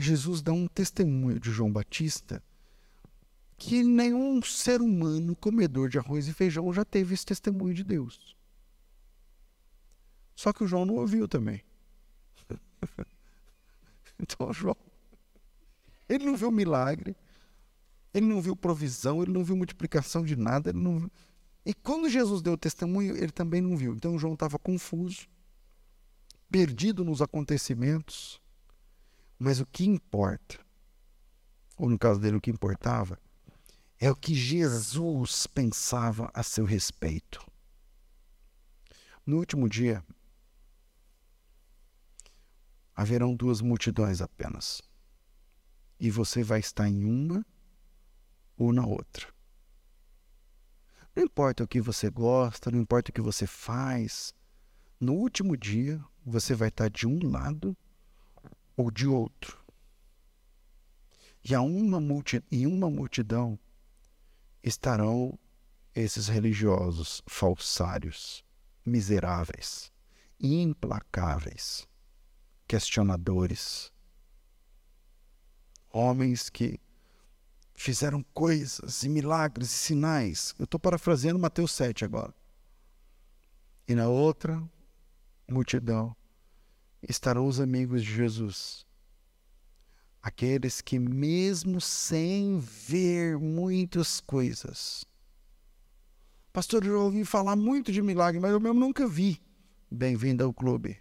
Jesus 0.00 0.42
dá 0.42 0.52
um 0.52 0.66
testemunho 0.66 1.38
de 1.38 1.50
João 1.50 1.72
Batista 1.72 2.42
que 3.60 3.84
nenhum 3.84 4.40
ser 4.42 4.80
humano 4.80 5.36
comedor 5.36 5.90
de 5.90 5.98
arroz 5.98 6.26
e 6.26 6.32
feijão 6.32 6.72
já 6.72 6.82
teve 6.82 7.12
esse 7.12 7.26
testemunho 7.26 7.74
de 7.74 7.84
Deus. 7.84 8.34
Só 10.34 10.50
que 10.50 10.64
o 10.64 10.66
João 10.66 10.86
não 10.86 10.94
ouviu 10.94 11.28
também. 11.28 11.62
então, 14.18 14.50
João, 14.50 14.76
ele 16.08 16.24
não 16.24 16.34
viu 16.34 16.50
milagre, 16.50 17.14
ele 18.14 18.24
não 18.24 18.40
viu 18.40 18.56
provisão, 18.56 19.22
ele 19.22 19.30
não 19.30 19.44
viu 19.44 19.54
multiplicação 19.54 20.24
de 20.24 20.36
nada, 20.36 20.70
ele 20.70 20.80
não 20.80 21.10
E 21.62 21.74
quando 21.74 22.08
Jesus 22.08 22.40
deu 22.40 22.54
o 22.54 22.58
testemunho, 22.58 23.14
ele 23.14 23.30
também 23.30 23.60
não 23.60 23.76
viu. 23.76 23.94
Então 23.94 24.18
João 24.18 24.32
estava 24.32 24.58
confuso, 24.58 25.28
perdido 26.50 27.04
nos 27.04 27.20
acontecimentos. 27.20 28.39
Mas 29.42 29.58
o 29.58 29.64
que 29.64 29.86
importa, 29.86 30.58
ou 31.74 31.88
no 31.88 31.98
caso 31.98 32.20
dele, 32.20 32.36
o 32.36 32.40
que 32.42 32.50
importava, 32.50 33.18
é 33.98 34.10
o 34.10 34.14
que 34.14 34.34
Jesus 34.34 35.46
pensava 35.46 36.30
a 36.34 36.42
seu 36.42 36.66
respeito. 36.66 37.42
No 39.24 39.38
último 39.38 39.66
dia, 39.66 40.04
haverão 42.94 43.34
duas 43.34 43.62
multidões 43.62 44.20
apenas. 44.20 44.82
E 45.98 46.10
você 46.10 46.42
vai 46.42 46.60
estar 46.60 46.86
em 46.86 47.06
uma 47.06 47.42
ou 48.58 48.74
na 48.74 48.84
outra. 48.84 49.26
Não 51.16 51.22
importa 51.22 51.64
o 51.64 51.68
que 51.68 51.80
você 51.80 52.10
gosta, 52.10 52.70
não 52.70 52.78
importa 52.78 53.10
o 53.10 53.14
que 53.14 53.22
você 53.22 53.46
faz, 53.46 54.34
no 55.00 55.14
último 55.14 55.56
dia 55.56 55.98
você 56.26 56.54
vai 56.54 56.68
estar 56.68 56.90
de 56.90 57.06
um 57.06 57.26
lado 57.26 57.74
ou 58.80 58.90
de 58.90 59.06
outro. 59.06 59.58
E 61.44 61.54
a 61.54 61.60
uma 61.60 62.00
multi, 62.00 62.42
em 62.50 62.66
uma 62.66 62.88
multidão 62.88 63.58
estarão 64.62 65.38
esses 65.94 66.28
religiosos 66.28 67.22
falsários, 67.26 68.44
miseráveis, 68.84 69.92
implacáveis, 70.38 71.86
questionadores. 72.66 73.92
homens 75.92 76.48
que 76.48 76.78
fizeram 77.74 78.22
coisas 78.32 79.02
e 79.02 79.08
milagres 79.08 79.70
e 79.70 79.76
sinais. 79.76 80.54
Eu 80.58 80.64
estou 80.64 80.78
parafraseando 80.78 81.38
Mateus 81.38 81.72
7 81.72 82.04
agora. 82.04 82.32
E 83.88 83.94
na 83.94 84.08
outra 84.08 84.62
multidão 85.48 86.14
estarão 87.08 87.46
os 87.46 87.60
amigos 87.60 88.02
de 88.02 88.12
Jesus. 88.12 88.86
Aqueles 90.22 90.80
que, 90.80 90.98
mesmo 90.98 91.80
sem 91.80 92.58
ver 92.58 93.38
muitas 93.38 94.20
coisas, 94.20 95.04
pastor, 96.52 96.84
eu 96.84 97.00
ouvi 97.00 97.24
falar 97.24 97.56
muito 97.56 97.90
de 97.90 98.02
milagre, 98.02 98.38
mas 98.38 98.52
eu 98.52 98.60
mesmo 98.60 98.78
nunca 98.78 99.08
vi. 99.08 99.40
Bem-vindo 99.90 100.44
ao 100.44 100.52
clube. 100.52 100.98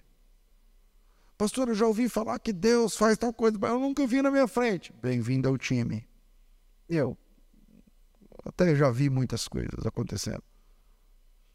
Pastor, 1.38 1.70
eu 1.70 1.76
já 1.76 1.86
ouvi 1.86 2.10
falar 2.10 2.40
que 2.40 2.52
Deus 2.52 2.96
faz 2.98 3.18
tal 3.18 3.34
coisa, 3.34 3.58
mas 3.60 3.72
eu 3.72 3.80
nunca 3.80 4.06
vi 4.08 4.22
na 4.22 4.32
minha 4.32 4.48
frente. 4.48 4.94
Bem-vindo 5.02 5.48
ao 5.48 5.58
time. 5.58 6.08
Eu 6.88 7.18
até 8.44 8.76
já 8.76 8.90
vi 8.90 9.10
muitas 9.10 9.48
coisas 9.48 9.86
acontecendo. 9.86 10.44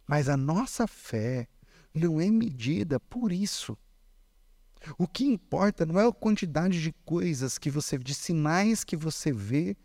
Mas 0.07 0.28
a 0.28 0.36
nossa 0.36 0.86
fé 0.86 1.49
não 1.92 2.20
é 2.20 2.30
medida 2.30 3.01
por 3.01 3.32
isso. 3.32 3.76
O 4.99 5.07
que 5.07 5.24
importa 5.24 5.87
não 5.87 5.99
é 5.99 6.07
a 6.07 6.12
quantidade 6.12 6.82
de 6.82 6.93
coisas 7.05 7.59
que 7.59 7.70
você, 7.70 7.99
de 7.99 8.14
sinais 8.14 8.85
que 8.85 8.97
você 8.97 9.32
vê 9.32 9.76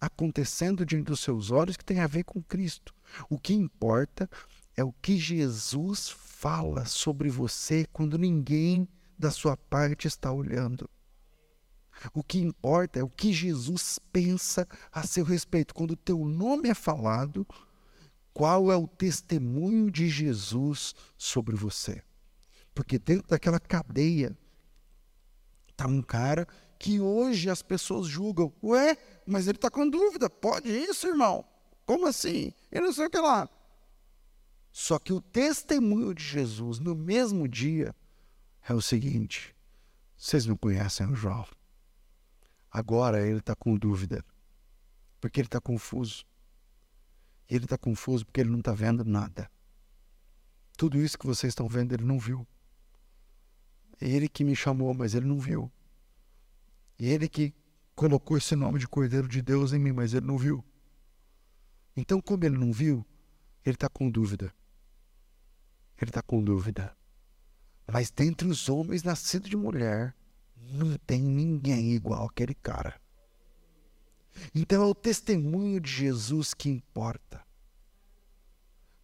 acontecendo 0.00 0.84
diante 0.84 1.06
dos 1.06 1.20
seus 1.20 1.50
olhos 1.50 1.76
que 1.76 1.84
tem 1.84 2.00
a 2.00 2.06
ver 2.06 2.24
com 2.24 2.42
Cristo. 2.42 2.94
O 3.28 3.38
que 3.38 3.54
importa 3.54 4.28
é 4.76 4.84
o 4.84 4.92
que 4.92 5.16
Jesus 5.16 6.10
fala 6.10 6.84
sobre 6.84 7.30
você 7.30 7.86
quando 7.92 8.18
ninguém 8.18 8.88
da 9.18 9.30
sua 9.30 9.56
parte 9.56 10.06
está 10.06 10.30
olhando. 10.30 10.88
O 12.12 12.22
que 12.22 12.40
importa 12.40 12.98
é 12.98 13.02
o 13.02 13.08
que 13.08 13.32
Jesus 13.32 13.98
pensa 14.12 14.68
a 14.92 15.06
seu 15.06 15.24
respeito. 15.24 15.74
Quando 15.74 15.92
o 15.92 15.96
teu 15.96 16.24
nome 16.24 16.68
é 16.68 16.74
falado, 16.74 17.46
qual 18.32 18.70
é 18.70 18.76
o 18.76 18.88
testemunho 18.88 19.90
de 19.90 20.08
Jesus 20.08 20.94
sobre 21.16 21.54
você? 21.54 22.02
Porque 22.74 22.98
dentro 22.98 23.28
daquela 23.28 23.60
cadeia 23.60 24.36
está 25.70 25.86
um 25.86 26.02
cara 26.02 26.46
que 26.78 27.00
hoje 27.00 27.48
as 27.48 27.62
pessoas 27.62 28.06
julgam. 28.06 28.52
Ué, 28.62 28.96
mas 29.26 29.46
ele 29.46 29.56
está 29.56 29.70
com 29.70 29.88
dúvida. 29.88 30.28
Pode 30.28 30.68
isso, 30.68 31.06
irmão? 31.06 31.44
Como 31.86 32.06
assim? 32.06 32.52
Eu 32.70 32.82
não 32.82 32.92
sei 32.92 33.06
o 33.06 33.10
que 33.10 33.18
lá. 33.18 33.48
Só 34.72 34.98
que 34.98 35.12
o 35.12 35.20
testemunho 35.20 36.12
de 36.12 36.24
Jesus 36.24 36.78
no 36.80 36.96
mesmo 36.96 37.46
dia 37.46 37.94
é 38.68 38.74
o 38.74 38.82
seguinte: 38.82 39.54
vocês 40.16 40.46
não 40.46 40.56
conhecem 40.56 41.06
o 41.06 41.14
João. 41.14 41.46
Agora 42.70 43.24
ele 43.24 43.38
está 43.38 43.54
com 43.54 43.76
dúvida, 43.76 44.24
porque 45.20 45.40
ele 45.40 45.46
está 45.46 45.60
confuso. 45.60 46.24
Ele 47.48 47.66
está 47.66 47.78
confuso 47.78 48.24
porque 48.24 48.40
ele 48.40 48.50
não 48.50 48.58
está 48.58 48.72
vendo 48.72 49.04
nada. 49.04 49.48
Tudo 50.76 50.98
isso 50.98 51.16
que 51.16 51.26
vocês 51.26 51.52
estão 51.52 51.68
vendo, 51.68 51.92
ele 51.92 52.04
não 52.04 52.18
viu. 52.18 52.44
Ele 54.00 54.28
que 54.28 54.44
me 54.44 54.54
chamou, 54.54 54.92
mas 54.94 55.14
ele 55.14 55.26
não 55.26 55.38
viu. 55.38 55.70
Ele 56.98 57.28
que 57.28 57.54
colocou 57.94 58.36
esse 58.36 58.56
nome 58.56 58.78
de 58.78 58.88
Cordeiro 58.88 59.28
de 59.28 59.40
Deus 59.40 59.72
em 59.72 59.78
mim, 59.78 59.92
mas 59.92 60.14
ele 60.14 60.26
não 60.26 60.38
viu. 60.38 60.64
Então, 61.96 62.20
como 62.20 62.44
ele 62.44 62.58
não 62.58 62.72
viu, 62.72 63.04
ele 63.64 63.76
está 63.76 63.88
com 63.88 64.10
dúvida. 64.10 64.52
Ele 66.00 66.10
está 66.10 66.22
com 66.22 66.42
dúvida. 66.42 66.96
Mas 67.90 68.10
dentre 68.10 68.48
os 68.48 68.68
homens 68.68 69.02
nascidos 69.02 69.48
de 69.48 69.56
mulher, 69.56 70.14
não 70.56 70.96
tem 70.98 71.22
ninguém 71.22 71.92
igual 71.92 72.26
aquele 72.26 72.54
cara. 72.54 73.00
Então 74.54 74.82
é 74.82 74.86
o 74.86 74.94
testemunho 74.94 75.80
de 75.80 75.90
Jesus 75.90 76.54
que 76.54 76.68
importa. 76.68 77.44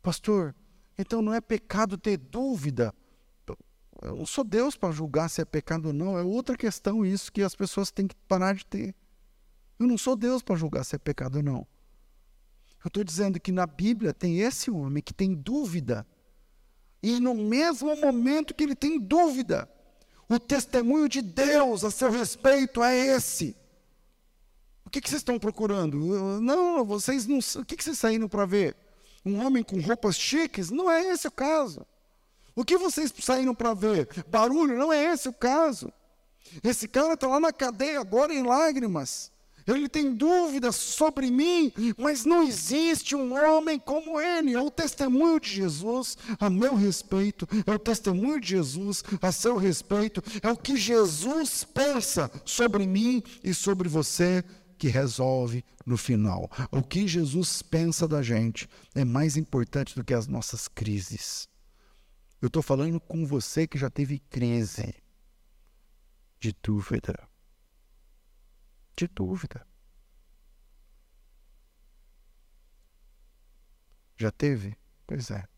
Pastor, 0.02 0.54
então 0.98 1.22
não 1.22 1.32
é 1.32 1.40
pecado 1.40 1.96
ter 1.96 2.16
dúvida. 2.16 2.94
Eu 4.02 4.16
não 4.16 4.26
sou 4.26 4.44
Deus 4.44 4.76
para 4.76 4.90
julgar 4.92 5.28
se 5.28 5.42
é 5.42 5.44
pecado 5.44 5.86
ou 5.86 5.92
não. 5.92 6.18
É 6.18 6.22
outra 6.22 6.56
questão 6.56 7.04
isso 7.04 7.30
que 7.30 7.42
as 7.42 7.54
pessoas 7.54 7.90
têm 7.90 8.06
que 8.06 8.16
parar 8.26 8.54
de 8.54 8.64
ter. 8.64 8.94
Eu 9.78 9.86
não 9.86 9.98
sou 9.98 10.16
Deus 10.16 10.42
para 10.42 10.56
julgar 10.56 10.84
se 10.84 10.96
é 10.96 10.98
pecado 10.98 11.36
ou 11.36 11.42
não. 11.42 11.66
Eu 12.82 12.88
estou 12.88 13.04
dizendo 13.04 13.38
que 13.38 13.52
na 13.52 13.66
Bíblia 13.66 14.14
tem 14.14 14.40
esse 14.40 14.70
homem 14.70 15.02
que 15.02 15.12
tem 15.12 15.34
dúvida. 15.34 16.06
E 17.02 17.20
no 17.20 17.34
mesmo 17.34 17.94
momento 17.96 18.54
que 18.54 18.64
ele 18.64 18.74
tem 18.74 18.98
dúvida, 18.98 19.68
o 20.28 20.38
testemunho 20.38 21.08
de 21.08 21.20
Deus 21.20 21.84
a 21.84 21.90
seu 21.90 22.10
respeito 22.10 22.82
é 22.82 22.96
esse. 22.96 23.56
O 24.84 24.90
que, 24.90 25.00
que 25.00 25.08
vocês 25.08 25.20
estão 25.20 25.38
procurando? 25.38 25.96
Não, 26.40 26.84
vocês 26.84 27.26
não. 27.26 27.38
O 27.38 27.64
que, 27.64 27.76
que 27.76 27.84
vocês 27.84 27.98
saíram 27.98 28.28
para 28.28 28.46
ver? 28.46 28.76
Um 29.24 29.44
homem 29.44 29.62
com 29.62 29.80
roupas 29.80 30.16
chiques? 30.16 30.70
Não 30.70 30.90
é 30.90 31.12
esse 31.12 31.28
o 31.28 31.30
caso. 31.30 31.86
O 32.60 32.64
que 32.64 32.76
vocês 32.76 33.10
saíram 33.20 33.54
para 33.54 33.72
ver? 33.72 34.06
Barulho? 34.28 34.76
Não 34.76 34.92
é 34.92 35.12
esse 35.12 35.28
o 35.28 35.32
caso. 35.32 35.90
Esse 36.62 36.86
cara 36.86 37.14
está 37.14 37.26
lá 37.26 37.40
na 37.40 37.52
cadeia 37.52 37.98
agora 37.98 38.34
em 38.34 38.42
lágrimas 38.42 39.32
ele 39.66 39.88
tem 39.88 40.14
dúvidas 40.14 40.76
sobre 40.76 41.30
mim, 41.30 41.72
mas 41.96 42.24
não 42.24 42.42
existe 42.42 43.14
um 43.14 43.34
homem 43.34 43.78
como 43.78 44.20
ele. 44.20 44.54
É 44.54 44.60
o 44.60 44.70
testemunho 44.70 45.38
de 45.40 45.48
Jesus 45.48 46.16
a 46.38 46.50
meu 46.50 46.74
respeito, 46.74 47.48
é 47.66 47.72
o 47.72 47.78
testemunho 47.78 48.40
de 48.40 48.48
Jesus 48.48 49.04
a 49.20 49.30
seu 49.30 49.56
respeito, 49.56 50.22
é 50.42 50.50
o 50.50 50.56
que 50.56 50.76
Jesus 50.76 51.64
pensa 51.64 52.30
sobre 52.44 52.86
mim 52.86 53.22
e 53.42 53.54
sobre 53.54 53.88
você 53.88 54.44
que 54.78 54.88
resolve 54.88 55.64
no 55.84 55.96
final. 55.96 56.50
O 56.70 56.82
que 56.82 57.06
Jesus 57.06 57.62
pensa 57.62 58.08
da 58.08 58.22
gente 58.22 58.68
é 58.94 59.04
mais 59.04 59.36
importante 59.36 59.94
do 59.94 60.04
que 60.04 60.14
as 60.14 60.26
nossas 60.26 60.68
crises. 60.68 61.48
Eu 62.40 62.46
estou 62.46 62.62
falando 62.62 63.00
com 63.00 63.26
você 63.26 63.66
que 63.66 63.78
já 63.78 63.90
teve 63.90 64.18
crise 64.18 64.94
de 66.38 66.54
dúvida 66.62 67.30
de 69.00 69.08
dúvida. 69.08 69.66
Já 74.16 74.30
teve? 74.30 74.76
Pois 75.06 75.30
é. 75.30 75.48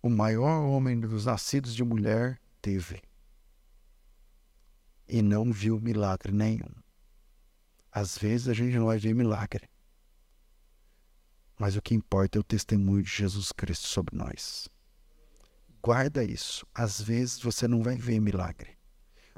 O 0.00 0.08
maior 0.08 0.62
homem 0.62 1.00
dos 1.00 1.26
nascidos 1.26 1.74
de 1.74 1.82
mulher 1.82 2.40
teve. 2.62 3.02
E 5.08 5.20
não 5.22 5.52
viu 5.52 5.80
milagre 5.80 6.32
nenhum. 6.32 6.70
Às 7.90 8.16
vezes 8.16 8.48
a 8.48 8.54
gente 8.54 8.76
não 8.76 8.86
vai 8.86 8.98
ver 8.98 9.14
milagre. 9.14 9.68
Mas 11.58 11.74
o 11.74 11.82
que 11.82 11.94
importa 11.94 12.38
é 12.38 12.40
o 12.40 12.44
testemunho 12.44 13.02
de 13.02 13.10
Jesus 13.10 13.50
Cristo 13.50 13.88
sobre 13.88 14.16
nós. 14.16 14.68
Guarda 15.86 16.24
isso. 16.24 16.66
Às 16.74 17.00
vezes 17.00 17.38
você 17.38 17.68
não 17.68 17.80
vai 17.80 17.94
ver 17.94 18.18
milagre. 18.18 18.76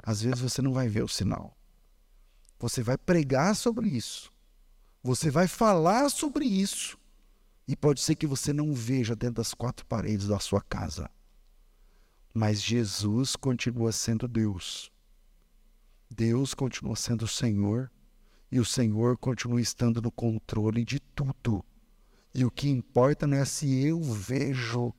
Às 0.01 0.23
vezes 0.23 0.39
você 0.39 0.63
não 0.63 0.73
vai 0.73 0.89
ver 0.89 1.03
o 1.03 1.07
sinal. 1.07 1.55
Você 2.57 2.81
vai 2.81 2.97
pregar 2.97 3.55
sobre 3.55 3.87
isso. 3.87 4.33
Você 5.03 5.29
vai 5.29 5.47
falar 5.47 6.09
sobre 6.09 6.45
isso. 6.45 6.97
E 7.67 7.75
pode 7.75 8.01
ser 8.01 8.15
que 8.15 8.25
você 8.25 8.51
não 8.51 8.73
veja 8.73 9.15
dentro 9.15 9.35
das 9.35 9.53
quatro 9.53 9.85
paredes 9.85 10.25
da 10.25 10.39
sua 10.39 10.59
casa. 10.59 11.07
Mas 12.33 12.63
Jesus 12.63 13.35
continua 13.35 13.91
sendo 13.91 14.27
Deus. 14.27 14.91
Deus 16.09 16.55
continua 16.55 16.95
sendo 16.95 17.25
o 17.25 17.27
Senhor. 17.27 17.91
E 18.51 18.59
o 18.59 18.65
Senhor 18.65 19.19
continua 19.19 19.61
estando 19.61 20.01
no 20.01 20.11
controle 20.11 20.83
de 20.83 20.99
tudo. 20.99 21.63
E 22.33 22.43
o 22.43 22.49
que 22.49 22.67
importa 22.67 23.27
não 23.27 23.37
é 23.37 23.45
se 23.45 23.85
eu 23.85 24.01
vejo 24.01 24.91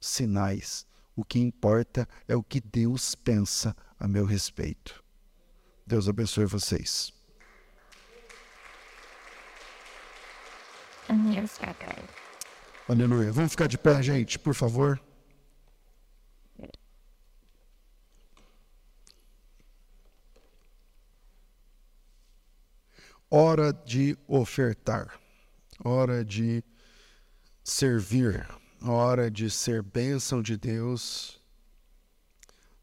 sinais. 0.00 0.87
O 1.18 1.24
que 1.24 1.40
importa 1.40 2.08
é 2.28 2.36
o 2.36 2.44
que 2.44 2.60
Deus 2.60 3.16
pensa 3.16 3.76
a 3.98 4.06
meu 4.06 4.24
respeito. 4.24 5.02
Deus 5.84 6.08
abençoe 6.08 6.44
vocês. 6.44 7.12
Aleluia. 12.88 13.32
Vamos 13.32 13.50
ficar 13.50 13.66
de 13.66 13.76
pé, 13.76 14.00
gente, 14.00 14.38
por 14.38 14.54
favor. 14.54 15.02
Hora 23.28 23.72
de 23.72 24.16
ofertar, 24.28 25.18
hora 25.84 26.24
de 26.24 26.62
servir, 27.64 28.46
hora 28.82 29.30
de 29.30 29.50
ser 29.50 29.82
bênção 29.82 30.42
de 30.42 30.56
Deus 30.56 31.42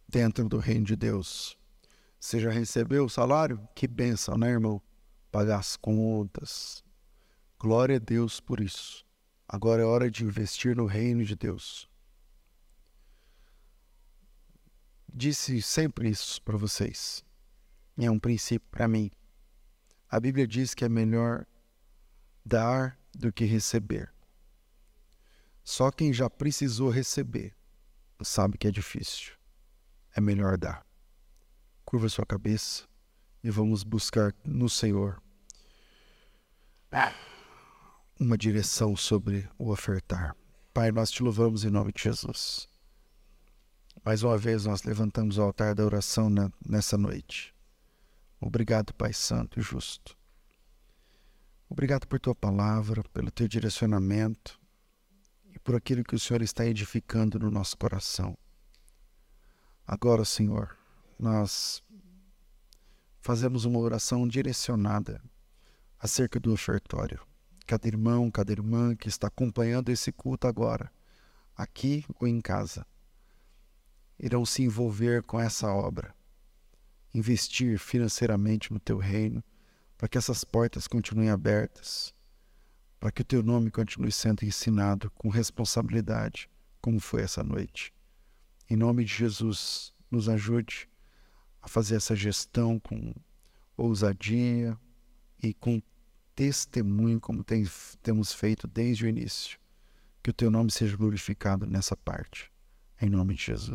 dentro 0.08 0.48
do 0.48 0.58
reino 0.58 0.86
de 0.86 0.96
Deus. 0.96 1.58
Você 2.20 2.40
já 2.40 2.50
recebeu 2.50 3.06
o 3.06 3.10
salário? 3.10 3.68
Que 3.76 3.88
benção, 3.88 4.38
né, 4.38 4.50
irmão? 4.50 4.82
Pagar 5.32 5.60
as 5.60 5.76
contas. 5.76 6.84
Glória 7.60 7.98
a 7.98 8.00
Deus 8.00 8.40
por 8.40 8.60
isso. 8.60 9.06
Agora 9.48 9.82
é 9.82 9.86
hora 9.86 10.10
de 10.10 10.24
investir 10.24 10.76
no 10.76 10.86
reino 10.86 11.24
de 11.24 11.36
Deus. 11.36 11.90
Disse 15.14 15.62
sempre 15.62 16.10
isso 16.10 16.42
para 16.42 16.58
vocês. 16.58 17.24
é 17.98 18.10
um 18.10 18.20
princípio 18.20 18.68
para 18.70 18.88
mim. 18.88 19.12
A 20.10 20.20
Bíblia 20.20 20.48
diz 20.48 20.74
que 20.74 20.84
é 20.84 20.90
melhor 20.90 21.46
dar 22.46 22.98
do 23.14 23.32
que 23.32 23.46
receber. 23.46 24.15
Só 25.66 25.90
quem 25.90 26.14
já 26.14 26.30
precisou 26.30 26.92
receber 26.92 27.56
sabe 28.22 28.56
que 28.56 28.68
é 28.68 28.72
difícil. 28.72 29.34
É 30.16 30.22
melhor 30.22 30.60
dar. 30.60 30.86
Curva 31.84 32.08
sua 32.08 32.26
cabeça 32.26 32.88
e 33.44 33.50
vamos 33.50 33.84
buscar 33.84 34.32
no 34.46 34.70
Senhor 34.70 35.20
uma 38.20 38.38
direção 38.38 38.96
sobre 38.96 39.50
o 39.58 39.72
ofertar. 39.72 40.36
Pai, 40.72 40.92
nós 40.92 41.10
te 41.10 41.24
louvamos 41.24 41.66
em 41.66 41.72
nome 41.72 41.92
de 41.92 42.04
Jesus. 42.04 42.70
Mais 44.04 44.22
uma 44.22 44.38
vez 44.38 44.66
nós 44.66 44.84
levantamos 44.84 45.40
o 45.40 45.42
altar 45.42 45.74
da 45.74 45.84
oração 45.84 46.30
nessa 46.64 46.96
noite. 46.96 47.56
Obrigado, 48.40 48.94
Pai 48.94 49.14
Santo 49.14 49.60
e 49.60 49.64
Justo. 49.64 50.16
Obrigado 51.68 52.08
por 52.08 52.20
tua 52.20 52.36
palavra, 52.36 53.04
pelo 53.12 53.32
teu 53.32 53.48
direcionamento 53.48 54.64
por 55.66 55.76
aquilo 55.76 56.04
que 56.04 56.14
o 56.14 56.20
Senhor 56.20 56.44
está 56.44 56.64
edificando 56.64 57.40
no 57.40 57.50
nosso 57.50 57.76
coração. 57.76 58.38
Agora, 59.86 60.24
Senhor, 60.24 60.78
nós 61.18 61.84
fazemos 63.20 63.66
uma 63.66 63.80
oração 63.80 64.28
direcionada 64.28 65.20
acerca 66.00 66.40
do 66.40 66.54
ofertório. 66.54 67.20
Cada 67.66 67.88
irmão, 67.88 68.30
cada 68.30 68.52
irmã 68.52 68.96
que 68.96 69.10
está 69.10 69.26
acompanhando 69.26 69.90
esse 69.90 70.12
culto 70.12 70.48
agora, 70.48 70.92
aqui 71.58 72.06
ou 72.20 72.28
em 72.28 72.40
casa, 72.40 72.86
irão 74.20 74.46
se 74.46 74.62
envolver 74.62 75.24
com 75.24 75.40
essa 75.40 75.74
obra, 75.74 76.14
investir 77.12 77.80
financeiramente 77.80 78.72
no 78.72 78.80
teu 78.80 79.00
reino, 79.00 79.44
para 79.98 80.08
que 80.08 80.18
essas 80.20 80.44
portas 80.44 80.88
continuem 80.88 81.32
abertas, 81.32 82.14
para 83.00 83.12
que 83.12 83.22
o 83.22 83.26
teu 83.26 83.44
nome 83.44 83.70
continue 83.70 84.12
sendo 84.12 84.44
ensinado 84.44 85.12
com 85.12 85.30
responsabilidade, 85.30 86.50
como 86.82 87.00
foi 87.00 87.22
essa 87.22 87.44
noite. 87.44 87.94
Em 88.70 88.76
nome 88.76 89.04
de 89.04 89.14
Jesus, 89.14 89.94
nos 90.10 90.28
ajude 90.28 90.90
a 91.62 91.68
fazer 91.68 91.96
essa 91.96 92.16
gestão 92.16 92.80
com 92.80 93.14
ousadia 93.78 94.78
e 95.42 95.54
com 95.54 95.82
testemunho, 96.36 97.20
como 97.20 97.44
tem, 97.44 97.68
temos 98.02 98.34
feito 98.34 98.68
desde 98.68 99.06
o 99.06 99.08
início. 99.08 99.60
Que 100.22 100.30
o 100.30 100.34
teu 100.34 100.50
nome 100.50 100.72
seja 100.72 100.98
glorificado 100.98 101.66
nessa 101.66 101.96
parte. 101.96 102.52
Em 103.02 103.10
nome 103.10 103.36
de 103.36 103.44
Jesus. 103.44 103.74